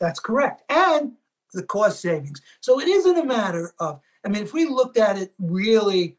That's 0.00 0.20
correct. 0.20 0.62
And 0.68 1.12
the 1.52 1.62
cost 1.62 2.00
savings. 2.00 2.40
So 2.60 2.80
it 2.80 2.88
isn't 2.88 3.18
a 3.18 3.24
matter 3.24 3.72
of, 3.78 4.00
I 4.24 4.28
mean, 4.28 4.42
if 4.42 4.52
we 4.52 4.64
looked 4.66 4.96
at 4.96 5.18
it 5.18 5.32
really 5.38 6.16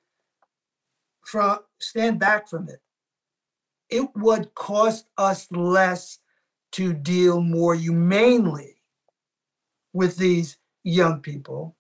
from 1.25 1.59
stand 1.79 2.19
back 2.19 2.47
from 2.47 2.69
it, 2.69 2.81
it 3.89 4.09
would 4.15 4.53
cost 4.55 5.07
us 5.17 5.51
less 5.51 6.19
to 6.74 6.93
deal 6.93 7.41
more 7.41 7.76
humanely 7.76 8.76
with 9.93 10.17
these 10.17 10.57
young 10.84 11.21
people. 11.21 11.76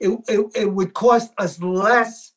It, 0.00 0.18
it, 0.28 0.46
it 0.54 0.72
would 0.72 0.94
cost 0.94 1.32
us 1.38 1.60
less 1.62 2.32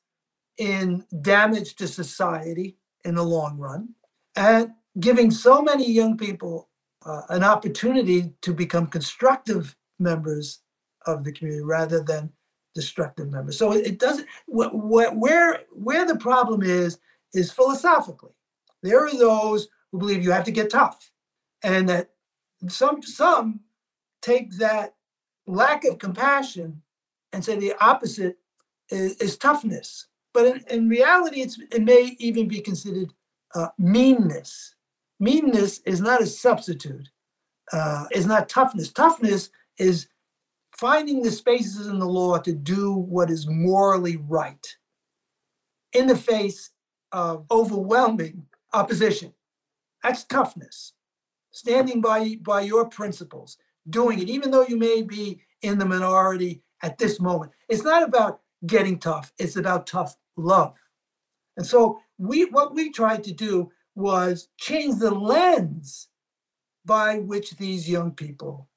in 0.57 1.05
damage 1.21 1.75
to 1.75 1.87
society 1.87 2.77
in 3.03 3.15
the 3.15 3.23
long 3.23 3.57
run 3.57 3.89
and 4.35 4.71
giving 4.99 5.31
so 5.31 5.61
many 5.61 5.89
young 5.89 6.17
people 6.17 6.69
uh, 7.05 7.21
an 7.29 7.43
opportunity 7.43 8.31
to 8.41 8.53
become 8.53 8.87
constructive 8.87 9.75
members 9.99 10.61
of 11.05 11.23
the 11.23 11.31
community 11.31 11.63
rather 11.63 12.01
than 12.01 12.31
destructive 12.73 13.29
members. 13.29 13.57
So 13.57 13.71
it, 13.73 13.99
doesn't 13.99 14.27
wh- 14.47 14.71
wh- 14.71 15.15
where 15.15 15.61
where 15.71 16.05
the 16.05 16.17
problem 16.17 16.63
is 16.63 16.97
is 17.33 17.51
philosophically. 17.51 18.31
There 18.81 19.05
are 19.05 19.17
those 19.17 19.67
who 19.91 19.99
believe 19.99 20.23
you 20.23 20.31
have 20.31 20.43
to 20.45 20.51
get 20.51 20.69
tough, 20.69 21.11
and 21.65 21.89
that 21.89 22.11
some 22.69 23.01
some 23.01 23.59
take 24.21 24.55
that 24.57 24.95
lack 25.47 25.83
of 25.83 25.97
compassion 25.97 26.81
and 27.33 27.43
say 27.43 27.57
the 27.57 27.73
opposite 27.81 28.37
is, 28.89 29.15
is 29.17 29.37
toughness. 29.37 30.07
But 30.33 30.45
in, 30.45 30.63
in, 30.69 30.89
reality, 30.89 31.41
it 31.41 31.83
may 31.83 32.15
even 32.19 32.47
be 32.47 32.61
considered 32.61 33.13
uh, 33.55 33.69
meanness. 33.77 34.75
Meanness 35.19 35.79
is 35.85 36.01
not 36.01 36.21
a 36.21 36.27
substitute. 36.27 37.09
Uh, 37.71 38.05
is 38.11 38.27
not 38.27 38.47
toughness. 38.47 38.91
Toughness 38.91 39.49
is 39.79 40.07
finding 40.77 41.23
the 41.23 41.31
spaces 41.31 41.87
in 41.87 41.97
the 41.97 42.05
law 42.05 42.37
to 42.37 42.53
do 42.53 42.93
what 42.93 43.31
is 43.31 43.47
morally 43.47 44.17
right 44.17 44.67
in 45.93 46.05
the 46.05 46.17
face 46.17 46.69
of 47.11 47.45
overwhelming 47.49 48.45
opposition. 48.73 49.33
That's 50.03 50.25
toughness. 50.25 50.93
Standing 51.55 52.01
by, 52.01 52.35
by 52.41 52.59
your 52.59 52.89
principles, 52.89 53.57
doing 53.89 54.19
it, 54.19 54.27
even 54.27 54.51
though 54.51 54.67
you 54.67 54.75
may 54.75 55.01
be 55.01 55.39
in 55.61 55.79
the 55.79 55.85
minority 55.85 56.61
at 56.83 56.97
this 56.97 57.21
moment. 57.21 57.53
It's 57.69 57.85
not 57.85 58.03
about 58.03 58.41
getting 58.65 58.99
tough, 58.99 59.31
it's 59.39 59.55
about 59.55 59.87
tough 59.87 60.17
love. 60.35 60.73
And 61.55 61.65
so 61.65 62.01
we 62.17 62.43
what 62.43 62.75
we 62.75 62.91
tried 62.91 63.23
to 63.23 63.31
do 63.31 63.71
was 63.95 64.49
change 64.59 64.99
the 64.99 65.11
lens 65.11 66.09
by 66.83 67.19
which 67.19 67.51
these 67.51 67.89
young 67.89 68.11
people 68.11 68.67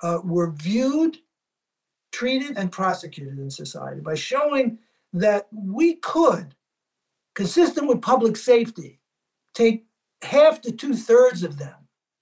uh, 0.00 0.20
were 0.22 0.52
viewed, 0.52 1.18
treated, 2.12 2.56
and 2.56 2.70
prosecuted 2.70 3.36
in 3.40 3.50
society 3.50 4.00
by 4.00 4.14
showing 4.14 4.78
that 5.12 5.48
we 5.52 5.96
could, 5.96 6.54
consistent 7.34 7.88
with 7.88 8.00
public 8.00 8.36
safety, 8.36 9.00
take 9.54 9.86
half 10.22 10.60
to 10.60 10.70
two 10.70 10.94
thirds 10.94 11.42
of 11.42 11.58
them 11.58 11.74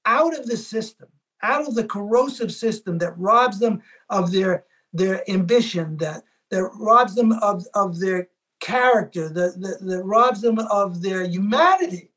out 0.07 0.38
of 0.38 0.46
the 0.46 0.57
system, 0.57 1.09
out 1.42 1.66
of 1.66 1.74
the 1.74 1.84
corrosive 1.84 2.52
system 2.52 2.98
that 2.98 3.18
robs 3.18 3.59
them 3.59 3.82
of 4.11 4.32
their, 4.32 4.64
their 4.92 5.28
ambition, 5.30 5.96
that, 5.98 6.22
that 6.50 6.64
robs 6.78 7.14
them 7.14 7.32
of, 7.32 7.66
of 7.74 7.98
their 7.98 8.28
character, 8.61 9.28
that, 9.28 9.61
that, 9.61 9.78
that 9.80 10.05
robs 10.05 10.40
them 10.40 10.59
of 10.59 11.02
their 11.02 11.24
humanity. 11.24 12.11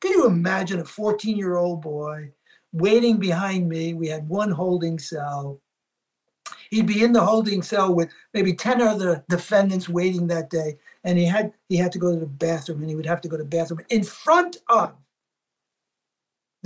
Can 0.00 0.12
you 0.12 0.26
imagine 0.26 0.80
a 0.80 0.84
14 0.84 1.36
year 1.36 1.56
old 1.56 1.80
boy 1.80 2.32
waiting 2.76 3.16
behind 3.18 3.68
me. 3.68 3.94
We 3.94 4.08
had 4.08 4.28
one 4.28 4.50
holding 4.50 4.98
cell. 4.98 5.60
He'd 6.70 6.86
be 6.86 7.02
in 7.02 7.12
the 7.12 7.24
holding 7.24 7.62
cell 7.62 7.94
with 7.94 8.10
maybe 8.34 8.52
10 8.52 8.82
other 8.82 9.24
defendants 9.28 9.88
waiting 9.88 10.26
that 10.28 10.50
day. 10.50 10.78
And 11.04 11.16
he 11.16 11.24
had 11.24 11.52
he 11.68 11.76
had 11.76 11.92
to 11.92 11.98
go 11.98 12.12
to 12.12 12.20
the 12.20 12.26
bathroom 12.26 12.80
and 12.80 12.90
he 12.90 12.96
would 12.96 13.06
have 13.06 13.20
to 13.22 13.28
go 13.28 13.36
to 13.36 13.42
the 13.42 13.48
bathroom 13.48 13.80
in 13.88 14.02
front 14.02 14.58
of 14.68 14.92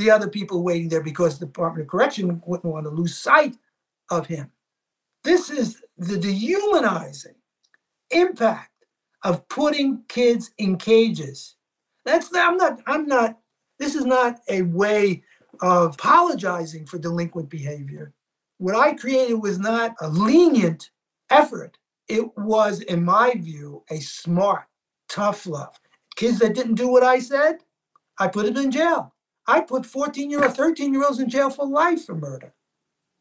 the 0.01 0.11
other 0.11 0.29
people 0.29 0.63
waiting 0.63 0.89
there 0.89 1.03
because 1.03 1.39
the 1.39 1.47
Department 1.47 1.83
of 1.83 1.91
Correction 1.91 2.43
wouldn't 2.47 2.73
want 2.73 2.85
to 2.85 2.91
lose 2.91 3.17
sight 3.17 3.57
of 4.11 4.27
him. 4.27 4.51
This 5.23 5.51
is 5.51 5.83
the 5.99 6.19
dehumanizing 6.19 7.35
impact 8.11 8.71
of 9.23 9.47
putting 9.49 10.03
kids 10.09 10.51
in 10.59 10.77
cages. 10.77 11.57
That's 12.05 12.35
I'm 12.35 12.57
not 12.57 12.81
I'm 12.87 13.07
not 13.07 13.39
this 13.79 13.95
is 13.95 14.05
not 14.05 14.41
a 14.49 14.63
way 14.63 15.23
of 15.61 15.95
apologizing 15.95 16.87
for 16.87 16.99
delinquent 16.99 17.51
behavior. 17.51 18.13
What 18.59 18.75
I 18.75 18.95
created 18.95 19.35
was 19.35 19.59
not 19.59 19.95
a 20.01 20.09
lenient 20.09 20.91
effort. 21.31 21.79
It 22.09 22.27
was, 22.37 22.81
in 22.83 23.05
my 23.05 23.35
view, 23.35 23.85
a 23.91 24.01
smart, 24.01 24.65
tough 25.09 25.47
love. 25.47 25.79
Kids 26.17 26.39
that 26.41 26.55
didn't 26.55 26.75
do 26.75 26.89
what 26.89 27.03
I 27.03 27.21
said, 27.21 27.59
I 28.19 28.29
put 28.29 28.47
them 28.47 28.65
in 28.65 28.71
jail. 28.71 29.15
I 29.47 29.61
put 29.61 29.87
14 29.87 30.31
year 30.31 30.45
old, 30.45 30.57
13 30.57 30.93
year 30.93 31.05
olds 31.05 31.19
in 31.19 31.29
jail 31.29 31.51
for 31.51 31.67
life 31.67 32.05
for 32.07 32.15
murder. 32.15 32.53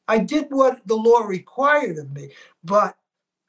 I 0.07 0.20
did 0.20 0.47
what 0.49 0.86
the 0.88 0.95
law 0.95 1.20
required 1.20 1.97
of 1.97 2.11
me, 2.11 2.32
but 2.63 2.97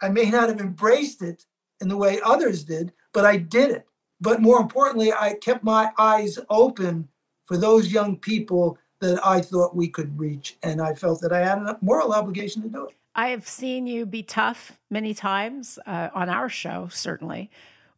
I 0.03 0.09
may 0.09 0.31
not 0.31 0.49
have 0.49 0.61
embraced 0.61 1.23
it 1.23 1.47
in 1.81 1.89
the 1.89 1.97
way 1.97 2.21
others 2.25 2.65
did, 2.65 2.93
but 3.13 3.25
I 3.25 3.39
did 3.39 3.71
it. 3.71 3.87
But 4.21 4.43
more 4.43 4.61
importantly, 4.61 5.13
I 5.13 5.35
kept 5.35 5.65
my 5.65 5.91
eyes 5.99 6.39
open 6.51 7.09
for 7.45 7.57
those 7.57 7.93
young 7.93 8.17
people 8.17 8.79
that 9.01 9.25
I 9.27 9.41
thought 9.41 9.75
we 9.75 9.89
could 9.89 10.19
reach. 10.19 10.59
And 10.63 10.81
I 10.81 10.95
felt 10.95 11.21
that 11.23 11.33
I 11.33 11.41
had 11.41 11.59
a 11.59 11.79
moral 11.81 12.13
obligation 12.13 12.63
to 12.63 12.69
do 12.69 12.87
it. 12.87 12.95
I 13.15 13.29
have 13.29 13.49
seen 13.49 13.87
you 13.87 14.07
be 14.07 14.23
tough 14.23 14.79
many 14.91 15.15
times 15.15 15.79
uh, 15.87 16.11
on 16.15 16.29
our 16.29 16.49
show, 16.49 16.89
certainly, 16.93 17.51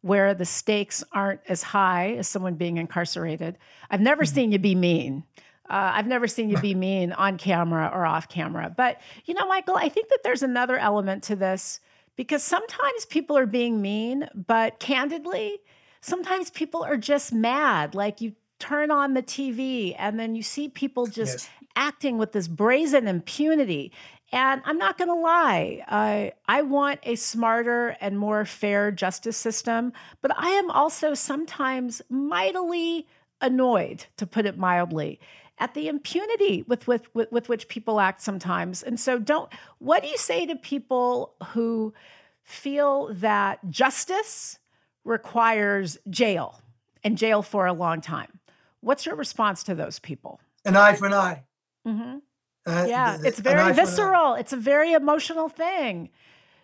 where 0.03 0.33
the 0.33 0.45
stakes 0.45 1.01
aren't 1.13 1.39
as 1.47 1.63
high 1.63 2.15
as 2.17 2.27
someone 2.27 2.55
being 2.55 2.75
incarcerated. 2.75 3.57
I've 3.89 4.01
never 4.01 4.23
mm-hmm. 4.23 4.35
seen 4.35 4.51
you 4.51 4.59
be 4.59 4.75
mean. 4.75 5.23
Uh, 5.69 5.91
I've 5.95 6.07
never 6.07 6.27
seen 6.27 6.49
you 6.49 6.57
be 6.59 6.75
mean 6.75 7.11
on 7.17 7.37
camera 7.37 7.89
or 7.91 8.05
off 8.05 8.27
camera. 8.27 8.71
But, 8.75 8.99
you 9.23 9.33
know, 9.33 9.47
Michael, 9.47 9.77
I 9.77 9.87
think 9.87 10.09
that 10.09 10.19
there's 10.21 10.43
another 10.43 10.77
element 10.77 11.23
to 11.23 11.37
this 11.37 11.79
because 12.17 12.43
sometimes 12.43 13.05
people 13.05 13.37
are 13.37 13.45
being 13.45 13.81
mean, 13.81 14.27
but 14.35 14.79
candidly, 14.79 15.59
sometimes 16.01 16.49
people 16.49 16.83
are 16.83 16.97
just 16.97 17.33
mad. 17.33 17.95
Like 17.95 18.19
you 18.19 18.33
turn 18.59 18.91
on 18.91 19.13
the 19.13 19.23
TV 19.23 19.95
and 19.97 20.19
then 20.19 20.35
you 20.35 20.43
see 20.43 20.67
people 20.67 21.07
just 21.07 21.33
Yes. 21.33 21.49
acting 21.77 22.17
with 22.17 22.33
this 22.33 22.49
brazen 22.49 23.07
impunity. 23.07 23.93
And 24.33 24.63
I'm 24.65 24.79
not 24.79 24.97
going 24.97 25.09
to 25.09 25.13
lie, 25.13 25.85
I 25.87 26.33
I 26.47 26.63
want 26.63 26.99
a 27.03 27.15
smarter 27.15 27.95
and 28.01 28.17
more 28.17 28.45
fair 28.45 28.91
justice 28.91 29.37
system, 29.37 29.93
but 30.23 30.31
I 30.35 30.49
am 30.49 30.71
also 30.71 31.13
sometimes 31.13 32.01
mightily 32.09 33.07
annoyed, 33.41 34.07
to 34.17 34.25
put 34.25 34.47
it 34.47 34.57
mildly, 34.57 35.19
at 35.59 35.75
the 35.75 35.87
impunity 35.87 36.63
with, 36.67 36.87
with, 36.87 37.13
with, 37.13 37.31
with 37.31 37.47
which 37.47 37.67
people 37.67 37.99
act 37.99 38.21
sometimes. 38.21 38.81
And 38.81 38.99
so, 38.99 39.19
don't, 39.19 39.51
what 39.77 40.01
do 40.01 40.09
you 40.09 40.17
say 40.17 40.47
to 40.47 40.55
people 40.55 41.35
who 41.49 41.93
feel 42.41 43.13
that 43.13 43.59
justice 43.69 44.57
requires 45.03 45.99
jail 46.09 46.59
and 47.03 47.19
jail 47.19 47.43
for 47.43 47.67
a 47.67 47.73
long 47.73 48.01
time? 48.01 48.39
What's 48.79 49.05
your 49.05 49.15
response 49.15 49.61
to 49.65 49.75
those 49.75 49.99
people? 49.99 50.41
An 50.65 50.75
eye 50.75 50.93
for 50.95 51.05
an 51.05 51.13
eye. 51.13 51.43
hmm 51.85 52.17
Uh, 52.65 52.85
Yeah, 52.87 53.17
it's 53.23 53.39
very 53.39 53.73
visceral. 53.73 54.35
It's 54.35 54.53
a 54.53 54.57
very 54.57 54.93
emotional 54.93 55.49
thing. 55.49 56.09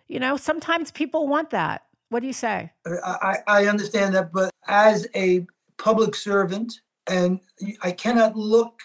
You 0.08 0.18
know, 0.18 0.36
sometimes 0.36 0.90
people 0.90 1.28
want 1.28 1.50
that. 1.50 1.84
What 2.08 2.20
do 2.20 2.26
you 2.26 2.32
say? 2.32 2.72
I, 2.86 2.92
I 3.30 3.36
I 3.46 3.66
understand 3.66 4.14
that, 4.14 4.32
but 4.32 4.50
as 4.66 5.06
a 5.14 5.46
public 5.78 6.14
servant, 6.14 6.80
and 7.06 7.40
I 7.82 7.92
cannot 7.92 8.36
look 8.36 8.80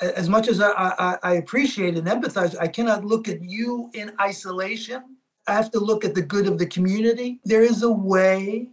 as 0.00 0.28
much 0.28 0.46
as 0.48 0.60
I, 0.60 0.70
I, 0.70 1.18
I 1.22 1.32
appreciate 1.34 1.96
and 1.96 2.06
empathize. 2.06 2.54
I 2.60 2.68
cannot 2.68 3.04
look 3.04 3.28
at 3.28 3.42
you 3.42 3.90
in 3.94 4.12
isolation. 4.20 5.16
I 5.48 5.54
have 5.54 5.70
to 5.72 5.80
look 5.80 6.04
at 6.04 6.14
the 6.14 6.22
good 6.22 6.46
of 6.46 6.58
the 6.58 6.66
community. 6.66 7.40
There 7.44 7.62
is 7.62 7.82
a 7.82 7.90
way 7.90 8.68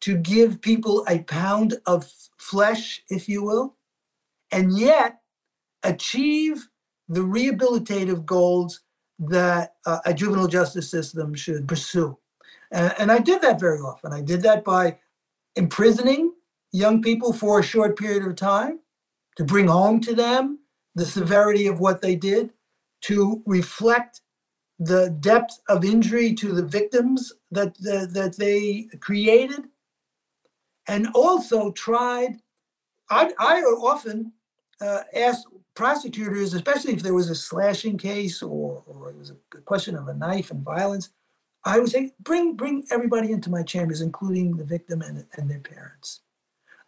to 0.00 0.16
give 0.16 0.60
people 0.60 1.04
a 1.08 1.18
pound 1.20 1.74
of 1.86 2.10
flesh, 2.38 3.02
if 3.10 3.28
you 3.28 3.42
will, 3.42 3.76
and 4.52 4.78
yet 4.78 5.20
achieve 5.82 6.68
the 7.08 7.20
rehabilitative 7.20 8.24
goals 8.24 8.80
that 9.18 9.74
uh, 9.86 10.00
a 10.04 10.12
juvenile 10.12 10.48
justice 10.48 10.90
system 10.90 11.34
should 11.34 11.66
pursue. 11.66 12.18
And, 12.70 12.94
and 12.98 13.12
I 13.12 13.18
did 13.18 13.40
that 13.42 13.60
very 13.60 13.78
often. 13.78 14.12
I 14.12 14.20
did 14.20 14.42
that 14.42 14.64
by 14.64 14.98
imprisoning 15.54 16.32
young 16.72 17.00
people 17.00 17.32
for 17.32 17.60
a 17.60 17.62
short 17.62 17.96
period 17.96 18.26
of 18.26 18.36
time 18.36 18.80
to 19.36 19.44
bring 19.44 19.68
home 19.68 20.00
to 20.00 20.14
them 20.14 20.58
the 20.94 21.06
severity 21.06 21.66
of 21.66 21.80
what 21.80 22.00
they 22.00 22.16
did, 22.16 22.52
to 23.02 23.42
reflect 23.46 24.22
the 24.78 25.10
depth 25.20 25.60
of 25.68 25.84
injury 25.84 26.34
to 26.34 26.52
the 26.52 26.64
victims 26.64 27.32
that, 27.50 27.76
that, 27.78 28.12
that 28.12 28.36
they 28.36 28.88
created, 29.00 29.64
and 30.88 31.08
also 31.14 31.70
tried. 31.72 32.40
I, 33.10 33.32
I 33.38 33.60
often 33.60 34.32
uh, 34.80 35.02
asked 35.14 35.46
prosecutors, 35.76 36.54
especially 36.54 36.94
if 36.94 37.02
there 37.02 37.14
was 37.14 37.30
a 37.30 37.34
slashing 37.34 37.96
case 37.96 38.42
or, 38.42 38.82
or 38.86 39.10
it 39.10 39.16
was 39.16 39.30
a 39.30 39.60
question 39.60 39.94
of 39.94 40.08
a 40.08 40.14
knife 40.14 40.50
and 40.50 40.64
violence, 40.64 41.10
I 41.64 41.78
would 41.78 41.90
say, 41.90 42.12
bring 42.20 42.54
bring 42.54 42.84
everybody 42.90 43.30
into 43.30 43.50
my 43.50 43.62
chambers, 43.62 44.00
including 44.00 44.56
the 44.56 44.64
victim 44.64 45.02
and, 45.02 45.24
and 45.34 45.48
their 45.48 45.60
parents. 45.60 46.22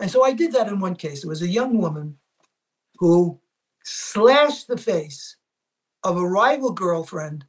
And 0.01 0.11
so 0.11 0.25
I 0.25 0.33
did 0.33 0.53
that 0.53 0.69
in 0.69 0.81
one 0.81 0.97
case. 0.97 1.23
It 1.23 1.29
was 1.29 1.43
a 1.43 1.49
young 1.49 1.79
woman 1.79 2.17
who 2.99 3.39
slashed 3.85 4.69
the 4.69 4.77
face 4.77 5.37
of 6.05 6.17
a 6.17 6.27
rival 6.27 6.73
girlfriend 6.73 7.45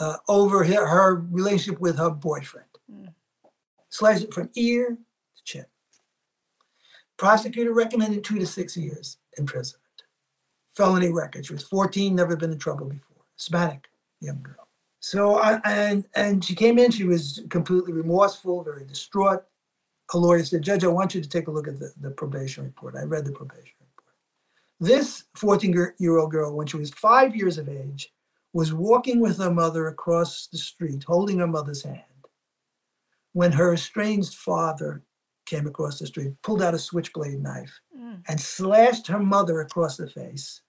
uh, 0.00 0.16
over 0.28 0.64
her, 0.64 0.86
her 0.86 1.26
relationship 1.30 1.80
with 1.80 1.96
her 1.98 2.10
boyfriend. 2.10 2.66
Mm. 2.92 3.14
Slashed 3.90 4.24
it 4.24 4.34
from 4.34 4.50
ear 4.56 4.98
to 5.36 5.44
chin. 5.44 5.66
Prosecutor 7.16 7.72
recommended 7.72 8.24
two 8.24 8.38
to 8.38 8.46
six 8.46 8.76
years 8.76 9.18
imprisonment. 9.38 9.81
Felony 10.74 11.12
record. 11.12 11.46
She 11.46 11.52
was 11.52 11.64
14, 11.64 12.14
never 12.14 12.36
been 12.36 12.52
in 12.52 12.58
trouble 12.58 12.86
before. 12.86 13.24
Hispanic 13.36 13.88
young 14.22 14.42
girl. 14.42 14.68
So 15.00 15.38
I 15.38 15.60
and 15.64 16.04
and 16.14 16.44
she 16.44 16.54
came 16.54 16.78
in. 16.78 16.90
She 16.90 17.04
was 17.04 17.42
completely 17.50 17.92
remorseful, 17.92 18.62
very 18.62 18.84
distraught. 18.84 19.42
A 20.14 20.18
lawyer 20.18 20.44
said, 20.44 20.62
"Judge, 20.62 20.84
I 20.84 20.88
want 20.88 21.14
you 21.14 21.20
to 21.20 21.28
take 21.28 21.48
a 21.48 21.50
look 21.50 21.66
at 21.66 21.78
the, 21.78 21.92
the 22.00 22.10
probation 22.10 22.64
report." 22.64 22.94
I 22.96 23.02
read 23.02 23.24
the 23.24 23.32
probation 23.32 23.74
report. 23.80 24.14
This 24.78 25.24
14-year-old 25.36 26.30
girl, 26.30 26.54
when 26.56 26.66
she 26.66 26.76
was 26.76 26.90
five 26.90 27.34
years 27.34 27.58
of 27.58 27.68
age, 27.68 28.12
was 28.52 28.72
walking 28.72 29.20
with 29.20 29.38
her 29.38 29.50
mother 29.50 29.88
across 29.88 30.46
the 30.46 30.58
street, 30.58 31.04
holding 31.04 31.38
her 31.38 31.46
mother's 31.46 31.82
hand, 31.82 32.02
when 33.32 33.52
her 33.52 33.74
estranged 33.74 34.34
father 34.34 35.02
came 35.52 35.66
across 35.66 35.98
the 35.98 36.06
street, 36.06 36.32
pulled 36.42 36.62
out 36.62 36.74
a 36.74 36.78
switchblade 36.78 37.42
knife, 37.42 37.72
Mm. 37.96 38.22
and 38.28 38.40
slashed 38.40 39.06
her 39.08 39.18
mother 39.18 39.60
across 39.60 39.96
the 39.98 40.08
face, 40.08 40.62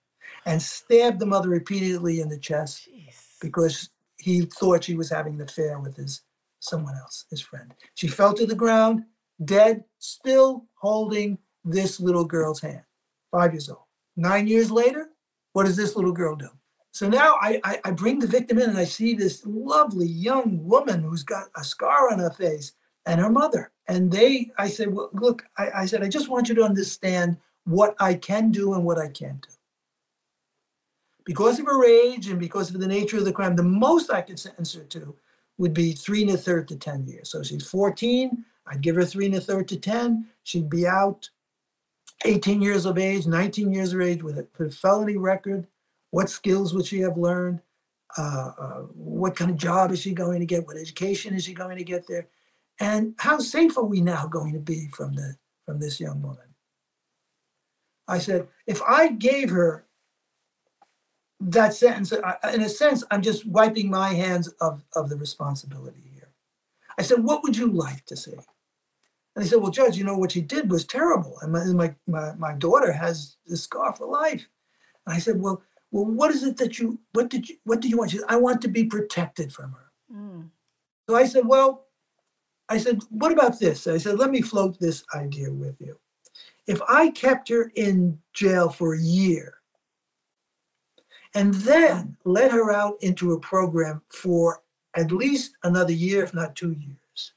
and 0.45 0.61
stabbed 0.61 1.19
the 1.19 1.25
mother 1.25 1.49
repeatedly 1.49 2.19
in 2.19 2.27
the 2.29 2.37
chest 2.37 2.87
Jeez. 2.89 3.39
because 3.39 3.89
he 4.17 4.41
thought 4.41 4.83
she 4.83 4.95
was 4.95 5.09
having 5.09 5.35
an 5.35 5.41
affair 5.41 5.79
with 5.79 5.95
his 5.95 6.21
someone 6.59 6.95
else, 6.95 7.25
his 7.29 7.41
friend. 7.41 7.73
She 7.95 8.07
fell 8.07 8.33
to 8.35 8.45
the 8.45 8.55
ground, 8.55 9.03
dead, 9.43 9.83
still 9.99 10.65
holding 10.75 11.37
this 11.65 11.99
little 11.99 12.23
girl's 12.25 12.61
hand, 12.61 12.83
five 13.31 13.51
years 13.53 13.69
old. 13.69 13.83
Nine 14.15 14.47
years 14.47 14.71
later, 14.71 15.09
what 15.53 15.65
does 15.65 15.75
this 15.75 15.95
little 15.97 16.13
girl 16.13 16.35
do? 16.37 16.49
So 16.91 17.09
now 17.09 17.35
I, 17.41 17.59
I, 17.65 17.79
I 17.85 17.91
bring 17.91 18.19
the 18.19 18.27
victim 18.27 18.59
in 18.59 18.69
and 18.69 18.77
I 18.77 18.85
see 18.85 19.13
this 19.13 19.43
lovely 19.45 20.07
young 20.07 20.63
woman 20.63 21.01
who's 21.03 21.23
got 21.23 21.49
a 21.57 21.63
scar 21.65 22.11
on 22.11 22.19
her 22.19 22.31
face 22.31 22.73
and 23.05 23.19
her 23.19 23.29
mother. 23.29 23.72
And 23.87 24.11
they, 24.11 24.51
I 24.57 24.69
said, 24.69 24.93
well, 24.93 25.09
look, 25.13 25.45
I, 25.57 25.69
I 25.75 25.85
said, 25.85 26.03
I 26.03 26.07
just 26.07 26.29
want 26.29 26.49
you 26.49 26.55
to 26.55 26.63
understand 26.63 27.37
what 27.65 27.95
I 27.99 28.13
can 28.13 28.51
do 28.51 28.73
and 28.73 28.83
what 28.83 28.97
I 28.97 29.07
can't 29.09 29.41
do 29.41 29.53
because 31.25 31.59
of 31.59 31.65
her 31.65 31.85
age 31.85 32.27
and 32.27 32.39
because 32.39 32.73
of 32.73 32.79
the 32.79 32.87
nature 32.87 33.17
of 33.17 33.25
the 33.25 33.31
crime, 33.31 33.55
the 33.55 33.63
most 33.63 34.11
I 34.11 34.21
could 34.21 34.39
sentence 34.39 34.73
her 34.73 34.83
to 34.83 35.15
would 35.57 35.73
be 35.73 35.93
three 35.93 36.23
and 36.23 36.31
a 36.31 36.37
third 36.37 36.67
to 36.69 36.75
10 36.75 37.05
years. 37.07 37.29
So 37.29 37.43
she's 37.43 37.67
14, 37.67 38.43
I'd 38.67 38.81
give 38.81 38.95
her 38.95 39.05
three 39.05 39.27
and 39.27 39.35
a 39.35 39.41
third 39.41 39.67
to 39.69 39.77
10. 39.77 40.25
She'd 40.43 40.69
be 40.69 40.87
out 40.87 41.29
18 42.25 42.61
years 42.61 42.85
of 42.85 42.97
age, 42.97 43.27
19 43.27 43.71
years 43.71 43.93
of 43.93 44.01
age 44.01 44.23
with 44.23 44.45
a 44.59 44.69
felony 44.71 45.17
record. 45.17 45.67
What 46.11 46.29
skills 46.29 46.73
would 46.73 46.85
she 46.85 46.99
have 47.01 47.17
learned? 47.17 47.61
Uh, 48.17 48.51
uh, 48.57 48.81
what 48.93 49.35
kind 49.35 49.49
of 49.49 49.57
job 49.57 49.91
is 49.91 49.99
she 49.99 50.13
going 50.13 50.39
to 50.39 50.45
get? 50.45 50.65
What 50.65 50.77
education 50.77 51.33
is 51.33 51.43
she 51.43 51.53
going 51.53 51.77
to 51.77 51.83
get 51.83 52.07
there? 52.07 52.27
And 52.79 53.15
how 53.19 53.39
safe 53.39 53.77
are 53.77 53.83
we 53.83 54.01
now 54.01 54.27
going 54.27 54.53
to 54.53 54.59
be 54.59 54.87
from 54.93 55.13
the 55.13 55.35
from 55.65 55.79
this 55.79 55.99
young 55.99 56.21
woman? 56.21 56.55
I 58.07 58.19
said, 58.19 58.47
if 58.67 58.81
I 58.81 59.09
gave 59.09 59.49
her 59.51 59.85
that 61.39 61.73
sentence, 61.73 62.11
in 62.11 62.61
a 62.61 62.69
sense, 62.69 63.03
I'm 63.11 63.21
just 63.21 63.45
wiping 63.45 63.89
my 63.89 64.13
hands 64.13 64.47
of, 64.59 64.83
of 64.95 65.09
the 65.09 65.15
responsibility 65.15 66.03
here. 66.13 66.29
I 66.97 67.01
said, 67.01 67.23
what 67.23 67.43
would 67.43 67.57
you 67.57 67.67
like 67.71 68.05
to 68.05 68.17
see? 68.17 68.33
And 69.35 69.43
he 69.43 69.49
said, 69.49 69.61
well, 69.61 69.71
Judge, 69.71 69.97
you 69.97 70.03
know, 70.03 70.17
what 70.17 70.33
she 70.33 70.41
did 70.41 70.69
was 70.69 70.85
terrible. 70.85 71.37
And 71.41 71.51
my, 71.51 71.63
my, 71.65 71.95
my, 72.07 72.35
my 72.35 72.53
daughter 72.53 72.91
has 72.91 73.37
this 73.47 73.63
scar 73.63 73.93
for 73.93 74.05
life. 74.05 74.47
And 75.05 75.15
I 75.15 75.19
said, 75.19 75.41
well, 75.41 75.61
well, 75.91 76.05
what 76.05 76.31
is 76.31 76.43
it 76.43 76.57
that 76.57 76.79
you, 76.79 76.99
what 77.13 77.29
did 77.29 77.49
you, 77.49 77.55
what 77.63 77.79
do 77.79 77.87
you 77.87 77.97
want? 77.97 78.11
She 78.11 78.17
said, 78.17 78.27
I 78.29 78.37
want 78.37 78.61
to 78.61 78.67
be 78.67 78.85
protected 78.85 79.51
from 79.51 79.71
her. 79.71 79.91
Mm. 80.13 80.49
So 81.09 81.15
I 81.15 81.25
said, 81.25 81.45
well, 81.45 81.82
I 82.69 82.77
said, 82.77 83.01
what 83.09 83.31
about 83.31 83.59
this? 83.59 83.87
I 83.87 83.97
said, 83.97 84.17
let 84.17 84.31
me 84.31 84.41
float 84.41 84.79
this 84.79 85.03
idea 85.13 85.51
with 85.51 85.75
you. 85.79 85.97
If 86.65 86.81
I 86.87 87.11
kept 87.11 87.49
her 87.49 87.71
in 87.75 88.19
jail 88.33 88.69
for 88.69 88.93
a 88.95 89.01
year 89.01 89.55
and 91.35 91.53
then 91.53 92.15
let 92.23 92.51
her 92.51 92.71
out 92.71 92.95
into 93.01 93.33
a 93.33 93.39
program 93.39 94.01
for 94.07 94.61
at 94.95 95.11
least 95.11 95.55
another 95.63 95.91
year, 95.91 96.23
if 96.23 96.33
not 96.33 96.55
two 96.55 96.71
years, 96.71 97.33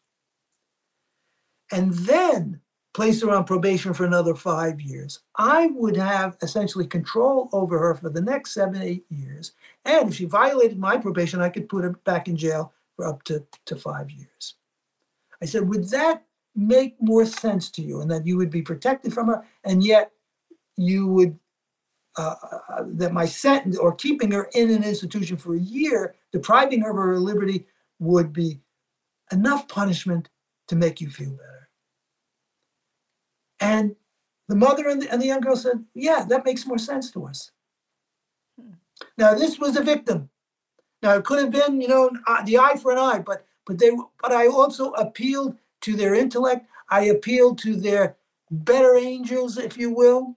and 1.73 1.93
then 1.93 2.61
place 2.95 3.21
her 3.21 3.31
on 3.31 3.45
probation 3.45 3.93
for 3.93 4.05
another 4.05 4.35
five 4.35 4.81
years, 4.81 5.21
I 5.37 5.67
would 5.67 5.97
have 5.97 6.37
essentially 6.41 6.87
control 6.87 7.51
over 7.53 7.79
her 7.79 7.95
for 7.95 8.09
the 8.09 8.23
next 8.23 8.55
seven, 8.55 8.81
eight 8.81 9.05
years. 9.11 9.53
And 9.85 10.09
if 10.09 10.15
she 10.15 10.25
violated 10.25 10.79
my 10.79 10.97
probation, 10.97 11.43
I 11.43 11.49
could 11.49 11.69
put 11.69 11.85
her 11.85 11.91
back 12.05 12.29
in 12.29 12.37
jail 12.37 12.73
for 12.95 13.07
up 13.07 13.23
to, 13.25 13.45
to 13.67 13.77
five 13.77 14.11
years. 14.11 14.55
I 15.43 15.47
said, 15.47 15.69
would 15.69 15.89
that 15.91 16.25
make 16.55 16.97
more 17.01 17.27
sense 17.27 17.71
to 17.73 17.83
you? 17.83 18.01
And 18.01 18.11
that 18.11 18.27
you 18.27 18.37
would 18.37 18.51
be 18.51 18.63
protected 18.63 19.13
from 19.13 19.29
her, 19.29 19.45
and 19.65 19.85
yet 19.85 20.13
you 20.77 21.07
would, 21.09 21.39
uh, 22.19 22.35
uh, 22.71 22.85
that 22.87 23.13
my 23.13 23.27
sentence 23.27 23.79
or 23.79 23.95
keeping 23.95 24.31
her 24.33 24.49
in 24.55 24.71
an 24.71 24.85
institution 24.85 25.37
for 25.37 25.55
a 25.55 25.61
year, 25.61 26.15
depriving 26.33 26.81
her 26.83 26.91
of 26.91 26.97
her 26.97 27.19
liberty, 27.19 27.67
would 27.99 28.33
be 28.33 28.61
enough 29.33 29.69
punishment 29.69 30.29
to 30.69 30.77
make 30.77 31.01
you 31.01 31.09
feel 31.09 31.31
better. 31.31 31.69
And 33.61 33.97
the 34.49 34.57
mother 34.57 34.89
and 34.89 35.03
the, 35.03 35.11
and 35.11 35.21
the 35.21 35.27
young 35.27 35.41
girl 35.41 35.57
said, 35.57 35.85
yeah, 35.95 36.25
that 36.29 36.45
makes 36.45 36.67
more 36.67 36.79
sense 36.79 37.11
to 37.13 37.27
us. 37.27 37.53
Hmm. 38.61 38.73
Now, 39.17 39.35
this 39.35 39.59
was 39.59 39.77
a 39.77 39.83
victim. 39.83 40.29
Now, 41.03 41.15
it 41.17 41.25
could 41.25 41.39
have 41.39 41.51
been, 41.51 41.81
you 41.81 41.89
know, 41.89 42.11
uh, 42.27 42.45
the 42.45 42.59
eye 42.59 42.77
for 42.77 42.93
an 42.93 42.99
eye, 42.99 43.21
but 43.21 43.46
but 43.67 43.79
they 43.79 43.91
but 44.23 44.33
I 44.33 44.47
also 44.47 44.93
appealed 44.93 45.57
to 45.83 45.97
their 45.97 46.15
intellect. 46.15 46.67
I 46.89 47.03
appealed 47.03 47.59
to 47.59 47.77
their 47.77 48.17
better 48.51 48.97
angels, 48.97 49.59
if 49.59 49.77
you 49.77 49.93
will. 49.93 50.37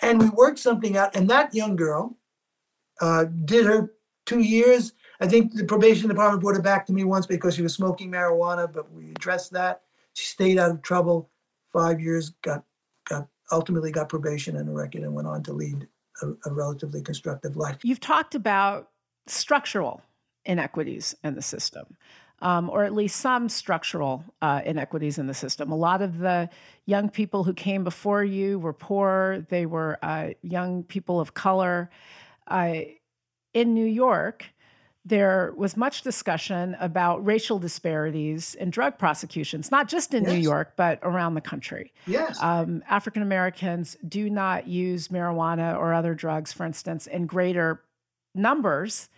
And 0.00 0.20
we 0.20 0.28
worked 0.28 0.58
something 0.58 0.96
out. 0.96 1.16
And 1.16 1.28
that 1.30 1.54
young 1.54 1.74
girl 1.74 2.16
uh, 3.00 3.24
did 3.44 3.66
her 3.66 3.94
two 4.26 4.40
years. 4.40 4.92
I 5.20 5.26
think 5.26 5.54
the 5.54 5.64
probation 5.64 6.08
department 6.08 6.42
brought 6.42 6.56
it 6.56 6.62
back 6.62 6.86
to 6.86 6.92
me 6.92 7.04
once 7.04 7.26
because 7.26 7.54
she 7.54 7.62
was 7.62 7.74
smoking 7.74 8.10
marijuana, 8.10 8.72
but 8.72 8.92
we 8.92 9.10
addressed 9.10 9.52
that. 9.52 9.82
She 10.14 10.26
stayed 10.26 10.58
out 10.58 10.70
of 10.70 10.82
trouble. 10.82 11.30
Five 11.72 12.00
years, 12.00 12.30
got 12.42 12.64
got 13.08 13.28
ultimately 13.52 13.90
got 13.90 14.08
probation 14.08 14.56
and 14.56 14.68
a 14.68 14.72
record, 14.72 15.02
and 15.02 15.14
went 15.14 15.28
on 15.28 15.42
to 15.44 15.52
lead 15.52 15.86
a, 16.22 16.28
a 16.46 16.52
relatively 16.52 17.02
constructive 17.02 17.56
life. 17.56 17.78
You've 17.82 18.00
talked 18.00 18.34
about 18.34 18.90
structural 19.26 20.02
inequities 20.48 21.14
in 21.22 21.36
the 21.36 21.42
system 21.42 21.96
um, 22.40 22.70
or 22.70 22.84
at 22.84 22.94
least 22.94 23.16
some 23.16 23.48
structural 23.48 24.24
uh, 24.42 24.60
inequities 24.64 25.18
in 25.18 25.26
the 25.26 25.34
system. 25.34 25.72
A 25.72 25.76
lot 25.76 26.02
of 26.02 26.18
the 26.18 26.48
young 26.86 27.08
people 27.08 27.44
who 27.44 27.52
came 27.52 27.84
before 27.84 28.22
you 28.22 28.58
were 28.58 28.72
poor, 28.72 29.44
they 29.48 29.66
were 29.66 29.98
uh, 30.02 30.30
young 30.42 30.84
people 30.84 31.20
of 31.20 31.34
color. 31.34 31.90
Uh, 32.46 32.80
in 33.54 33.74
New 33.74 33.86
York, 33.86 34.44
there 35.04 35.52
was 35.56 35.76
much 35.76 36.02
discussion 36.02 36.76
about 36.80 37.24
racial 37.24 37.58
disparities 37.58 38.54
in 38.54 38.70
drug 38.70 38.98
prosecutions, 38.98 39.70
not 39.70 39.88
just 39.88 40.12
in 40.12 40.22
yes. 40.24 40.32
New 40.32 40.38
York, 40.38 40.74
but 40.76 40.98
around 41.02 41.34
the 41.34 41.40
country. 41.40 41.92
Yes. 42.06 42.38
Um, 42.42 42.82
African 42.88 43.22
Americans 43.22 43.96
do 44.06 44.28
not 44.28 44.68
use 44.68 45.08
marijuana 45.08 45.76
or 45.76 45.94
other 45.94 46.14
drugs, 46.14 46.52
for 46.52 46.66
instance, 46.66 47.06
in 47.06 47.26
greater 47.26 47.82
numbers 48.34 49.08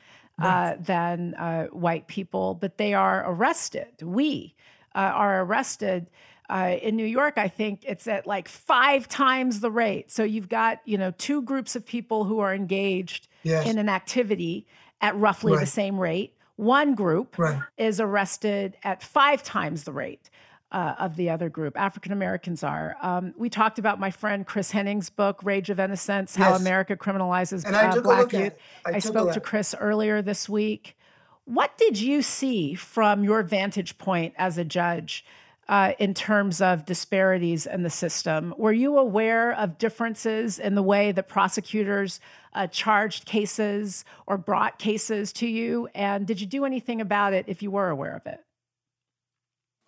uh, 0.41 0.75
than 0.81 1.35
uh, 1.35 1.67
white 1.67 2.07
people, 2.07 2.55
but 2.55 2.79
they 2.79 2.95
are 2.95 3.25
arrested. 3.31 3.89
We 4.03 4.55
uh, 4.95 4.99
are 4.99 5.43
arrested. 5.43 6.09
Uh, 6.49 6.77
in 6.83 6.97
New 6.97 7.07
York, 7.07 7.35
I 7.37 7.47
think 7.47 7.85
it's 7.87 8.09
at 8.09 8.27
like 8.27 8.49
five 8.49 9.07
times 9.07 9.61
the 9.61 9.71
rate. 9.71 10.11
So 10.11 10.25
you've 10.25 10.49
got, 10.49 10.81
you 10.85 10.99
know, 10.99 11.13
two 11.17 11.43
groups 11.43 11.77
of 11.77 11.87
people 11.87 12.25
who 12.25 12.41
are 12.41 12.53
engaged 12.53 13.29
yes. 13.45 13.69
in 13.69 13.79
an 13.79 13.89
activity 13.89 14.67
at 15.01 15.17
roughly 15.17 15.53
right. 15.53 15.61
the 15.61 15.67
same 15.67 15.99
rate. 15.99 16.35
One 16.57 16.95
group 16.95 17.39
right. 17.39 17.63
is 17.79 18.01
arrested 18.01 18.77
at 18.83 19.03
five 19.03 19.43
times 19.43 19.85
the 19.85 19.93
rate 19.93 20.29
uh, 20.73 20.95
of 20.99 21.17
the 21.17 21.31
other 21.31 21.49
group. 21.49 21.79
African 21.79 22.13
Americans 22.13 22.63
are. 22.63 22.97
Um, 23.03 23.35
we 23.37 23.51
talked 23.51 23.79
about 23.79 23.99
my 23.99 24.11
friend 24.11 24.47
Chris 24.47 24.71
Henning's 24.71 25.11
book, 25.11 25.41
Rage 25.43 25.71
of 25.71 25.81
Innocence 25.81 26.37
How 26.37 26.51
yes. 26.51 26.61
America 26.61 26.97
Criminalizes 26.97 27.67
uh, 27.67 28.01
Black 28.01 28.33
Youth. 28.33 28.57
I, 28.87 28.97
I 28.97 28.99
spoke 28.99 29.33
to 29.33 29.41
Chris 29.41 29.75
earlier 29.79 30.23
this 30.23 30.49
week. 30.49 30.97
What 31.45 31.77
did 31.77 32.01
you 32.01 32.23
see 32.23 32.75
from 32.75 33.25
your 33.25 33.43
vantage 33.43 33.99
point 33.99 34.35
as 34.37 34.57
a 34.57 34.65
judge 34.65 35.25
uh, 35.69 35.93
in 35.99 36.15
terms 36.15 36.61
of 36.61 36.85
disparities 36.85 37.67
in 37.67 37.83
the 37.83 37.91
system? 37.91 38.55
Were 38.57 38.73
you 38.73 38.99
aware 38.99 39.53
of 39.53 39.79
differences 39.79 40.59
in 40.59 40.75
the 40.75 40.83
way 40.83 41.11
that 41.13 41.29
prosecutors 41.29 42.21
uh, 42.53 42.69
charged 42.69 43.25
cases 43.25 44.05
or 44.27 44.37
brought 44.37 44.79
cases 44.79 45.33
to 45.35 45.47
you? 45.47 45.89
And 45.95 46.27
did 46.27 46.41
you 46.41 46.47
do 46.47 46.65
anything 46.65 47.01
about 47.01 47.33
it 47.33 47.47
if 47.49 47.63
you 47.63 47.71
were 47.73 47.89
aware 47.89 48.15
of 48.15 48.27
it? 48.27 48.45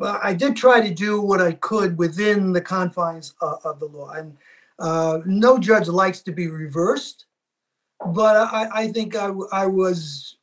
Well, 0.02 0.18
I 0.20 0.34
did 0.34 0.56
try 0.56 0.80
to 0.80 0.92
do 0.92 1.20
what 1.20 1.40
I 1.40 1.52
could 1.52 1.96
within 1.96 2.52
the 2.52 2.60
confines 2.60 3.34
of, 3.40 3.78
the 3.78 3.86
law. 3.86 4.10
And 4.10 4.36
uh, 4.80 5.20
no 5.24 5.58
judge 5.58 5.86
likes 5.86 6.22
to 6.22 6.32
be 6.32 6.48
reversed, 6.48 7.26
but 8.06 8.34
I, 8.34 8.68
I 8.74 8.88
think 8.88 9.14
I, 9.14 9.30
I, 9.52 9.66
was 9.66 10.38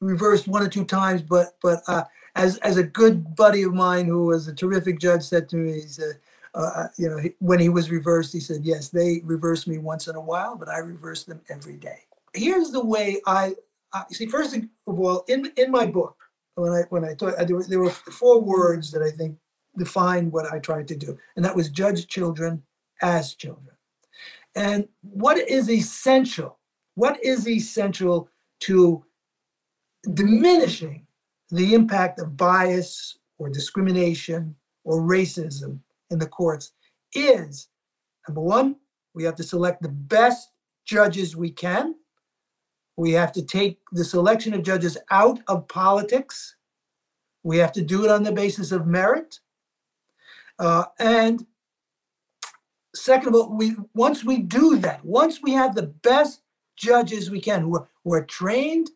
reversed 0.00 0.48
one 0.48 0.62
or 0.62 0.70
two 0.70 0.86
times. 0.86 1.20
But 1.20 1.58
but 1.60 1.82
uh, 1.86 2.04
as 2.34 2.56
as 2.60 2.78
a 2.78 2.82
good 2.82 3.36
buddy 3.36 3.62
of 3.62 3.74
mine 3.74 4.06
who 4.06 4.24
was 4.24 4.48
a 4.48 4.54
terrific 4.54 4.98
judge 4.98 5.22
said 5.22 5.50
to 5.50 5.56
me, 5.56 5.82
he 5.82 5.86
said, 5.86 6.18
uh, 6.54 6.70
uh 6.74 6.88
you 6.96 7.10
know, 7.10 7.20
when 7.40 7.60
he 7.60 7.68
was 7.68 7.90
reversed, 7.90 8.32
he 8.32 8.40
said, 8.40 8.64
yes, 8.64 8.88
they 8.88 9.20
reverse 9.22 9.66
me 9.66 9.76
once 9.76 10.08
in 10.08 10.16
a 10.16 10.20
while, 10.20 10.56
but 10.56 10.70
I 10.70 10.78
reverse 10.78 11.24
them 11.24 11.42
every 11.50 11.76
day. 11.76 12.04
Here's 12.32 12.70
the 12.70 12.82
way 12.82 13.20
I, 13.26 13.54
I 13.92 14.04
see. 14.12 14.24
First 14.24 14.56
of 14.56 14.98
all, 14.98 15.26
in 15.28 15.52
in 15.58 15.70
my 15.70 15.84
book, 15.84 16.27
when 16.58 16.72
I 16.72 16.82
when 16.90 17.04
I 17.04 17.14
thought 17.14 17.34
uh, 17.34 17.44
there 17.44 17.56
were, 17.56 17.64
there 17.64 17.80
were 17.80 17.90
four 17.90 18.40
words 18.40 18.90
that 18.92 19.02
I 19.02 19.10
think 19.10 19.36
define 19.76 20.30
what 20.30 20.52
I 20.52 20.58
tried 20.58 20.88
to 20.88 20.96
do, 20.96 21.16
and 21.36 21.44
that 21.44 21.56
was 21.56 21.68
judge 21.68 22.06
children 22.08 22.62
as 23.02 23.34
children. 23.34 23.76
And 24.56 24.88
what 25.02 25.38
is 25.38 25.70
essential? 25.70 26.58
What 26.94 27.22
is 27.24 27.46
essential 27.46 28.28
to 28.60 29.04
diminishing 30.14 31.06
the 31.50 31.74
impact 31.74 32.18
of 32.18 32.36
bias 32.36 33.18
or 33.38 33.48
discrimination 33.48 34.56
or 34.84 35.02
racism 35.02 35.78
in 36.10 36.18
the 36.18 36.26
courts 36.26 36.72
is 37.14 37.68
number 38.26 38.40
one, 38.40 38.76
we 39.14 39.24
have 39.24 39.36
to 39.36 39.42
select 39.42 39.82
the 39.82 39.88
best 39.88 40.50
judges 40.84 41.36
we 41.36 41.50
can 41.50 41.94
we 42.98 43.12
have 43.12 43.30
to 43.30 43.42
take 43.42 43.78
the 43.92 44.04
selection 44.04 44.52
of 44.52 44.64
judges 44.64 44.98
out 45.12 45.38
of 45.46 45.68
politics. 45.68 46.56
We 47.44 47.56
have 47.58 47.70
to 47.74 47.82
do 47.82 48.04
it 48.04 48.10
on 48.10 48.24
the 48.24 48.32
basis 48.32 48.72
of 48.72 48.88
merit. 48.88 49.38
Uh, 50.58 50.86
and 50.98 51.46
second 52.96 53.28
of 53.28 53.34
all, 53.36 53.56
we 53.56 53.76
once 53.94 54.24
we 54.24 54.38
do 54.38 54.78
that, 54.78 55.04
once 55.04 55.40
we 55.40 55.52
have 55.52 55.76
the 55.76 55.86
best 56.02 56.42
judges 56.74 57.30
we 57.30 57.40
can, 57.40 57.62
who 57.62 57.76
are, 57.76 57.88
who 58.02 58.14
are 58.14 58.24
trained, 58.24 58.90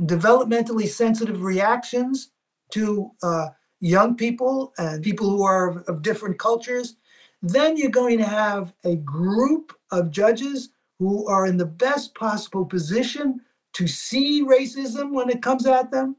developmentally 0.00 0.88
sensitive 0.88 1.40
reactions 1.42 2.32
to 2.72 3.12
uh, 3.22 3.46
young 3.78 4.16
people 4.16 4.72
and 4.78 5.00
people 5.04 5.30
who 5.30 5.44
are 5.44 5.68
of, 5.68 5.76
of 5.86 6.02
different 6.02 6.40
cultures, 6.40 6.96
then 7.40 7.76
you're 7.76 7.88
going 7.88 8.18
to 8.18 8.26
have 8.26 8.72
a 8.84 8.96
group 8.96 9.72
of 9.92 10.10
judges 10.10 10.70
who 10.98 11.26
are 11.28 11.46
in 11.46 11.56
the 11.56 11.66
best 11.66 12.14
possible 12.14 12.64
position 12.64 13.40
to 13.74 13.86
see 13.86 14.42
racism 14.42 15.12
when 15.12 15.28
it 15.30 15.42
comes 15.42 15.66
at 15.66 15.90
them, 15.90 16.16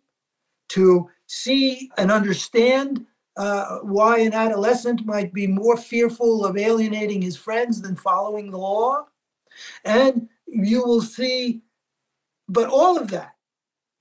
to 0.69 1.09
see 1.27 1.89
and 1.97 2.11
understand 2.11 3.05
uh, 3.37 3.79
why 3.79 4.19
an 4.19 4.33
adolescent 4.33 5.05
might 5.05 5.33
be 5.33 5.47
more 5.47 5.77
fearful 5.77 6.45
of 6.45 6.57
alienating 6.57 7.21
his 7.21 7.35
friends 7.35 7.81
than 7.81 7.95
following 7.95 8.51
the 8.51 8.57
law. 8.57 9.05
And 9.83 10.29
you 10.47 10.83
will 10.85 11.01
see, 11.01 11.61
but 12.47 12.69
all 12.69 12.97
of 12.97 13.09
that, 13.11 13.33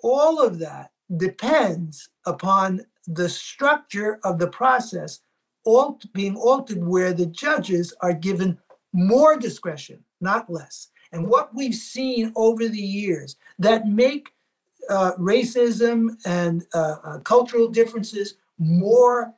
all 0.03 0.41
of 0.41 0.59
that 0.59 0.91
depends 1.17 2.09
upon 2.27 2.83
the 3.07 3.29
structure 3.29 4.21
of 4.25 4.39
the 4.39 4.49
process 4.49 5.21
all 5.65 6.01
being 6.13 6.37
altered 6.37 6.87
where 6.87 7.13
the 7.13 7.27
judges 7.27 7.95
are 8.01 8.13
given 8.13 8.59
more 8.99 9.37
discretion 9.37 10.03
not 10.21 10.51
less. 10.51 10.89
And 11.13 11.27
what 11.27 11.55
we've 11.55 11.75
seen 11.75 12.33
over 12.37 12.69
the 12.69 12.79
years 12.79 13.37
that 13.59 13.87
make 13.87 14.35
uh, 14.91 15.13
racism 15.19 16.17
and 16.27 16.67
uh, 16.75 16.97
uh, 17.05 17.19
cultural 17.21 17.69
differences 17.69 18.35
more 18.59 19.33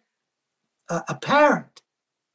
uh, 0.89 1.03
apparent 1.09 1.83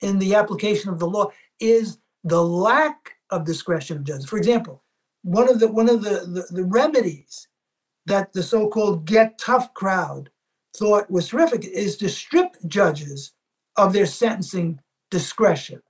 in 0.01 0.19
the 0.19 0.35
application 0.35 0.89
of 0.89 0.99
the 0.99 1.07
law 1.07 1.27
is 1.59 1.97
the 2.23 2.41
lack 2.41 3.15
of 3.29 3.45
discretion 3.45 3.97
of 3.97 4.03
judges. 4.03 4.25
For 4.25 4.37
example, 4.37 4.83
one 5.23 5.49
of 5.49 5.59
the 5.59 5.67
one 5.67 5.89
of 5.89 6.03
the, 6.03 6.19
the, 6.27 6.47
the 6.51 6.63
remedies 6.63 7.47
that 8.05 8.31
the 8.33 8.43
so-called 8.43 9.05
get 9.05 9.39
tough 9.39 9.73
crowd 9.73 10.29
thought 10.77 11.09
was 11.09 11.29
terrific 11.29 11.65
is 11.65 11.97
to 11.97 12.09
strip 12.09 12.55
judges 12.67 13.31
of 13.77 13.93
their 13.93 14.05
sentencing 14.05 14.79
discretion 15.09 15.81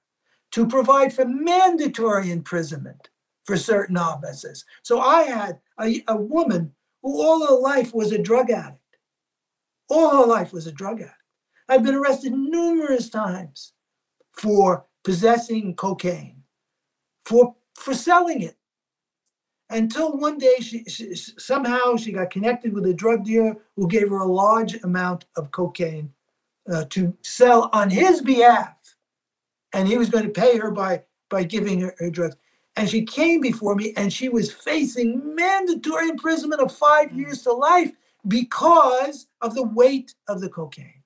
to 0.55 0.65
provide 0.65 1.11
for 1.11 1.25
mandatory 1.25 2.31
imprisonment 2.31 3.09
for 3.43 3.57
certain 3.57 3.97
offenses. 3.97 4.63
So 4.83 5.01
I 5.01 5.23
had 5.23 5.59
a, 5.81 6.01
a 6.07 6.15
woman 6.15 6.71
who 7.03 7.21
all 7.21 7.45
her 7.45 7.59
life 7.59 7.93
was 7.93 8.13
a 8.13 8.17
drug 8.17 8.49
addict. 8.49 8.79
All 9.89 10.11
her 10.11 10.25
life 10.25 10.53
was 10.53 10.65
a 10.65 10.71
drug 10.71 11.01
addict. 11.01 11.13
I've 11.67 11.83
been 11.83 11.93
arrested 11.93 12.31
numerous 12.31 13.09
times 13.09 13.73
for 14.31 14.85
possessing 15.03 15.75
cocaine, 15.75 16.43
for 17.25 17.53
for 17.77 17.93
selling 17.93 18.41
it. 18.41 18.55
Until 19.69 20.17
one 20.17 20.37
day, 20.37 20.55
she, 20.61 20.85
she, 20.85 21.15
somehow 21.15 21.97
she 21.97 22.13
got 22.13 22.29
connected 22.29 22.73
with 22.73 22.85
a 22.85 22.93
drug 22.93 23.25
dealer 23.25 23.57
who 23.75 23.89
gave 23.89 24.07
her 24.07 24.19
a 24.19 24.25
large 24.25 24.81
amount 24.83 25.25
of 25.35 25.51
cocaine 25.51 26.13
uh, 26.71 26.85
to 26.91 27.13
sell 27.23 27.69
on 27.73 27.89
his 27.89 28.21
behalf 28.21 28.74
and 29.75 29.89
he 29.89 29.97
was 29.97 30.09
going 30.09 30.23
to 30.23 30.29
pay 30.29 30.57
her 30.57 30.71
by 30.71 31.03
by 31.29 31.43
giving 31.43 31.81
her, 31.81 31.93
her 31.99 32.09
drugs. 32.09 32.35
And 32.77 32.89
she 32.89 33.03
came 33.03 33.41
before 33.41 33.75
me, 33.75 33.93
and 33.95 34.11
she 34.11 34.29
was 34.29 34.51
facing 34.51 35.35
mandatory 35.35 36.09
imprisonment 36.09 36.61
of 36.61 36.75
five 36.75 37.09
mm. 37.09 37.17
years 37.17 37.41
to 37.43 37.53
life 37.53 37.91
because 38.27 39.27
of 39.41 39.53
the 39.53 39.63
weight 39.63 40.15
of 40.27 40.41
the 40.41 40.49
cocaine. 40.49 41.03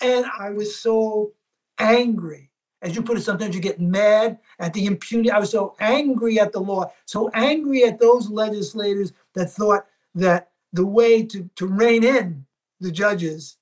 And 0.00 0.26
I 0.38 0.50
was 0.50 0.78
so 0.78 1.32
angry. 1.78 2.50
As 2.82 2.94
you 2.94 3.02
put 3.02 3.18
it, 3.18 3.22
sometimes 3.22 3.54
you 3.54 3.60
get 3.60 3.80
mad 3.80 4.38
at 4.60 4.72
the 4.72 4.86
impunity. 4.86 5.30
I 5.30 5.40
was 5.40 5.50
so 5.50 5.74
angry 5.80 6.38
at 6.38 6.52
the 6.52 6.60
law, 6.60 6.92
so 7.06 7.30
angry 7.34 7.84
at 7.84 7.98
those 7.98 8.30
legislators 8.30 9.12
that 9.34 9.50
thought 9.50 9.86
that 10.14 10.50
the 10.72 10.86
way 10.86 11.24
to, 11.24 11.50
to 11.56 11.66
rein 11.66 12.04
in 12.04 12.46
the 12.80 12.92
judges 12.92 13.56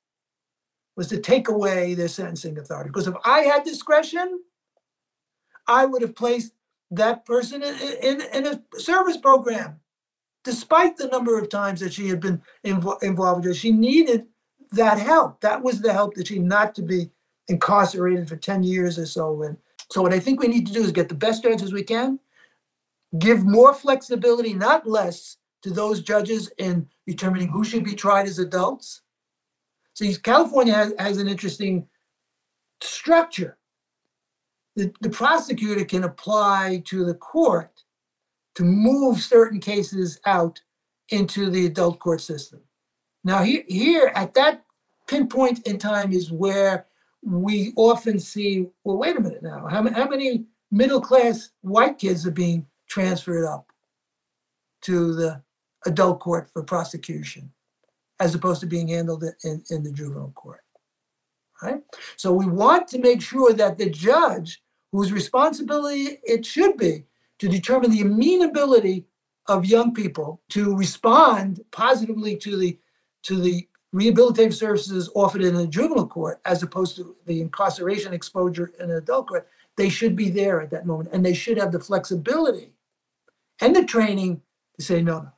was 0.96 1.08
to 1.08 1.20
take 1.20 1.48
away 1.48 1.94
their 1.94 2.08
sentencing 2.08 2.58
authority. 2.58 2.88
Because 2.88 3.06
if 3.06 3.14
I 3.24 3.40
had 3.40 3.64
discretion, 3.64 4.40
I 5.66 5.84
would 5.84 6.02
have 6.02 6.16
placed 6.16 6.52
that 6.90 7.24
person 7.26 7.62
in, 7.62 7.76
in, 8.02 8.20
in 8.32 8.46
a 8.46 8.62
service 8.78 9.16
program, 9.16 9.80
despite 10.44 10.96
the 10.96 11.08
number 11.08 11.38
of 11.38 11.48
times 11.48 11.80
that 11.80 11.92
she 11.92 12.08
had 12.08 12.20
been 12.20 12.40
invo- 12.64 13.02
involved 13.02 13.44
with 13.44 13.54
it. 13.54 13.58
She 13.58 13.72
needed 13.72 14.26
that 14.72 14.98
help. 14.98 15.40
That 15.40 15.62
was 15.62 15.80
the 15.80 15.92
help 15.92 16.14
that 16.14 16.28
she 16.28 16.38
not 16.38 16.74
to 16.76 16.82
be 16.82 17.10
incarcerated 17.48 18.28
for 18.28 18.36
10 18.36 18.62
years 18.62 18.98
or 18.98 19.06
so. 19.06 19.42
And 19.42 19.56
so 19.90 20.02
what 20.02 20.12
I 20.12 20.20
think 20.20 20.40
we 20.40 20.48
need 20.48 20.66
to 20.66 20.72
do 20.72 20.82
is 20.82 20.92
get 20.92 21.08
the 21.08 21.14
best 21.14 21.42
judges 21.42 21.72
we 21.72 21.82
can, 21.82 22.18
give 23.18 23.44
more 23.44 23.74
flexibility, 23.74 24.54
not 24.54 24.86
less, 24.86 25.36
to 25.62 25.70
those 25.70 26.00
judges 26.00 26.50
in 26.58 26.88
determining 27.06 27.48
who 27.48 27.64
should 27.64 27.84
be 27.84 27.94
tried 27.94 28.26
as 28.26 28.38
adults. 28.38 29.02
So 29.96 30.04
California 30.22 30.74
has, 30.74 30.92
has 30.98 31.16
an 31.16 31.26
interesting 31.26 31.88
structure. 32.82 33.56
The, 34.74 34.92
the 35.00 35.08
prosecutor 35.08 35.86
can 35.86 36.04
apply 36.04 36.82
to 36.84 37.06
the 37.06 37.14
court 37.14 37.82
to 38.56 38.62
move 38.62 39.22
certain 39.22 39.58
cases 39.58 40.20
out 40.26 40.60
into 41.08 41.48
the 41.48 41.64
adult 41.64 41.98
court 41.98 42.20
system. 42.20 42.60
Now, 43.24 43.42
here, 43.42 43.64
here 43.68 44.12
at 44.14 44.34
that 44.34 44.66
pinpoint 45.06 45.66
in 45.66 45.78
time 45.78 46.12
is 46.12 46.30
where 46.30 46.84
we 47.22 47.72
often 47.76 48.18
see 48.20 48.68
well, 48.84 48.98
wait 48.98 49.16
a 49.16 49.20
minute 49.20 49.42
now, 49.42 49.66
how, 49.66 49.82
how 49.90 50.08
many 50.08 50.44
middle 50.70 51.00
class 51.00 51.52
white 51.62 51.96
kids 51.96 52.26
are 52.26 52.30
being 52.30 52.66
transferred 52.86 53.46
up 53.46 53.72
to 54.82 55.14
the 55.14 55.42
adult 55.86 56.20
court 56.20 56.50
for 56.52 56.62
prosecution 56.62 57.50
as 58.20 58.34
opposed 58.34 58.60
to 58.60 58.66
being 58.66 58.88
handled 58.88 59.24
in, 59.44 59.62
in 59.70 59.82
the 59.82 59.92
juvenile 59.92 60.32
court? 60.34 60.60
Right? 61.62 61.82
So 62.16 62.32
we 62.32 62.46
want 62.46 62.88
to 62.88 62.98
make 62.98 63.22
sure 63.22 63.52
that 63.52 63.78
the 63.78 63.88
judge, 63.88 64.62
whose 64.92 65.12
responsibility 65.12 66.18
it 66.22 66.44
should 66.44 66.76
be 66.76 67.04
to 67.38 67.48
determine 67.48 67.90
the 67.90 68.02
amenability 68.02 69.06
of 69.48 69.64
young 69.64 69.94
people 69.94 70.42
to 70.50 70.74
respond 70.76 71.60
positively 71.70 72.36
to 72.36 72.56
the 72.56 72.78
to 73.22 73.40
the 73.40 73.66
rehabilitative 73.94 74.52
services 74.52 75.10
offered 75.14 75.42
in 75.42 75.56
a 75.56 75.66
juvenile 75.66 76.06
court 76.06 76.40
as 76.44 76.62
opposed 76.62 76.96
to 76.96 77.16
the 77.26 77.40
incarceration 77.40 78.12
exposure 78.12 78.72
in 78.78 78.90
an 78.90 78.96
adult 78.96 79.28
court, 79.28 79.48
they 79.76 79.88
should 79.88 80.14
be 80.14 80.28
there 80.28 80.60
at 80.60 80.70
that 80.70 80.86
moment 80.86 81.08
and 81.12 81.24
they 81.24 81.34
should 81.34 81.56
have 81.56 81.72
the 81.72 81.80
flexibility 81.80 82.72
and 83.60 83.74
the 83.74 83.84
training 83.84 84.40
to 84.78 84.84
say, 84.84 85.02
no, 85.02 85.20
no, 85.20 85.32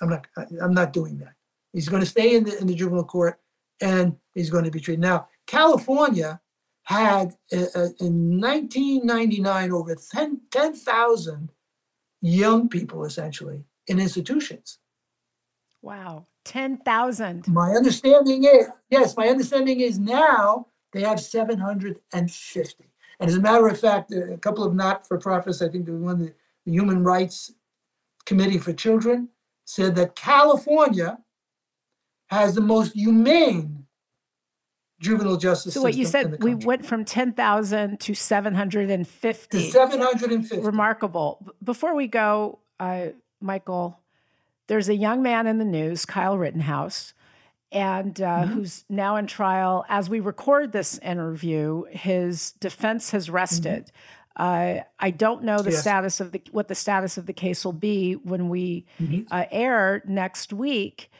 I'm 0.00 0.10
not, 0.10 0.26
I'm 0.62 0.74
not 0.74 0.92
doing 0.92 1.18
that. 1.18 1.34
He's 1.72 1.88
going 1.88 2.02
to 2.02 2.08
stay 2.08 2.36
in 2.36 2.44
the, 2.44 2.58
in 2.58 2.66
the 2.66 2.74
juvenile 2.74 3.04
court 3.04 3.38
and 3.80 4.16
he's 4.34 4.50
going 4.50 4.64
to 4.64 4.70
be 4.70 4.80
treated. 4.80 5.00
Now, 5.00 5.28
California 5.46 6.40
had 6.84 7.34
uh, 7.52 7.66
uh 7.74 7.88
in 8.00 8.40
1999 8.40 9.72
over 9.72 9.94
10,000 9.94 10.40
10, 10.50 11.50
young 12.22 12.68
people 12.68 13.04
essentially 13.04 13.64
in 13.88 13.98
institutions. 13.98 14.78
Wow. 15.82 16.26
10,000. 16.44 17.48
My 17.48 17.70
understanding 17.72 18.44
is, 18.44 18.68
yes, 18.88 19.16
my 19.16 19.28
understanding 19.28 19.80
is 19.80 19.98
now 19.98 20.68
they 20.92 21.02
have 21.02 21.20
750. 21.20 22.84
And 23.18 23.30
as 23.30 23.36
a 23.36 23.40
matter 23.40 23.66
of 23.66 23.78
fact, 23.78 24.12
a 24.12 24.38
couple 24.38 24.64
of 24.64 24.74
not-for-profits, 24.74 25.60
I 25.60 25.68
think 25.68 25.86
the 25.86 25.92
one, 25.92 26.18
the 26.64 26.72
Human 26.72 27.02
Rights 27.02 27.52
Committee 28.24 28.58
for 28.58 28.72
Children, 28.72 29.28
said 29.66 29.94
that 29.96 30.14
California 30.16 31.18
has 32.28 32.54
the 32.54 32.60
most 32.60 32.94
humane 32.94 33.84
juvenile 34.98 35.36
justice 35.36 35.74
so 35.74 35.82
what 35.82 35.94
you 35.94 36.06
said 36.06 36.42
we 36.42 36.54
went 36.54 36.84
from 36.86 37.04
10,000 37.04 38.00
to 38.00 38.14
750 38.14 39.58
To 39.58 39.70
750. 39.70 40.60
remarkable. 40.64 41.46
Before 41.62 41.94
we 41.94 42.06
go 42.06 42.60
uh, 42.80 43.08
michael 43.42 44.00
there's 44.68 44.88
a 44.88 44.94
young 44.94 45.22
man 45.22 45.46
in 45.46 45.58
the 45.58 45.66
news 45.66 46.06
kyle 46.06 46.38
rittenhouse 46.38 47.12
and 47.70 48.20
uh, 48.22 48.44
Mhm. 48.44 48.48
who's 48.48 48.84
now 48.88 49.16
in 49.16 49.26
trial. 49.26 49.84
As 49.88 50.08
we 50.08 50.18
record 50.20 50.72
this 50.72 50.98
interview 51.00 51.84
his 51.90 52.52
defense 52.52 53.10
has 53.10 53.28
rested 53.28 53.92
uh, 54.36 54.80
i 54.98 55.10
don't 55.10 55.42
know 55.42 55.58
the 55.62 55.70
Yes. 55.70 55.80
status 55.80 56.20
of 56.20 56.32
the 56.32 56.42
what 56.52 56.68
the 56.68 56.74
status 56.74 57.16
of 57.18 57.26
the 57.26 57.32
case 57.32 57.64
will 57.64 57.72
be 57.72 58.14
when 58.14 58.48
we 58.48 58.84
Mhm. 59.00 59.26
uh, 59.30 59.44
air 59.50 60.02
next 60.06 60.52
week. 60.52 61.10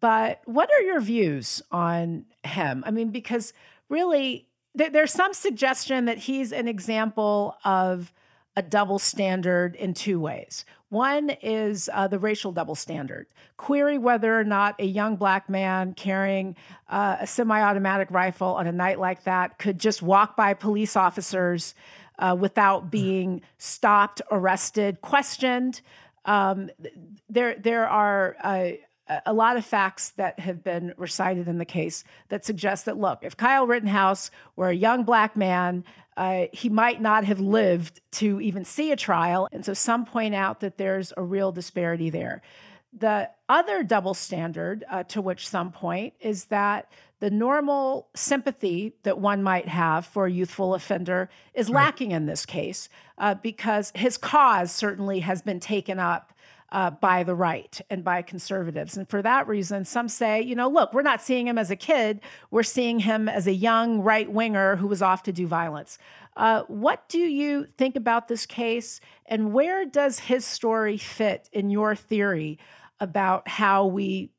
But 0.00 0.40
what 0.44 0.70
are 0.72 0.80
your 0.82 1.00
views 1.00 1.60
on 1.72 2.24
him? 2.44 2.84
I 2.86 2.92
mean, 2.92 3.10
because 3.10 3.52
really, 3.88 4.46
there, 4.76 4.90
there's 4.90 5.12
some 5.12 5.32
suggestion 5.34 6.04
that 6.04 6.18
he's 6.18 6.52
an 6.52 6.68
example 6.68 7.56
of 7.64 8.12
a 8.56 8.62
double 8.62 9.00
standard 9.00 9.74
in 9.74 9.92
two 9.92 10.20
ways. 10.20 10.64
One 10.90 11.30
is 11.42 11.90
uh, 11.92 12.06
the 12.06 12.18
racial 12.20 12.52
double 12.52 12.74
standard. 12.76 13.26
Query 13.56 13.98
whether 13.98 14.38
or 14.38 14.44
not 14.44 14.76
a 14.78 14.84
young 14.86 15.16
black 15.16 15.48
man 15.48 15.94
carrying 15.94 16.54
uh, 16.88 17.16
a 17.20 17.26
semi 17.26 17.60
automatic 17.60 18.08
rifle 18.12 18.54
on 18.54 18.66
a 18.68 18.72
night 18.72 19.00
like 19.00 19.24
that 19.24 19.58
could 19.58 19.78
just 19.80 20.00
walk 20.00 20.36
by 20.36 20.54
police 20.54 20.94
officers 20.96 21.74
uh, 22.22 22.36
without 22.38 22.88
being 22.90 23.42
stopped, 23.58 24.22
arrested, 24.30 25.00
questioned. 25.00 25.80
Um, 26.24 26.70
there, 27.28 27.56
there 27.58 27.88
are 27.88 28.36
uh, 28.40 28.68
a- 29.26 29.32
lot 29.32 29.56
of 29.56 29.66
facts 29.66 30.10
that 30.10 30.38
have 30.38 30.62
been 30.62 30.94
recited 30.96 31.48
in 31.48 31.58
the 31.58 31.64
case 31.64 32.04
that 32.28 32.44
suggest 32.44 32.84
that 32.84 32.96
look, 32.96 33.18
if 33.22 33.36
Kyle 33.36 33.66
Rittenhouse 33.66 34.30
were 34.54 34.68
a 34.68 34.74
young 34.74 35.02
black 35.02 35.36
man, 35.36 35.84
uh, 36.16 36.44
he 36.52 36.68
might 36.68 37.00
not 37.00 37.24
have 37.24 37.40
lived 37.40 38.00
to 38.12 38.40
even 38.40 38.64
see 38.64 38.92
a 38.92 38.96
trial. 38.96 39.48
And 39.50 39.64
so 39.64 39.74
some 39.74 40.04
point 40.04 40.34
out 40.34 40.60
that 40.60 40.78
there's 40.78 41.12
a 41.16 41.22
real 41.22 41.50
disparity 41.50 42.08
there. 42.10 42.40
The 42.96 43.30
other 43.48 43.82
double 43.82 44.14
standard 44.14 44.84
uh, 44.88 45.02
to 45.04 45.20
which 45.20 45.48
some 45.48 45.72
point 45.72 46.14
is 46.20 46.44
that 46.46 46.88
the 47.22 47.30
normal 47.30 48.08
sympathy 48.16 48.96
that 49.04 49.16
one 49.16 49.44
might 49.44 49.68
have 49.68 50.04
for 50.04 50.26
a 50.26 50.30
youthful 50.30 50.74
offender 50.74 51.30
is 51.54 51.70
Right. 51.70 51.84
lacking 51.84 52.10
in 52.10 52.26
this 52.26 52.44
case 52.44 52.88
uh, 53.16 53.36
because 53.36 53.92
his 53.94 54.18
cause 54.18 54.72
certainly 54.72 55.20
has 55.20 55.40
been 55.40 55.60
taken 55.60 56.00
up 56.00 56.32
uh, 56.72 56.90
by 56.90 57.22
the 57.22 57.36
right 57.36 57.80
and 57.88 58.02
by 58.02 58.22
conservatives. 58.22 58.96
And 58.96 59.08
for 59.08 59.22
that 59.22 59.46
reason, 59.46 59.84
some 59.84 60.08
say, 60.08 60.42
you 60.42 60.56
know, 60.56 60.68
look, 60.68 60.92
we're 60.92 61.02
not 61.02 61.22
seeing 61.22 61.46
him 61.46 61.58
as 61.58 61.70
a 61.70 61.76
kid, 61.76 62.20
we're 62.50 62.64
seeing 62.64 62.98
him 62.98 63.28
as 63.28 63.46
a 63.46 63.54
young 63.54 64.00
right 64.00 64.28
winger 64.28 64.74
who 64.74 64.88
was 64.88 65.00
off 65.00 65.22
to 65.22 65.32
do 65.32 65.46
violence. 65.46 65.98
Uh, 66.36 66.62
what 66.62 67.08
do 67.08 67.20
you 67.20 67.68
think 67.78 67.94
about 67.94 68.26
this 68.26 68.46
case, 68.46 68.98
and 69.26 69.52
where 69.52 69.84
does 69.84 70.18
his 70.18 70.44
story 70.44 70.96
fit 70.96 71.48
in 71.52 71.70
your 71.70 71.94
theory 71.94 72.58
about 72.98 73.46
how 73.46 73.86
we 73.86 74.32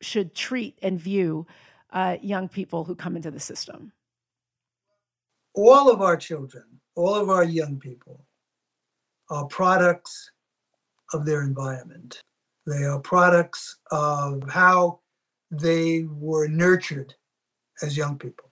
should 0.00 0.34
treat 0.34 0.76
and 0.82 0.98
view 0.98 1.46
uh, 1.92 2.16
young 2.20 2.48
people 2.48 2.84
who 2.84 2.94
come 2.94 3.16
into 3.16 3.30
the 3.30 3.40
system? 3.40 3.92
all 5.56 5.90
of 5.90 6.02
our 6.02 6.16
children, 6.16 6.64
all 6.94 7.14
of 7.14 7.30
our 7.30 7.44
young 7.44 7.80
people 7.80 8.24
are 9.30 9.46
products 9.46 10.30
of 11.12 11.24
their 11.24 11.42
environment. 11.42 12.20
They 12.66 12.84
are 12.84 13.00
products 13.00 13.78
of 13.90 14.48
how 14.48 15.00
they 15.50 16.04
were 16.10 16.46
nurtured 16.46 17.14
as 17.82 17.96
young 17.96 18.18
people. 18.18 18.50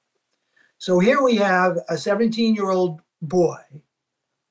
So 0.79 0.99
here 0.99 1.23
we 1.23 1.37
have 1.37 1.79
a 1.89 1.97
17 1.97 2.55
year 2.55 2.71
old 2.71 3.01
boy 3.21 3.61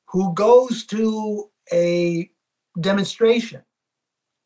who 0.06 0.34
goes 0.34 0.86
to 0.88 1.50
a 1.72 2.30
demonstration 2.80 3.64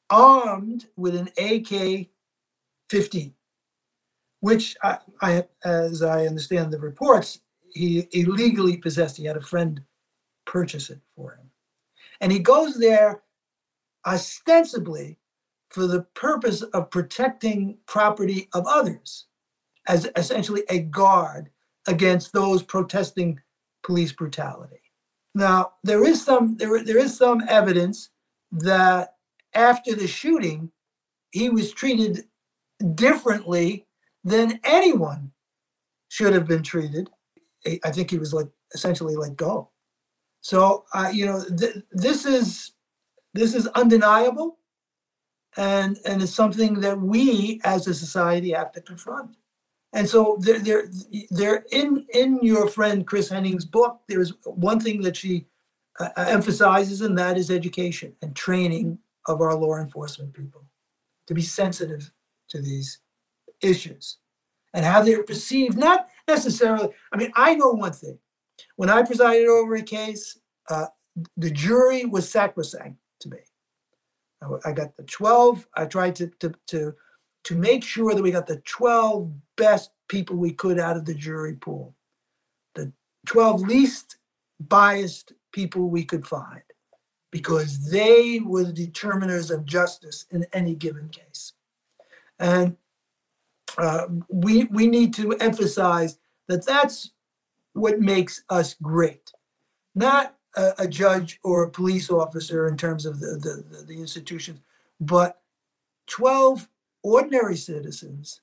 armed 0.10 0.88
with 0.96 1.16
an 1.16 1.30
AK 1.38 2.08
15, 2.90 3.34
which 4.48 4.78
I, 4.82 4.98
I, 5.22 5.44
as 5.66 6.02
I 6.02 6.26
understand 6.26 6.72
the 6.72 6.80
reports, 6.80 7.42
he 7.74 8.08
illegally 8.14 8.78
possessed. 8.78 9.18
He 9.18 9.26
had 9.26 9.36
a 9.36 9.42
friend 9.42 9.82
purchase 10.46 10.90
it 10.90 11.02
for 11.18 11.34
him. 11.36 11.52
And 12.22 12.32
he 12.32 12.40
goes 12.40 12.80
there 12.80 13.24
ostensibly 14.06 15.20
for 15.70 15.86
the 15.86 16.04
purpose 16.14 16.62
of 16.62 16.90
protecting 16.92 17.78
property 17.88 18.48
of 18.54 18.66
others, 18.68 19.26
as 19.86 20.10
essentially 20.16 20.64
a 20.70 20.80
guard 20.80 21.50
against 21.86 22.32
those 22.32 22.64
protesting 22.64 23.42
police 23.84 24.14
brutality. 24.14 24.80
Now, 25.36 25.74
there 25.84 26.06
is 26.06 26.24
some 26.24 26.56
there, 26.56 26.82
there 26.86 26.98
is 26.98 27.18
some 27.18 27.44
evidence 27.50 28.12
that 28.54 29.16
after 29.54 29.94
the 29.94 30.08
shooting, 30.08 30.72
he 31.32 31.50
was 31.50 31.74
treated 31.74 32.24
differently 32.96 33.87
than 34.28 34.60
anyone 34.66 35.32
should 36.10 36.34
have 36.34 36.48
been 36.48 36.64
treated. 36.64 37.10
I- 37.66 37.92
think 37.92 38.12
he 38.12 38.20
was 38.20 38.34
like 38.34 38.48
essentially 38.74 39.16
let 39.16 39.36
go. 39.36 39.70
So, 40.42 40.86
uh, 40.94 41.10
you 41.14 41.26
know, 41.26 41.44
th- 41.44 41.84
this 41.92 42.26
is 42.26 42.72
this 43.34 43.54
is 43.54 43.68
undeniable, 43.68 44.60
and 45.58 45.98
and 46.06 46.22
it's 46.22 46.34
something 46.34 46.82
that 46.82 47.00
we 47.00 47.62
as 47.64 47.88
a 47.88 47.94
society 47.94 48.52
have 48.52 48.72
to 48.74 48.82
confront. 48.82 49.36
And 49.94 50.08
so 50.08 50.38
there, 50.42 50.60
there, 50.60 50.84
there 51.32 51.66
in 51.72 52.06
in 52.14 52.40
your 52.42 52.68
friend 52.70 53.08
Chris 53.08 53.30
Henning's 53.30 53.66
book, 53.66 54.02
there's 54.08 54.34
one 54.44 54.80
thing 54.80 55.02
that 55.02 55.18
she 55.18 55.48
uh, 56.00 56.10
uh, 56.18 56.26
emphasizes, 56.30 57.02
and 57.02 57.18
that 57.18 57.38
is 57.38 57.50
education 57.50 58.16
and 58.22 58.36
training 58.36 59.00
of 59.28 59.42
our 59.42 59.56
law 59.56 59.78
enforcement 59.78 60.34
people 60.34 60.64
to 61.28 61.34
be 61.34 61.42
sensitive 61.42 62.12
to 62.50 62.62
these 62.62 63.00
issues 63.62 64.18
and 64.74 64.86
how 64.86 65.02
they're 65.02 65.24
perceived. 65.24 65.78
Not 65.78 66.08
necessarily. 66.28 66.90
I 67.12 67.18
mean, 67.18 67.32
I 67.36 67.56
know 67.56 67.72
one 67.72 67.94
thing: 67.94 68.20
when 68.76 68.90
I 68.90 69.04
presided 69.04 69.48
over 69.48 69.76
a 69.76 69.82
case, 69.82 70.40
uh, 70.70 70.88
the 71.36 71.52
jury 71.52 72.06
was 72.06 72.30
sacrosanct 72.30 72.98
to 73.22 73.30
me. 73.30 73.40
I, 74.42 74.70
I 74.70 74.72
got 74.74 74.96
the 74.96 75.04
twelve. 75.04 75.68
I 75.76 75.86
tried 75.86 76.16
to 76.16 76.28
to 76.40 76.54
to 76.68 76.96
to 77.48 77.56
make 77.56 77.82
sure 77.82 78.14
that 78.14 78.22
we 78.22 78.30
got 78.30 78.46
the 78.46 78.62
12 78.66 79.32
best 79.56 79.92
people 80.10 80.36
we 80.36 80.52
could 80.52 80.78
out 80.78 80.98
of 80.98 81.06
the 81.06 81.14
jury 81.14 81.54
pool, 81.54 81.96
the 82.76 82.92
12 83.26 83.62
least 83.62 84.18
biased 84.60 85.32
people 85.54 85.90
we 85.90 86.04
could 86.04 86.28
find, 86.28 86.62
because 87.32 87.90
they 87.90 88.42
were 88.44 88.66
the 88.66 88.74
determiners 88.74 89.50
of 89.50 89.64
justice 89.64 90.26
in 90.30 90.46
any 90.52 90.76
given 90.76 91.08
case. 91.08 91.54
And 92.38 92.76
uh, 93.78 94.08
we, 94.30 94.66
we 94.66 94.88
need 94.88 95.14
to 95.16 95.34
emphasize 95.34 96.18
that 96.48 96.66
that's 96.66 97.12
what 97.74 98.00
makes 98.00 98.44
us 98.50 98.76
great, 98.82 99.32
not 99.94 100.36
a, 100.56 100.74
a 100.80 100.88
judge 100.88 101.40
or 101.44 101.64
a 101.64 101.70
police 101.70 102.10
officer 102.10 102.68
in 102.68 102.76
terms 102.78 103.06
of 103.06 103.20
the, 103.20 103.28
the, 103.38 103.84
the, 103.86 104.00
institutions, 104.00 104.60
but 105.00 105.42
12 106.08 106.68
ordinary 107.04 107.56
citizens 107.56 108.42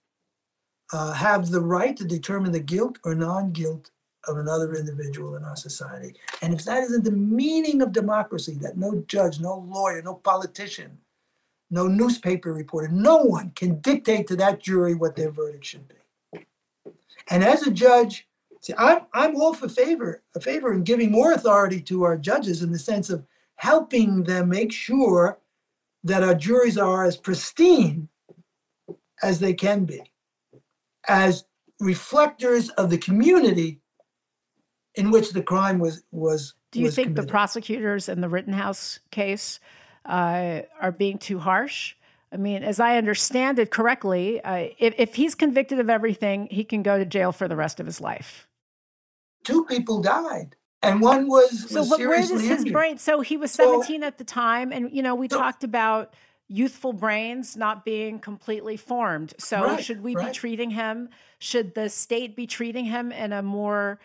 uh, 0.93 1.13
have 1.13 1.51
the 1.51 1.61
right 1.61 1.97
to 1.97 2.05
determine 2.05 2.53
the 2.53 2.61
guilt 2.61 2.99
or 3.05 3.15
non-guilt 3.15 3.91
of 4.29 4.39
another 4.39 4.75
individual 4.75 5.37
in 5.37 5.45
our 5.45 5.57
society. 5.57 6.15
And 6.41 6.55
if 6.55 6.65
that 6.65 6.83
isn't 6.85 7.05
the 7.05 7.11
meaning 7.11 7.83
of 7.83 7.93
democracy, 7.93 8.55
that 8.61 8.79
no 8.79 9.03
judge, 9.09 9.41
no 9.41 9.67
lawyer, 9.69 10.01
no 10.03 10.15
politician, 10.15 10.99
no 11.71 11.87
newspaper 11.87 12.53
reporter, 12.53 12.89
no 12.89 13.19
one 13.19 13.51
can 13.57 13.81
dictate 13.81 14.27
to 14.29 14.37
that 14.37 14.61
jury 14.61 14.95
what 14.95 15.17
their 15.17 15.31
verdict 15.31 15.65
should 15.65 15.89
be. 15.89 16.47
And 17.31 17.43
as 17.43 17.67
a 17.67 17.71
judge, 17.71 18.29
see, 18.61 18.75
I'm, 18.77 19.03
I'm 19.13 19.37
all 19.37 19.55
for 19.55 19.69
favor, 19.69 20.23
a 20.35 20.41
favor 20.41 20.73
in 20.73 20.85
giving 20.85 21.11
more 21.11 21.33
authority 21.33 21.81
to 21.83 22.05
our 22.05 22.17
judges 22.17 22.63
in 22.63 22.71
the 22.71 22.79
sense 22.79 23.11
of 23.11 23.25
helping 23.57 24.25
them 24.25 24.49
make 24.49 24.73
sure 24.73 25.39
that 26.03 26.23
our 26.23 26.35
juries 26.35 26.77
are 26.77 27.05
as 27.05 27.17
pristine 27.17 28.09
as 29.23 29.39
they 29.39 29.55
can 29.55 29.85
be, 29.85 30.03
as 31.09 31.45
reflectors 31.81 32.69
of 32.71 32.91
the 32.91 32.99
community 32.99 33.81
in 34.97 35.11
which 35.11 35.33
the 35.33 35.43
crime 35.43 35.79
was 35.79 36.05
was. 36.13 36.55
Do 36.73 36.81
you 36.81 36.87
was 36.87 36.95
think 36.95 37.09
committed. 37.09 37.29
the 37.29 37.31
prosecutors 37.31 38.09
in 38.09 38.21
the 38.21 38.29
Rittenhouse 38.29 39.01
case 39.11 39.61
uh, 40.05 40.63
are 40.81 40.93
being 40.93 41.19
too 41.19 41.39
harsh? 41.39 41.95
I 42.33 42.37
mean, 42.37 42.65
as 42.65 42.81
I 42.81 42.97
understand 42.97 43.59
it 43.59 43.71
correctly, 43.71 44.43
uh, 44.43 44.69
if, 44.79 44.95
if 44.99 45.15
he's 45.15 45.35
convicted 45.35 45.79
of 45.79 45.89
everything, 45.89 46.49
he 46.51 46.65
can 46.65 46.83
go 46.83 46.99
to 46.99 47.05
jail 47.05 47.31
for 47.33 47.47
the 47.47 47.57
rest 47.57 47.79
of 47.81 47.87
his 47.87 48.01
life. 48.01 48.49
Two 49.45 49.65
people 49.67 50.01
died, 50.03 50.57
and 50.83 51.01
one 51.01 51.29
was, 51.29 51.69
So, 51.71 51.81
was 51.81 51.91
but 51.91 51.99
where 52.01 52.09
seriously 52.23 52.37
does 52.39 52.49
his 52.49 52.59
injured. 52.61 52.73
brain? 52.73 52.99
So 52.99 53.21
he 53.21 53.37
was 53.37 53.53
So- 53.53 53.65
17 53.83 54.03
at 54.03 54.19
the 54.19 54.25
time, 54.25 54.73
and 54.73 54.91
you 54.91 55.03
know, 55.03 55.15
we 55.15 55.29
So- 55.29 55.39
talked 55.39 55.63
about 55.65 56.15
youthful 56.49 56.93
brains 56.93 57.57
not 57.57 57.85
being 57.85 58.19
completely 58.19 58.77
formed. 58.77 59.33
So, 59.39 59.63
Right, 59.65 59.83
should 59.85 60.03
we 60.03 60.15
be 60.17 60.31
treating 60.33 60.71
him? 60.71 61.09
Should 61.39 61.75
the 61.75 61.89
state 61.89 62.37
be 62.37 62.47
treating 62.47 62.85
him 62.87 63.13
in 63.13 63.33
a 63.33 63.43
more, 63.43 63.99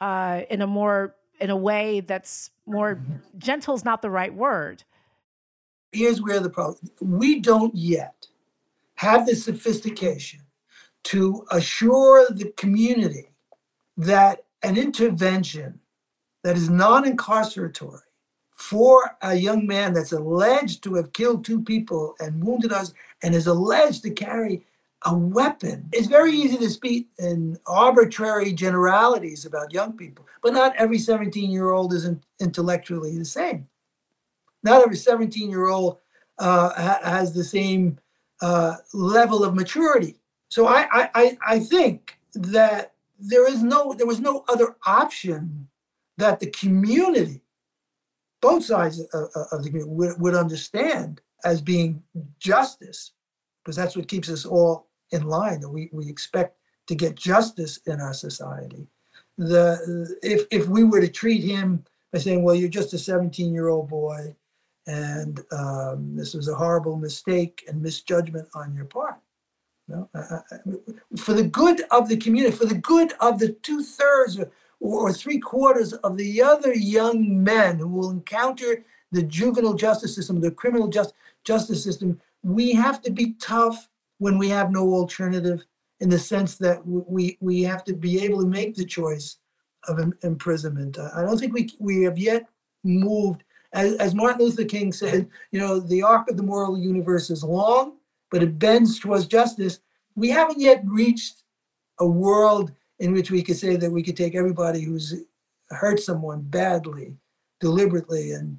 uh, 0.00 0.42
in 0.50 0.62
a 0.62 0.66
more, 0.66 1.14
in 1.40 1.50
a 1.50 1.56
way 1.56 2.00
that's 2.00 2.50
more 2.64 2.94
Mm-hmm. 2.96 3.38
gentle? 3.38 3.74
Is 3.74 3.84
not 3.84 4.00
the 4.02 4.10
right 4.10 4.32
word. 4.32 4.84
Here's 5.92 6.22
where 6.22 6.40
the 6.40 6.50
problem 6.50 6.78
we 7.00 7.40
don't 7.40 7.74
yet 7.74 8.26
have 8.96 9.26
the 9.26 9.36
sophistication 9.36 10.40
to 11.04 11.44
assure 11.50 12.26
the 12.30 12.52
community 12.56 13.28
that 13.96 14.44
an 14.62 14.76
intervention 14.76 15.80
that 16.44 16.56
is 16.56 16.70
non-incarceratory 16.70 18.00
for 18.50 19.16
a 19.22 19.34
young 19.34 19.66
man 19.66 19.92
that's 19.92 20.12
alleged 20.12 20.82
to 20.84 20.94
have 20.94 21.12
killed 21.12 21.44
two 21.44 21.62
people 21.62 22.14
and 22.20 22.42
wounded 22.44 22.72
us 22.72 22.94
and 23.22 23.34
is 23.34 23.46
alleged 23.46 24.02
to 24.02 24.10
carry 24.10 24.64
a 25.06 25.14
weapon. 25.14 25.88
It's 25.92 26.06
very 26.06 26.32
easy 26.32 26.58
to 26.58 26.70
speak 26.70 27.08
in 27.18 27.58
arbitrary 27.66 28.52
generalities 28.52 29.46
about 29.46 29.72
young 29.72 29.94
people 29.94 30.26
but 30.42 30.52
not 30.52 30.76
every 30.76 30.98
17 30.98 31.50
year 31.50 31.70
old 31.72 31.92
is 31.92 32.04
in- 32.04 32.22
intellectually 32.40 33.16
the 33.18 33.24
same 33.24 33.66
not 34.62 34.82
every 34.82 34.96
17 34.96 35.50
year 35.50 35.68
old 35.68 35.98
uh, 36.38 36.70
ha- 36.70 37.00
has 37.02 37.32
the 37.32 37.44
same 37.44 37.98
uh, 38.40 38.76
level 38.92 39.44
of 39.44 39.54
maturity. 39.54 40.16
So 40.48 40.66
I, 40.66 40.86
I, 40.92 41.10
I- 41.14 41.38
think 41.60 42.18
that 42.34 42.94
there 43.18 43.48
is 43.48 43.62
no, 43.62 43.92
there 43.94 44.06
was 44.06 44.20
no 44.20 44.44
other 44.48 44.76
option 44.86 45.68
that 46.18 46.40
the 46.40 46.46
community, 46.50 47.42
both 48.40 48.64
sides 48.64 49.00
of, 49.00 49.30
of- 49.34 49.46
of 49.52 49.62
the 49.62 49.70
community 49.70 49.90
would, 49.94 50.20
would 50.20 50.34
understand 50.34 51.20
as 51.44 51.60
being 51.60 52.02
justice, 52.38 53.12
because 53.64 53.76
that's 53.76 53.96
what 53.96 54.08
keeps 54.08 54.28
us 54.28 54.44
all 54.44 54.88
in 55.10 55.24
line. 55.24 55.60
That 55.60 55.68
we, 55.70 55.88
we 55.92 56.08
expect 56.08 56.56
to 56.88 56.94
get 56.94 57.14
justice 57.16 57.78
in 57.86 58.00
our 58.00 58.14
society. 58.14 58.86
The 59.38 60.16
if 60.22 60.46
if 60.50 60.68
we 60.68 60.84
were 60.84 61.00
to 61.00 61.08
treat 61.08 61.42
him 61.42 61.84
by 62.12 62.18
saying, 62.18 62.42
"Well, 62.44 62.54
you're 62.54 62.68
just 62.68 62.92
a 62.94 62.98
17 62.98 63.52
year 63.52 63.68
old 63.68 63.88
boy," 63.88 64.36
and 64.86 65.40
um, 65.52 66.16
this 66.16 66.34
was 66.34 66.48
a 66.48 66.54
horrible 66.54 66.96
mistake 66.96 67.64
and 67.68 67.80
misjudgment 67.80 68.48
on 68.54 68.74
your 68.74 68.84
part. 68.86 69.20
No, 69.88 70.08
I- 70.14 70.40
I- 70.50 71.16
for 71.18 71.34
the 71.34 71.44
good 71.44 71.82
of 71.90 72.08
the 72.08 72.16
community, 72.16 72.56
for 72.56 72.66
the 72.66 72.78
good 72.78 73.12
of 73.20 73.38
the 73.38 73.50
two 73.50 73.82
thirds 73.82 74.38
or, 74.38 74.50
or 74.80 75.12
three 75.12 75.38
quarters 75.38 75.92
of 75.92 76.16
the 76.16 76.42
other 76.42 76.74
young 76.74 77.42
men 77.42 77.78
who 77.78 77.88
will 77.88 78.10
encounter 78.10 78.84
the 79.12 79.22
juvenile 79.22 79.74
justice 79.74 80.14
system, 80.14 80.40
the 80.40 80.50
criminal 80.50 80.88
just, 80.88 81.14
justice 81.44 81.82
system, 81.82 82.20
we 82.42 82.72
have 82.72 83.00
to 83.02 83.10
be 83.10 83.34
tough 83.34 83.88
when 84.18 84.38
we 84.38 84.48
have 84.48 84.70
no 84.70 84.92
alternative. 84.94 85.64
In 86.00 86.08
the 86.08 86.18
sense 86.18 86.56
that 86.56 86.84
we 86.84 87.38
we 87.40 87.62
have 87.62 87.84
to 87.84 87.94
be 87.94 88.24
able 88.24 88.40
to 88.40 88.46
make 88.48 88.74
the 88.74 88.84
choice 88.84 89.36
of 89.86 90.00
imprisonment. 90.24 90.98
I 90.98 91.22
don't 91.22 91.38
think 91.38 91.54
we 91.54 91.70
we 91.78 92.02
have 92.02 92.18
yet 92.18 92.48
moved 92.82 93.44
as, 93.72 93.94
as 93.94 94.14
Martin 94.14 94.44
Luther 94.44 94.64
King 94.64 94.92
said, 94.92 95.28
you 95.50 95.60
know, 95.60 95.80
the 95.80 96.02
arc 96.02 96.28
of 96.30 96.36
the 96.36 96.42
moral 96.42 96.78
universe 96.78 97.30
is 97.30 97.42
long, 97.42 97.96
but 98.30 98.42
it 98.42 98.58
bends 98.58 98.98
towards 98.98 99.26
justice. 99.26 99.80
We 100.14 100.28
haven't 100.28 100.60
yet 100.60 100.82
reached 100.84 101.42
a 101.98 102.06
world 102.06 102.72
in 102.98 103.12
which 103.12 103.30
we 103.30 103.42
could 103.42 103.56
say 103.56 103.76
that 103.76 103.90
we 103.90 104.02
could 104.02 104.16
take 104.16 104.34
everybody 104.34 104.82
who's 104.82 105.14
hurt 105.70 106.00
someone 106.00 106.42
badly, 106.42 107.16
deliberately, 107.60 108.32
and 108.32 108.58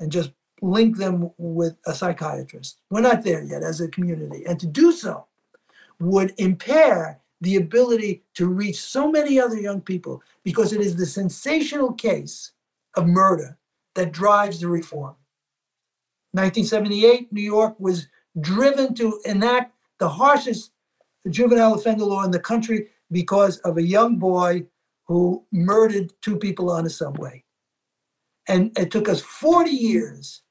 and 0.00 0.10
just 0.10 0.32
link 0.60 0.96
them 0.96 1.30
with 1.38 1.76
a 1.86 1.94
psychiatrist. 1.94 2.80
We're 2.90 3.00
not 3.00 3.22
there 3.22 3.42
yet 3.42 3.62
as 3.62 3.80
a 3.80 3.88
community, 3.88 4.44
and 4.46 4.58
to 4.60 4.66
do 4.66 4.92
so 4.92 5.26
would 6.00 6.34
impair 6.38 7.20
the 7.40 7.56
ability 7.56 8.22
to 8.34 8.46
reach 8.46 8.80
so 8.80 9.10
many 9.10 9.38
other 9.40 9.60
young 9.60 9.80
people 9.80 10.22
because 10.44 10.72
it 10.72 10.80
is 10.80 10.96
the 10.96 11.06
sensational 11.06 11.92
case 11.92 12.52
of 12.96 13.06
murder 13.06 13.58
that 13.94 14.12
drives 14.12 14.60
the 14.60 14.68
reform. 14.68 15.16
1978, 16.32 17.32
New 17.32 17.42
York 17.42 17.78
was 17.78 18.08
driven 18.40 18.94
to 18.94 19.20
enact 19.24 19.74
the 19.98 20.08
harshest 20.08 20.72
juvenile 21.28 21.74
offender 21.74 22.04
law 22.04 22.24
in 22.24 22.30
the 22.30 22.40
country 22.40 22.88
because 23.10 23.58
of 23.58 23.76
a 23.76 23.82
young 23.82 24.18
boy 24.18 24.64
who 25.06 25.44
murdered 25.52 26.12
two 26.22 26.36
people 26.36 26.70
on 26.70 26.86
a 26.86 26.90
subway. 26.90 27.44
And 28.48 28.76
it 28.78 28.90
took 28.90 29.08
us 29.08 29.20
40 29.20 29.70
years 29.70 30.42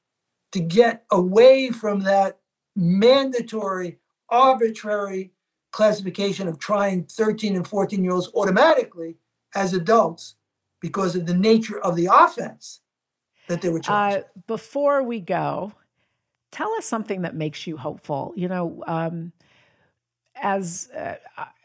to 0.52 0.60
get 0.60 1.04
away 1.10 1.70
from 1.70 2.00
that 2.04 2.38
mandatory, 2.76 3.98
arbitrary 4.28 5.32
classification 5.72 6.46
of 6.46 6.58
trying 6.58 7.04
13 7.04 7.56
and 7.56 7.66
14 7.66 8.04
year 8.04 8.12
olds 8.12 8.30
automatically 8.34 9.16
as 9.54 9.74
adults 9.74 10.36
because 10.80 11.16
of 11.16 11.26
the 11.26 11.34
nature 11.34 11.80
of 11.80 11.96
the 11.96 12.08
offense 12.12 12.81
that 13.52 13.62
they 13.62 13.68
were 13.68 13.80
charged. 13.80 14.24
Uh, 14.24 14.28
before 14.46 15.02
we 15.02 15.20
go, 15.20 15.72
tell 16.50 16.72
us 16.74 16.86
something 16.86 17.22
that 17.22 17.34
makes 17.34 17.66
you 17.66 17.76
hopeful. 17.76 18.32
You 18.36 18.48
know, 18.48 18.82
um, 18.86 19.32
as 20.36 20.88
uh, 20.96 21.14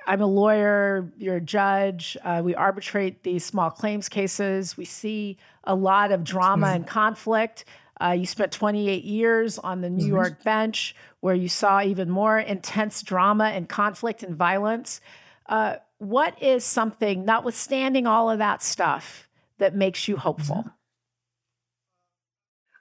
I'm 0.06 0.22
a 0.22 0.28
lawyer, 0.28 1.12
you're 1.18 1.38
a 1.38 1.42
judge, 1.42 2.16
uh, 2.24 2.42
we 2.44 2.56
arbitrate 2.56 3.24
these 3.24 3.44
small 3.44 3.70
claims 3.70 4.08
cases. 4.10 4.78
We 4.78 4.86
see 4.86 5.38
a 5.64 5.76
lot 5.76 6.12
of 6.12 6.24
drama 6.24 6.68
and 6.68 6.86
conflict. 6.86 7.66
Uh, 8.00 8.12
you 8.12 8.26
spent 8.26 8.52
28 8.52 9.04
years 9.04 9.58
on 9.58 9.82
the 9.82 9.90
New 9.90 10.06
Mhm. 10.06 10.10
York 10.10 10.44
bench 10.44 10.96
where 11.22 11.34
you 11.34 11.50
saw 11.50 11.82
even 11.82 12.10
more 12.10 12.38
intense 12.40 13.02
drama 13.02 13.46
and 13.46 13.68
conflict 13.68 14.22
and 14.24 14.36
violence. 14.36 15.02
Uh, 15.48 15.78
what 15.98 16.42
is 16.42 16.64
something, 16.64 17.26
notwithstanding 17.26 18.06
all 18.06 18.30
of 18.30 18.38
that 18.38 18.62
stuff, 18.62 19.28
that 19.58 19.74
makes 19.74 20.08
you 20.08 20.16
hopeful? 20.18 20.66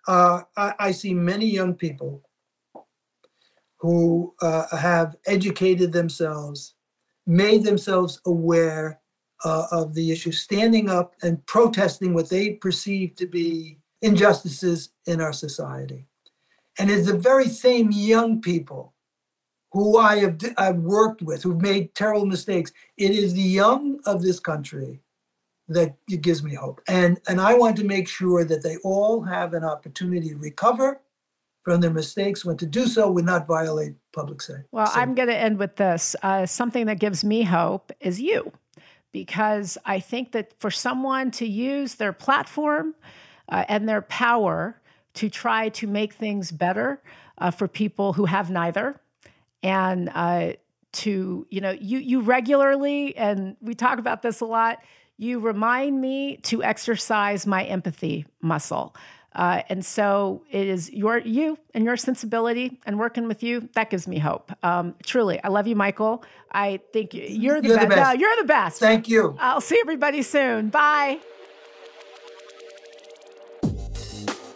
Uh, 0.06 0.42
I, 0.56 0.74
I, 0.78 0.90
see 0.92 1.12
many 1.14 1.46
young 1.46 1.74
people 1.74 2.22
who 3.78 4.34
uh, 4.40 4.76
have 4.76 5.16
educated 5.26 5.92
themselves, 5.92 6.74
made 7.26 7.64
themselves 7.64 8.20
aware 8.26 9.00
uh, 9.44 9.66
of 9.72 9.94
the 9.94 10.12
issue, 10.12 10.32
standing 10.32 10.88
up 10.88 11.14
and 11.22 11.44
protesting 11.46 12.14
what 12.14 12.28
they 12.28 12.52
perceive 12.52 13.16
to 13.16 13.26
be 13.26 13.78
injustices 14.02 14.90
in 15.06 15.20
our 15.20 15.32
society. 15.32 16.06
And 16.78 16.90
it's 16.90 17.06
the 17.06 17.18
very 17.18 17.48
same 17.48 17.90
young 17.90 18.40
people 18.40 18.94
who 19.72 19.98
I 19.98 20.16
have 20.20 20.38
I've 20.56 20.78
worked 20.78 21.22
with 21.22 21.42
who've 21.42 21.60
made 21.60 21.94
terrible 21.94 22.26
mistakes. 22.26 22.72
It 22.96 23.10
is 23.10 23.34
the 23.34 23.42
young 23.42 24.00
of 24.06 24.22
this 24.22 24.40
country 24.40 25.00
that 25.68 25.96
it 26.08 26.20
gives 26.20 26.42
me 26.42 26.54
hope. 26.54 26.80
And 26.88 27.20
and 27.28 27.40
I 27.40 27.54
want 27.54 27.76
to 27.78 27.84
make 27.84 28.08
sure 28.08 28.44
that 28.44 28.62
they 28.62 28.76
all 28.78 29.22
have 29.22 29.54
an 29.54 29.64
opportunity 29.64 30.30
to 30.30 30.36
recover 30.36 31.00
from 31.62 31.80
their 31.80 31.90
mistakes 31.90 32.44
when 32.44 32.56
to 32.56 32.66
do 32.66 32.86
so 32.86 33.10
would 33.10 33.24
not 33.24 33.46
violate 33.46 33.94
public 34.12 34.40
safety. 34.40 34.62
Well, 34.70 34.90
I'm 34.94 35.16
going 35.16 35.28
to 35.28 35.36
end 35.36 35.58
with 35.58 35.74
this. 35.74 36.14
Uh, 36.22 36.46
something 36.46 36.86
that 36.86 37.00
gives 37.00 37.24
me 37.24 37.42
hope 37.42 37.90
is 37.98 38.20
you, 38.20 38.52
because 39.10 39.76
I 39.84 39.98
think 39.98 40.30
that 40.32 40.52
for 40.60 40.70
someone 40.70 41.32
to 41.32 41.46
use 41.46 41.96
their 41.96 42.12
platform 42.12 42.94
uh, 43.48 43.64
and 43.68 43.88
their 43.88 44.02
power 44.02 44.80
to 45.14 45.28
try 45.28 45.68
to 45.70 45.88
make 45.88 46.12
things 46.12 46.52
better 46.52 47.02
uh, 47.38 47.50
for 47.50 47.66
people 47.66 48.12
who 48.12 48.26
have 48.26 48.48
neither, 48.48 49.00
and 49.64 50.08
uh, 50.14 50.52
to 50.92 51.46
you 51.50 51.60
know 51.60 51.72
you 51.72 51.98
you 51.98 52.20
regularly 52.20 53.16
and 53.16 53.56
we 53.60 53.74
talk 53.74 53.98
about 53.98 54.22
this 54.22 54.40
a 54.40 54.44
lot. 54.46 54.78
You 55.18 55.40
remind 55.40 56.00
me 56.00 56.36
to 56.44 56.62
exercise 56.62 57.46
my 57.46 57.64
empathy 57.64 58.26
muscle. 58.42 58.94
Uh, 59.34 59.62
and 59.68 59.84
so 59.84 60.42
it 60.50 60.66
is 60.66 60.90
your 60.92 61.18
you 61.18 61.58
and 61.74 61.84
your 61.84 61.96
sensibility 61.96 62.80
and 62.86 62.98
working 62.98 63.28
with 63.28 63.42
you 63.42 63.68
that 63.74 63.90
gives 63.90 64.08
me 64.08 64.18
hope. 64.18 64.50
Um, 64.62 64.94
truly, 65.04 65.42
I 65.42 65.48
love 65.48 65.66
you, 65.66 65.76
Michael. 65.76 66.24
I 66.52 66.80
think 66.92 67.12
you're 67.12 67.60
the, 67.60 67.68
you're 67.68 67.76
best. 67.76 67.88
the 67.88 67.94
best. 67.96 68.14
No, 68.14 68.20
you're 68.20 68.36
the 68.36 68.46
best. 68.46 68.80
Thank 68.80 69.08
you. 69.08 69.36
I'll 69.38 69.60
see 69.60 69.78
everybody 69.80 70.22
soon. 70.22 70.68
Bye. 70.68 71.20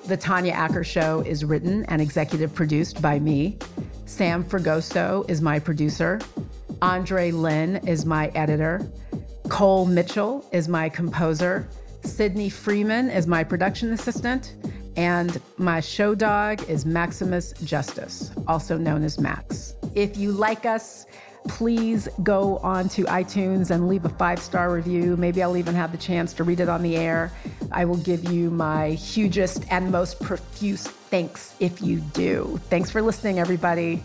The 0.06 0.16
Tanya 0.18 0.52
Acker 0.52 0.82
Show 0.82 1.20
is 1.20 1.44
written 1.44 1.84
and 1.86 2.02
executive 2.02 2.54
produced 2.54 3.00
by 3.00 3.18
me. 3.18 3.58
Sam 4.06 4.42
Fragoso 4.42 5.28
is 5.30 5.40
my 5.40 5.58
producer. 5.58 6.18
Andre 6.82 7.30
Lynn 7.30 7.76
is 7.86 8.06
my 8.06 8.28
editor. 8.34 8.90
Cole 9.50 9.84
Mitchell 9.84 10.48
is 10.52 10.68
my 10.68 10.88
composer. 10.88 11.68
Sydney 12.04 12.48
Freeman 12.48 13.10
is 13.10 13.26
my 13.26 13.42
production 13.42 13.92
assistant. 13.92 14.54
And 14.96 15.40
my 15.58 15.80
show 15.80 16.14
dog 16.14 16.62
is 16.68 16.86
Maximus 16.86 17.52
Justice, 17.64 18.30
also 18.46 18.78
known 18.78 19.02
as 19.02 19.18
Max. 19.18 19.74
If 19.94 20.16
you 20.16 20.30
like 20.30 20.66
us, 20.66 21.04
please 21.48 22.08
go 22.22 22.58
on 22.58 22.88
to 22.90 23.04
iTunes 23.04 23.70
and 23.70 23.88
leave 23.88 24.04
a 24.04 24.08
five 24.10 24.38
star 24.38 24.72
review. 24.72 25.16
Maybe 25.16 25.42
I'll 25.42 25.56
even 25.56 25.74
have 25.74 25.90
the 25.90 25.98
chance 25.98 26.32
to 26.34 26.44
read 26.44 26.60
it 26.60 26.68
on 26.68 26.82
the 26.82 26.96
air. 26.96 27.32
I 27.72 27.84
will 27.84 27.98
give 27.98 28.30
you 28.30 28.50
my 28.50 28.90
hugest 28.90 29.64
and 29.70 29.90
most 29.90 30.20
profuse 30.20 30.86
thanks 30.86 31.54
if 31.58 31.82
you 31.82 31.98
do. 31.98 32.60
Thanks 32.70 32.90
for 32.90 33.02
listening, 33.02 33.40
everybody. 33.40 34.02